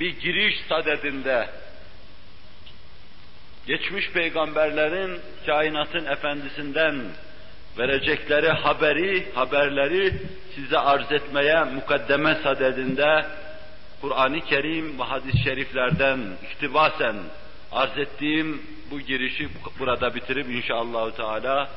Bir 0.00 0.20
giriş 0.20 0.60
sadedinde 0.68 1.50
geçmiş 3.66 4.10
peygamberlerin 4.10 5.20
kainatın 5.46 6.06
efendisinden 6.06 7.02
verecekleri 7.78 8.48
haberi, 8.48 9.32
haberleri 9.34 10.12
size 10.54 10.78
arz 10.78 11.12
etmeye 11.12 11.64
mukaddeme 11.64 12.34
sadedinde 12.42 13.26
Kur'an-ı 14.00 14.40
Kerim 14.40 14.98
ve 14.98 15.02
hadis-i 15.02 15.44
şeriflerden 15.44 16.18
iktibasen 16.52 17.16
arz 17.72 17.98
ettiğim 17.98 18.62
bu 18.94 19.00
girişi 19.00 19.48
burada 19.78 20.14
bitirip 20.14 20.46
inşallah 20.50 21.10
Teala 21.10 21.68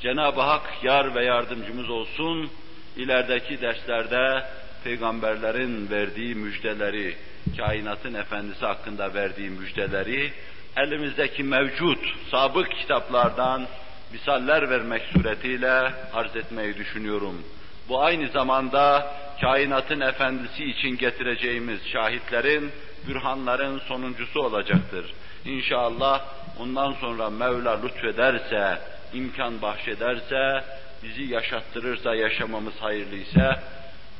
Cenab-ı 0.00 0.40
Hak 0.40 0.84
yar 0.84 1.14
ve 1.14 1.24
yardımcımız 1.24 1.90
olsun. 1.90 2.50
İlerideki 2.96 3.60
derslerde 3.60 4.44
peygamberlerin 4.84 5.90
verdiği 5.90 6.34
müjdeleri, 6.34 7.16
kainatın 7.56 8.14
efendisi 8.14 8.66
hakkında 8.66 9.14
verdiği 9.14 9.50
müjdeleri 9.50 10.32
elimizdeki 10.76 11.42
mevcut 11.42 11.98
sabık 12.30 12.70
kitaplardan 12.70 13.66
misaller 14.12 14.70
vermek 14.70 15.02
suretiyle 15.12 15.92
arz 16.14 16.36
etmeyi 16.36 16.76
düşünüyorum. 16.76 17.42
Bu 17.88 18.02
aynı 18.02 18.28
zamanda 18.28 19.14
kainatın 19.40 20.00
efendisi 20.00 20.64
için 20.64 20.96
getireceğimiz 20.96 21.80
şahitlerin, 21.92 22.70
bürhanların 23.08 23.78
sonuncusu 23.78 24.40
olacaktır. 24.40 25.14
İnşallah 25.48 26.22
ondan 26.58 26.92
sonra 26.92 27.30
Mevla 27.30 27.82
lütfederse, 27.82 28.78
imkan 29.12 29.62
bahşederse, 29.62 30.64
bizi 31.02 31.22
yaşattırırsa, 31.22 32.14
yaşamamız 32.14 32.74
hayırlıysa, 32.80 33.62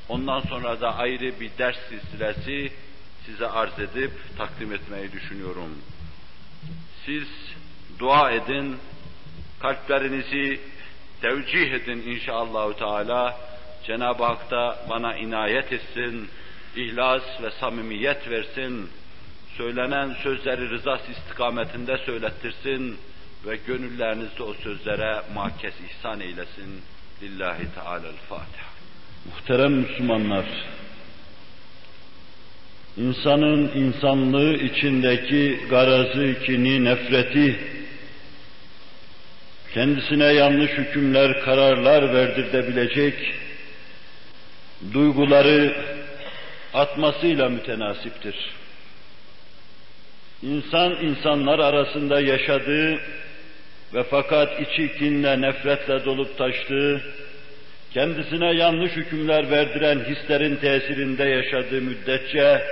ondan 0.09 0.41
sonra 0.41 0.81
da 0.81 0.97
ayrı 0.97 1.41
bir 1.41 1.51
ders 1.59 1.77
silsilesi 1.89 2.73
size 3.27 3.49
arz 3.49 3.79
edip 3.79 4.13
takdim 4.39 4.73
etmeyi 4.73 5.13
düşünüyorum. 5.13 5.79
Siz 7.07 7.29
dua 7.99 8.31
edin, 8.31 8.77
kalplerinizi 9.61 10.61
tevcih 11.21 11.73
edin 11.73 12.03
inşallahü 12.07 12.77
teala. 12.77 13.41
Cenab-ı 13.87 14.25
Hak 14.25 14.51
da 14.51 14.79
bana 14.91 15.17
inayet 15.17 15.73
etsin, 15.73 16.29
ihlas 16.77 17.23
ve 17.43 17.51
samimiyet 17.51 18.31
versin, 18.31 18.91
söylenen 19.59 20.17
sözleri 20.23 20.71
rızası 20.71 21.13
istikametinde 21.13 21.99
söylettirsin 22.07 22.99
ve 23.47 23.57
gönüllerinizde 23.67 24.43
o 24.43 24.55
sözlere 24.55 25.23
makes 25.35 25.75
ihsan 25.91 26.21
eylesin. 26.21 26.83
Lillahi 27.23 27.75
Teala'l-Fatiha. 27.75 28.69
Muhterem 29.25 29.73
Müslümanlar, 29.73 30.45
insanın 32.97 33.71
insanlığı 33.75 34.55
içindeki 34.55 35.61
garazı, 35.71 36.37
kini, 36.47 36.85
nefreti, 36.85 37.61
kendisine 39.75 40.25
yanlış 40.25 40.71
hükümler, 40.71 41.41
kararlar 41.41 42.15
verdirtebilecek 42.15 43.15
duyguları 44.93 45.77
atmasıyla 46.75 47.49
mütenasiptir. 47.49 48.59
İnsan 50.43 50.93
insanlar 50.93 51.59
arasında 51.59 52.21
yaşadığı 52.21 53.01
ve 53.95 54.03
fakat 54.11 54.61
içi 54.61 54.99
kinle, 54.99 55.41
nefretle 55.41 56.05
dolup 56.05 56.39
taştığı, 56.39 57.01
kendisine 57.95 58.53
yanlış 58.53 58.93
hükümler 58.93 59.51
verdiren 59.51 59.99
hislerin 60.05 60.57
tesirinde 60.57 61.25
yaşadığı 61.25 61.81
müddetçe, 61.81 62.63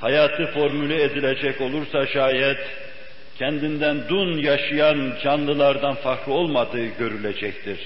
hayatı 0.00 0.46
formüle 0.46 1.02
edilecek 1.02 1.60
olursa 1.60 2.06
şayet, 2.06 2.58
kendinden 3.38 4.08
dun 4.08 4.38
yaşayan 4.38 5.12
canlılardan 5.24 5.94
farklı 5.94 6.32
olmadığı 6.32 6.86
görülecektir. 6.86 7.78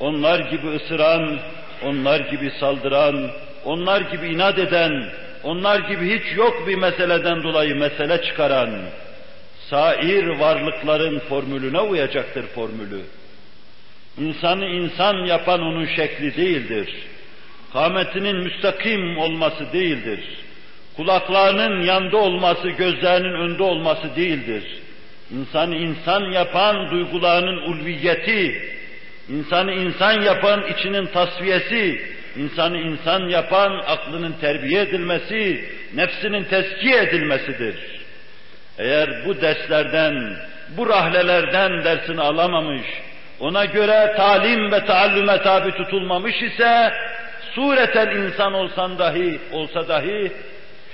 Onlar 0.00 0.38
gibi 0.38 0.66
ısıran, 0.68 1.40
onlar 1.84 2.20
gibi 2.20 2.52
saldıran, 2.60 3.30
onlar 3.64 4.00
gibi 4.00 4.26
inat 4.26 4.58
eden, 4.58 5.10
onlar 5.44 5.80
gibi 5.80 6.18
hiç 6.18 6.36
yok 6.36 6.68
bir 6.68 6.74
meseleden 6.74 7.42
dolayı 7.42 7.76
mesele 7.76 8.22
çıkaran, 8.22 8.70
sair 9.70 10.26
varlıkların 10.26 11.18
formülüne 11.18 11.80
uyacaktır 11.80 12.46
formülü. 12.46 13.00
İnsanı 14.18 14.64
insan 14.66 15.14
yapan 15.14 15.60
onun 15.60 15.86
şekli 15.86 16.36
değildir. 16.36 16.88
Kametinin 17.72 18.36
müstakim 18.36 19.18
olması 19.18 19.72
değildir. 19.72 20.20
Kulaklarının 20.96 21.82
yanda 21.82 22.16
olması, 22.16 22.68
gözlerinin 22.68 23.34
önde 23.34 23.62
olması 23.62 24.16
değildir. 24.16 24.64
İnsanı 25.30 25.76
insan 25.76 26.32
yapan 26.32 26.90
duygularının 26.90 27.56
ulviyeti, 27.56 28.62
insanı 29.28 29.72
insan 29.72 30.20
yapan 30.22 30.64
içinin 30.68 31.06
tasfiyesi, 31.06 32.02
insanı 32.36 32.78
insan 32.78 33.28
yapan 33.28 33.82
aklının 33.86 34.32
terbiye 34.32 34.82
edilmesi, 34.82 35.64
nefsinin 35.94 36.44
teskiye 36.44 37.02
edilmesidir. 37.02 37.76
Eğer 38.78 39.26
bu 39.26 39.40
derslerden, 39.40 40.36
bu 40.76 40.88
rahlelerden 40.88 41.84
dersini 41.84 42.20
alamamış, 42.20 42.86
ona 43.40 43.64
göre 43.64 44.14
talim 44.16 44.72
ve 44.72 44.84
taallüme 44.84 45.42
tabi 45.42 45.70
tutulmamış 45.70 46.42
ise, 46.42 46.92
sureten 47.54 48.16
insan 48.16 48.54
olsan 48.54 48.98
dahi, 48.98 49.38
olsa 49.52 49.88
dahi, 49.88 50.32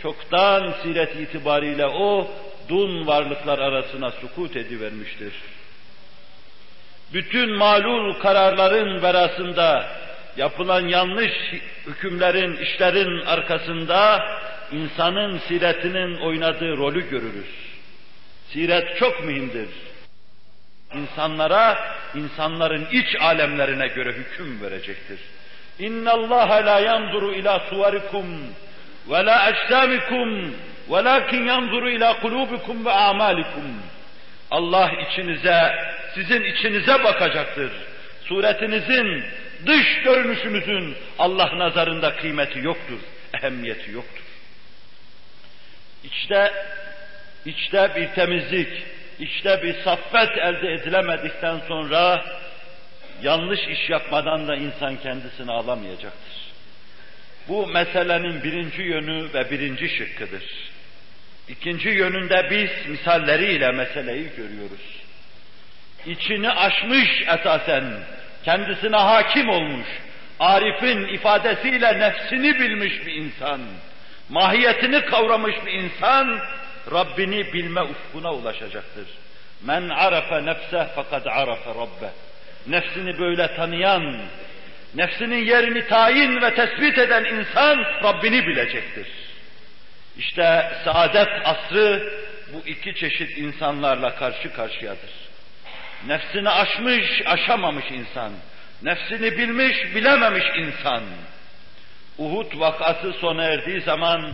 çoktan 0.03 0.75
siret 0.83 1.17
itibariyle 1.17 1.87
o, 1.87 2.31
dun 2.69 3.07
varlıklar 3.07 3.59
arasına 3.59 4.11
sukut 4.11 4.57
edivermiştir. 4.57 5.33
Bütün 7.13 7.51
malul 7.51 8.15
kararların 8.15 9.03
verasında, 9.03 9.87
yapılan 10.37 10.89
yanlış 10.89 11.33
hükümlerin, 11.87 12.57
işlerin 12.57 13.27
arkasında 13.27 14.29
insanın 14.73 15.39
siretinin 15.39 16.17
oynadığı 16.17 16.77
rolü 16.77 17.11
görürüz. 17.11 17.55
Siret 18.53 18.99
çok 18.99 19.25
mühimdir. 19.25 19.69
İnsanlara, 20.95 21.79
insanların 22.15 22.87
iç 22.93 23.17
alemlerine 23.21 23.87
göre 23.87 24.13
hüküm 24.13 24.63
verecektir. 24.63 25.19
İnna 25.79 26.13
Allah 26.13 26.49
la 26.67 26.81
yanzuru 26.81 27.33
ila 27.33 27.61
suvarikum 27.71 28.27
ve 29.11 29.25
la 29.25 29.51
ecsamikum 29.51 30.55
velakin 30.91 31.45
yanzuru 31.45 31.91
ila 31.91 32.21
kulubikum 32.21 32.85
ve 32.85 32.91
amalikum. 32.93 33.65
Allah 34.51 34.91
içinize, 34.91 35.75
sizin 36.15 36.45
içinize 36.45 37.05
bakacaktır. 37.05 37.71
Suretinizin, 38.25 39.25
dış 39.67 40.03
görünüşünüzün 40.05 40.97
Allah 41.19 41.59
nazarında 41.59 42.17
kıymeti 42.17 42.59
yoktur, 42.59 42.99
ehemmiyeti 43.35 43.91
yoktur. 43.91 44.25
İçte, 46.05 46.53
içte 47.47 47.93
bir 47.97 48.09
temizlik, 48.09 48.83
içte 49.19 49.63
bir 49.63 49.75
saffet 49.75 50.39
elde 50.39 50.73
edilemedikten 50.73 51.61
sonra 51.69 52.25
yanlış 53.23 53.61
iş 53.61 53.91
yapmadan 53.91 54.49
da 54.49 54.57
insan 54.57 54.97
kendisini 54.97 55.53
alamayacaktır. 55.53 56.37
Bu 57.49 57.67
meselenin 57.67 58.43
birinci 58.43 58.83
yönü 58.83 59.33
ve 59.35 59.51
birinci 59.51 59.89
şıkkıdır. 59.89 60.45
İkinci 61.49 61.89
yönünde 61.89 62.47
biz 62.51 62.91
misalleriyle 62.91 63.73
meseleyi 63.73 64.29
görüyoruz. 64.37 65.03
İçini 66.07 66.51
aşmış 66.51 67.23
esasen, 67.23 67.85
kendisine 68.47 68.97
hakim 68.97 69.49
olmuş, 69.49 69.87
Arif'in 70.41 71.09
ifadesiyle 71.09 71.99
nefsini 71.99 72.59
bilmiş 72.59 73.07
bir 73.07 73.13
insan, 73.13 73.61
mahiyetini 74.29 75.05
kavramış 75.05 75.55
bir 75.67 75.73
insan, 75.73 76.39
Rabbini 76.93 77.53
bilme 77.53 77.83
ufkuna 77.83 78.35
ulaşacaktır. 78.35 79.07
Men 79.63 79.89
arafe 79.89 80.47
nefse 80.47 80.87
fakat 80.95 81.27
arafe 81.27 81.71
rabbe. 81.71 82.11
Nefsini 82.67 83.19
böyle 83.19 83.57
tanıyan, 83.57 84.21
nefsinin 84.95 85.45
yerini 85.45 85.87
tayin 85.87 86.43
ve 86.43 86.55
tespit 86.55 86.99
eden 86.99 87.25
insan 87.25 87.79
Rabbini 88.03 88.47
bilecektir. 88.47 89.07
İşte 90.19 90.73
saadet 90.85 91.29
asrı 91.45 92.13
bu 92.53 92.69
iki 92.69 92.95
çeşit 92.95 93.39
insanlarla 93.39 94.15
karşı 94.15 94.53
karşıyadır. 94.53 95.26
Nefsini 96.07 96.51
aşmış, 96.51 97.23
aşamamış 97.27 97.85
insan. 97.91 98.33
Nefsini 98.83 99.39
bilmiş, 99.39 99.95
bilememiş 99.95 100.45
insan. 100.59 101.03
Uhud 102.19 102.61
vakası 102.61 103.13
sona 103.13 103.45
erdiği 103.45 103.81
zaman 103.81 104.33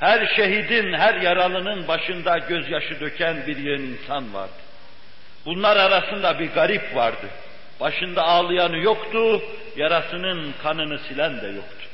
her 0.00 0.26
şehidin, 0.36 0.92
her 0.92 1.14
yaralının 1.14 1.88
başında 1.88 2.38
gözyaşı 2.38 3.00
döken 3.00 3.46
bir 3.46 3.56
yığın 3.56 3.82
insan 3.82 4.34
vardı. 4.34 4.52
Bunlar 5.46 5.76
arasında 5.76 6.38
bir 6.38 6.50
garip 6.50 6.96
vardı. 6.96 7.26
Başında 7.80 8.22
ağlayanı 8.22 8.78
yoktu, 8.78 9.42
yarasının 9.76 10.54
kanını 10.62 10.98
silen 10.98 11.40
de 11.42 11.46
yoktu. 11.46 11.86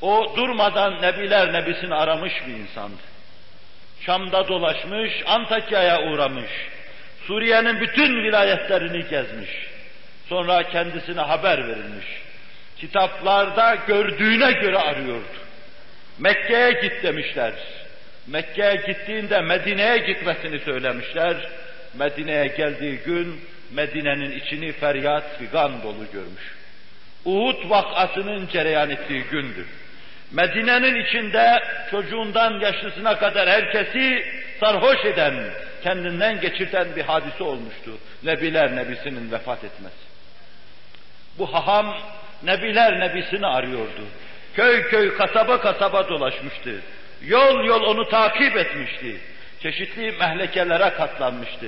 O 0.00 0.36
durmadan 0.36 1.02
Nebiler 1.02 1.52
Nebisini 1.52 1.94
aramış 1.94 2.32
bir 2.46 2.54
insandı. 2.54 3.02
Şam'da 4.00 4.48
dolaşmış, 4.48 5.12
Antakya'ya 5.26 6.02
uğramış, 6.02 6.50
Suriye'nin 7.26 7.80
bütün 7.80 8.24
vilayetlerini 8.24 9.08
gezmiş. 9.08 9.50
Sonra 10.28 10.62
kendisine 10.62 11.20
haber 11.20 11.68
verilmiş. 11.68 12.06
Kitaplarda 12.78 13.78
gördüğüne 13.86 14.52
göre 14.52 14.78
arıyordu. 14.78 15.24
Mekke'ye 16.18 16.72
git 16.72 17.02
demişler. 17.02 17.52
Mekke'ye 18.26 18.74
gittiğinde 18.86 19.40
Medine'ye 19.40 19.98
gitmesini 19.98 20.58
söylemişler. 20.58 21.36
Medine'ye 21.94 22.46
geldiği 22.46 22.96
gün 22.96 23.40
Medine'nin 23.72 24.30
içini 24.30 24.72
feryat 24.72 25.38
figan 25.38 25.82
dolu 25.82 26.04
görmüş. 26.12 26.54
Uhud 27.24 27.70
vakasının 27.70 28.46
cereyan 28.46 28.90
ettiği 28.90 29.22
gündür. 29.22 29.66
Medine'nin 30.32 31.04
içinde 31.04 31.58
çocuğundan 31.90 32.60
yaşlısına 32.60 33.18
kadar 33.18 33.48
herkesi 33.48 34.24
sarhoş 34.60 35.04
eden, 35.04 35.34
kendinden 35.84 36.40
geçirten 36.40 36.96
bir 36.96 37.02
hadise 37.02 37.44
olmuştu. 37.44 37.90
Nebiler 38.22 38.76
Nebisi'nin 38.76 39.32
vefat 39.32 39.64
etmesi. 39.64 40.04
Bu 41.38 41.54
haham 41.54 41.96
Nebiler 42.42 43.00
Nebisini 43.00 43.46
arıyordu. 43.46 44.04
Köy 44.54 44.82
köy, 44.88 45.16
kasaba 45.16 45.60
kasaba 45.60 46.08
dolaşmıştı. 46.08 46.80
Yol 47.22 47.64
yol 47.64 47.82
onu 47.82 48.08
takip 48.08 48.56
etmişti. 48.56 49.20
Çeşitli 49.62 50.12
mehlekelere 50.12 50.90
katlanmıştı. 50.90 51.66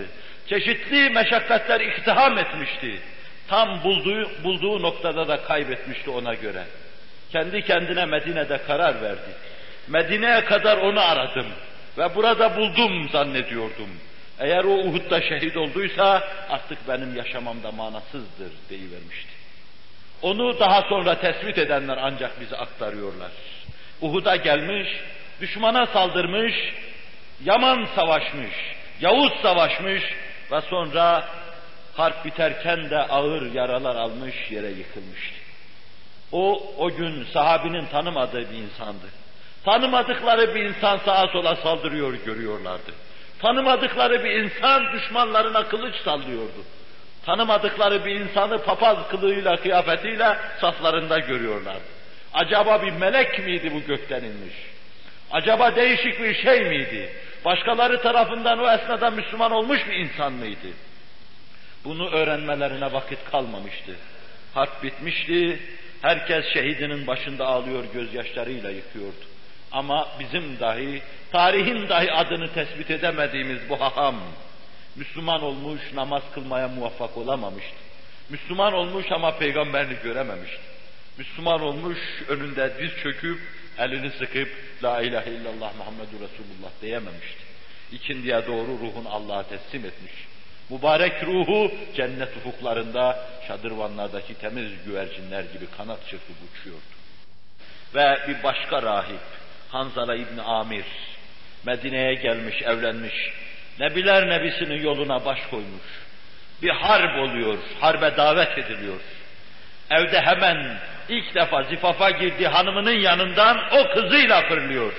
Çeşitli 0.48 1.10
meşakkatler 1.10 1.80
iktiham 1.80 2.38
etmişti. 2.38 3.00
Tam 3.48 3.84
bulduğu, 3.84 4.44
bulduğu 4.44 4.82
noktada 4.82 5.28
da 5.28 5.42
kaybetmişti 5.42 6.10
ona 6.10 6.34
göre. 6.34 6.62
Kendi 7.32 7.62
kendine 7.62 8.04
Medine'de 8.04 8.58
karar 8.66 9.02
verdi. 9.02 9.30
Medine'ye 9.88 10.44
kadar 10.44 10.76
onu 10.76 11.00
aradım 11.00 11.46
ve 11.98 12.14
burada 12.14 12.56
buldum 12.56 13.08
zannediyordum. 13.08 13.90
Eğer 14.38 14.64
o 14.64 14.74
Uhud'da 14.74 15.20
şehit 15.22 15.56
olduysa 15.56 16.28
artık 16.48 16.88
benim 16.88 17.16
yaşamamda 17.16 17.72
manasızdır 17.72 18.52
deyivermişti. 18.70 19.30
Onu 20.22 20.60
daha 20.60 20.82
sonra 20.82 21.20
tespit 21.20 21.58
edenler 21.58 21.98
ancak 22.02 22.40
bize 22.40 22.56
aktarıyorlar. 22.56 23.30
Uhud'a 24.00 24.36
gelmiş, 24.36 24.88
düşmana 25.40 25.86
saldırmış, 25.86 26.54
Yaman 27.44 27.88
savaşmış, 27.94 28.54
Yavuz 29.00 29.32
savaşmış 29.42 30.02
ve 30.52 30.60
sonra 30.60 31.28
harp 31.94 32.24
biterken 32.24 32.90
de 32.90 32.98
ağır 32.98 33.54
yaralar 33.54 33.96
almış 33.96 34.50
yere 34.50 34.68
yıkılmıştı. 34.68 35.36
O, 36.32 36.72
o 36.78 36.90
gün 36.90 37.24
sahabinin 37.32 37.86
tanımadığı 37.86 38.50
bir 38.50 38.56
insandı. 38.56 39.06
Tanımadıkları 39.66 40.54
bir 40.54 40.64
insan 40.64 40.98
sağa 40.98 41.26
sola 41.26 41.56
saldırıyor 41.56 42.14
görüyorlardı. 42.26 42.92
Tanımadıkları 43.38 44.24
bir 44.24 44.30
insan 44.30 44.92
düşmanlarına 44.92 45.68
kılıç 45.68 45.94
sallıyordu. 46.04 46.64
Tanımadıkları 47.24 48.04
bir 48.04 48.20
insanı 48.20 48.62
papaz 48.62 48.98
kılığıyla, 49.10 49.56
kıyafetiyle 49.56 50.36
saflarında 50.60 51.18
görüyorlardı. 51.18 51.80
Acaba 52.34 52.82
bir 52.82 52.92
melek 52.92 53.46
miydi 53.46 53.70
bu 53.74 53.80
gökten 53.80 54.24
inmiş? 54.24 54.54
Acaba 55.32 55.76
değişik 55.76 56.22
bir 56.22 56.34
şey 56.34 56.60
miydi? 56.60 57.12
Başkaları 57.44 58.02
tarafından 58.02 58.58
o 58.58 58.70
esnada 58.70 59.10
Müslüman 59.10 59.52
olmuş 59.52 59.80
bir 59.90 59.96
insan 59.96 60.32
mıydı? 60.32 60.68
Bunu 61.84 62.10
öğrenmelerine 62.10 62.92
vakit 62.92 63.30
kalmamıştı. 63.30 63.96
Harp 64.54 64.82
bitmişti, 64.82 65.58
herkes 66.02 66.44
şehidinin 66.52 67.06
başında 67.06 67.46
ağlıyor, 67.46 67.84
gözyaşlarıyla 67.94 68.70
yıkıyordu. 68.70 69.35
Ama 69.76 70.08
bizim 70.20 70.60
dahi, 70.60 71.02
tarihin 71.32 71.88
dahi 71.88 72.12
adını 72.12 72.52
tespit 72.52 72.90
edemediğimiz 72.90 73.68
bu 73.68 73.80
haham, 73.80 74.16
Müslüman 74.96 75.42
olmuş, 75.42 75.80
namaz 75.94 76.22
kılmaya 76.34 76.68
muvaffak 76.68 77.16
olamamıştı. 77.16 77.76
Müslüman 78.28 78.72
olmuş 78.72 79.06
ama 79.12 79.38
peygamberini 79.38 79.96
görememişti. 80.02 80.60
Müslüman 81.18 81.60
olmuş, 81.60 81.98
önünde 82.28 82.72
diz 82.78 83.02
çöküp, 83.02 83.40
elini 83.78 84.10
sıkıp, 84.10 84.48
La 84.82 85.02
ilahe 85.02 85.30
illallah 85.30 85.76
Muhammedur 85.78 86.20
Resulullah 86.20 86.70
diyememişti. 86.82 87.42
İkindiye 87.92 88.46
doğru 88.46 88.70
ruhun 88.70 89.04
Allah'a 89.04 89.42
teslim 89.42 89.84
etmiş. 89.84 90.12
Mübarek 90.70 91.24
ruhu 91.24 91.72
cennet 91.96 92.36
ufuklarında 92.36 93.28
şadırvanlardaki 93.48 94.34
temiz 94.34 94.70
güvercinler 94.86 95.42
gibi 95.42 95.66
kanat 95.76 95.98
çırpıp 96.10 96.36
uçuyordu. 96.50 96.96
Ve 97.94 98.18
bir 98.28 98.42
başka 98.42 98.82
rahip, 98.82 99.20
Hanzala 99.70 100.14
İbni 100.14 100.42
Amir, 100.42 100.84
Medine'ye 101.64 102.14
gelmiş, 102.14 102.62
evlenmiş, 102.62 103.14
Nebiler 103.80 104.28
Nebisi'nin 104.28 104.82
yoluna 104.82 105.24
baş 105.24 105.38
koymuş. 105.50 106.06
Bir 106.62 106.70
harp 106.70 107.18
oluyor, 107.18 107.58
harbe 107.80 108.16
davet 108.16 108.58
ediliyor. 108.58 109.00
Evde 109.90 110.20
hemen 110.20 110.78
ilk 111.08 111.34
defa 111.34 111.62
zifafa 111.62 112.10
girdiği 112.10 112.48
hanımının 112.48 112.98
yanından 112.98 113.58
o 113.72 113.94
kızıyla 113.94 114.48
fırlıyor. 114.48 114.92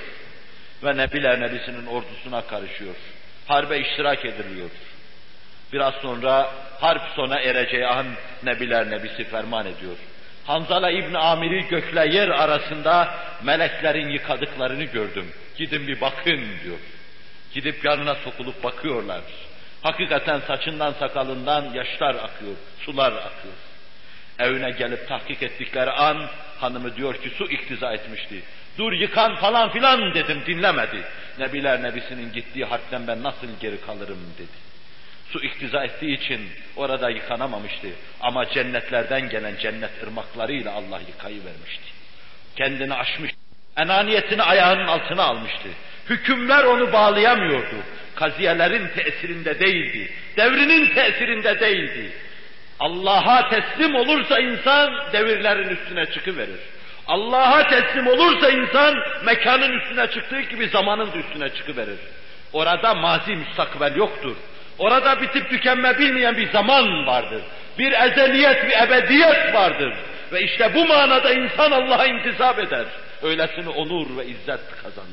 Ve 0.84 0.97
Nebiler 0.97 1.39
Nebisi'nin 1.39 1.86
ordusuna 1.86 2.41
karışıyor. 2.41 2.95
Harbe 3.47 3.80
iştirak 3.80 4.26
ediliyor. 4.26 4.70
Biraz 5.74 5.93
sonra 5.93 6.51
harp 6.80 7.01
sona 7.15 7.39
ereceği 7.39 7.88
an 7.88 8.07
Nebiler 8.43 8.91
Nebisi 8.91 9.24
ferman 9.24 9.65
ediyor. 9.65 9.97
Hanzala 10.48 10.91
İbn 10.91 11.14
Amir'i 11.14 11.68
gökle 11.68 12.16
yer 12.16 12.30
arasında 12.30 13.16
meleklerin 13.43 14.10
yıkadıklarını 14.10 14.84
gördüm. 14.84 15.32
Gidin 15.58 15.88
bir 15.88 16.02
bakın 16.02 16.41
diyor. 16.64 16.78
Gidip 17.54 17.86
yanına 17.86 18.16
sokulup 18.16 18.64
bakıyorlar. 18.64 19.22
Hakikaten 19.82 20.39
saçından 20.39 20.93
sakalından 20.93 21.74
yaşlar 21.74 22.16
akıyor, 22.16 22.56
sular 22.80 23.12
akıyor. 23.12 23.56
Evine 24.39 24.72
gelip 24.72 25.08
tahkik 25.08 25.43
ettikleri 25.43 25.91
an 25.91 26.30
hanımı 26.60 26.95
diyor 26.95 27.22
ki 27.22 27.30
su 27.30 27.43
iktiza 27.45 27.93
etmişti. 27.93 28.43
Dur 28.78 28.93
yıkan 28.93 29.36
falan 29.36 29.70
filan 29.70 30.14
dedim 30.14 30.43
dinlemedi. 30.45 31.04
Nebiler 31.39 31.84
Nebisi'nin 31.84 32.32
gittiği 32.32 32.66
harpten 32.66 33.08
ben 33.08 33.24
nasıl 33.24 33.48
geri 33.60 33.82
kalırım 33.82 34.20
dedi. 34.38 34.66
Su 35.32 35.45
iktiza 35.45 35.84
ettiği 35.84 36.17
için 36.17 36.49
orada 36.75 37.09
yıkanamamıştı. 37.09 37.88
Ama 38.21 38.49
cennetlerden 38.49 39.30
gelen 39.30 39.55
cennet 39.57 40.03
ırmaklarıyla 40.03 40.73
Allah 40.73 40.99
yıkayıvermişti. 41.07 41.84
Kendini 42.55 42.93
aşmış, 42.93 43.32
enaniyetini 43.78 44.43
ayağının 44.43 44.88
altına 44.88 45.23
almıştı. 45.23 45.69
Hükümler 46.09 46.63
onu 46.63 46.93
bağlayamıyordu. 46.93 47.75
Kaziyelerin 48.15 48.88
tesirinde 48.88 49.59
değildi. 49.59 50.11
Devrinin 50.38 50.93
tesirinde 50.93 51.59
değildi. 51.59 52.11
Allah'a 52.80 53.49
teslim 53.49 53.95
olursa 53.95 54.39
insan 54.39 54.93
devirlerin 55.13 55.69
üstüne 55.69 56.05
çıkıverir. 56.05 56.59
Allah'a 57.07 57.67
teslim 57.67 58.07
olursa 58.07 58.49
insan 58.49 58.95
mekanın 59.25 59.80
üstüne 59.80 60.07
çıktığı 60.07 60.41
gibi 60.41 60.67
zamanın 60.67 61.11
da 61.13 61.17
üstüne 61.17 61.49
çıkıverir. 61.49 61.99
Orada 62.53 62.95
mazi 62.95 63.36
müstakbel 63.36 63.95
yoktur. 63.95 64.36
Orada 64.80 65.21
bitip 65.21 65.49
tükenme 65.49 65.99
bilmeyen 65.99 66.38
bir 66.38 66.51
zaman 66.51 67.07
vardır. 67.07 67.41
Bir 67.80 67.91
ezeliyet, 67.91 68.63
bir 68.67 68.88
ebediyet 68.88 69.53
vardır. 69.53 69.93
Ve 70.34 70.41
işte 70.41 70.75
bu 70.75 70.86
manada 70.88 71.34
insan 71.34 71.71
Allah'a 71.71 72.05
intisap 72.05 72.59
eder. 72.59 72.86
Öylesine 73.23 73.69
onur 73.69 74.17
ve 74.17 74.25
izzet 74.25 74.59
kazanır. 74.84 75.05